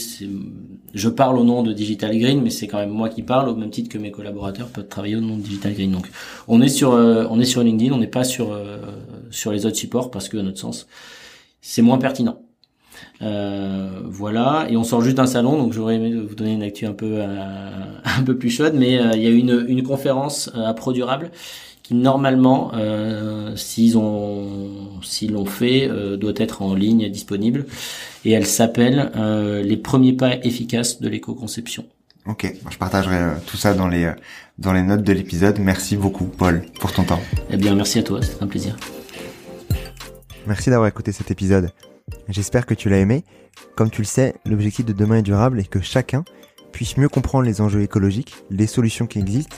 je 0.93 1.09
parle 1.09 1.37
au 1.37 1.43
nom 1.43 1.63
de 1.63 1.73
Digital 1.73 2.17
Green, 2.17 2.41
mais 2.41 2.49
c'est 2.49 2.67
quand 2.67 2.77
même 2.77 2.89
moi 2.89 3.09
qui 3.09 3.23
parle 3.23 3.49
au 3.49 3.55
même 3.55 3.69
titre 3.69 3.89
que 3.89 3.97
mes 3.97 4.11
collaborateurs 4.11 4.67
peuvent 4.67 4.87
travailler 4.87 5.15
au 5.15 5.21
nom 5.21 5.37
de 5.37 5.41
Digital 5.41 5.73
Green. 5.73 5.91
Donc, 5.91 6.09
on 6.47 6.61
est 6.61 6.69
sur, 6.69 6.93
euh, 6.93 7.25
on 7.29 7.39
est 7.39 7.45
sur 7.45 7.63
LinkedIn, 7.63 7.93
on 7.93 7.97
n'est 7.97 8.07
pas 8.07 8.23
sur 8.23 8.51
euh, 8.51 8.77
sur 9.29 9.51
les 9.51 9.65
autres 9.65 9.77
supports 9.77 10.11
parce 10.11 10.29
que, 10.29 10.37
à 10.37 10.43
notre 10.43 10.59
sens, 10.59 10.87
c'est 11.61 11.81
moins 11.81 11.97
pertinent. 11.97 12.41
voilà, 13.19 14.67
et 14.69 14.77
on 14.77 14.83
sort 14.83 15.01
juste 15.01 15.17
d'un 15.17 15.27
salon, 15.27 15.57
donc 15.57 15.73
j'aurais 15.73 15.95
aimé 15.95 16.13
vous 16.13 16.35
donner 16.35 16.53
une 16.53 16.63
actu 16.63 16.85
un 16.85 16.93
peu 16.93 17.21
un 18.19 18.23
peu 18.25 18.37
plus 18.37 18.49
chaude, 18.49 18.73
mais 18.75 18.93
il 19.15 19.21
y 19.21 19.27
a 19.27 19.31
une 19.31 19.65
une 19.67 19.83
conférence 19.83 20.49
à 20.53 20.73
Pro 20.73 20.93
Durable 20.93 21.31
qui 21.91 21.95
normalement, 21.95 22.71
s'ils 23.55 23.97
ont 23.97 24.79
s'ils 25.01 25.33
l'ont 25.33 25.45
fait, 25.45 25.89
doit 26.17 26.33
être 26.37 26.61
en 26.61 26.73
ligne 26.73 27.09
disponible 27.09 27.65
et 28.25 28.31
elle 28.31 28.45
s'appelle 28.45 29.11
euh, 29.15 29.61
Les 29.61 29.77
premiers 29.77 30.13
pas 30.13 30.35
efficaces 30.43 31.01
de 31.01 31.09
l'éco-conception. 31.09 31.85
Ok, 32.27 32.53
je 32.69 32.77
partagerai 32.77 33.15
euh, 33.15 33.33
tout 33.47 33.57
ça 33.57 33.73
dans 33.73 33.87
les 33.87 34.05
euh, 34.05 34.13
dans 34.59 34.73
les 34.73 34.83
notes 34.83 35.03
de 35.03 35.13
l'épisode. 35.13 35.57
Merci 35.59 35.97
beaucoup, 35.97 36.25
Paul, 36.25 36.63
pour 36.79 36.93
ton 36.93 37.03
temps. 37.03 37.19
Eh 37.49 37.57
bien, 37.57 37.73
merci 37.73 37.99
à 37.99 38.03
toi, 38.03 38.21
c'est 38.21 38.41
un 38.43 38.47
plaisir. 38.47 38.75
Merci 40.45 40.69
d'avoir 40.69 40.87
écouté 40.87 41.11
cet 41.11 41.31
épisode. 41.31 41.71
J'espère 42.29 42.65
que 42.65 42.73
tu 42.73 42.89
l'as 42.89 42.99
aimé. 42.99 43.23
Comme 43.75 43.89
tu 43.89 44.01
le 44.01 44.07
sais, 44.07 44.35
l'objectif 44.45 44.85
de 44.85 44.93
demain 44.93 45.17
est 45.17 45.23
durable 45.23 45.59
et 45.59 45.63
que 45.63 45.81
chacun 45.81 46.23
puisse 46.71 46.97
mieux 46.97 47.09
comprendre 47.09 47.45
les 47.45 47.59
enjeux 47.59 47.81
écologiques, 47.81 48.35
les 48.49 48.67
solutions 48.67 49.07
qui 49.07 49.19
existent, 49.19 49.57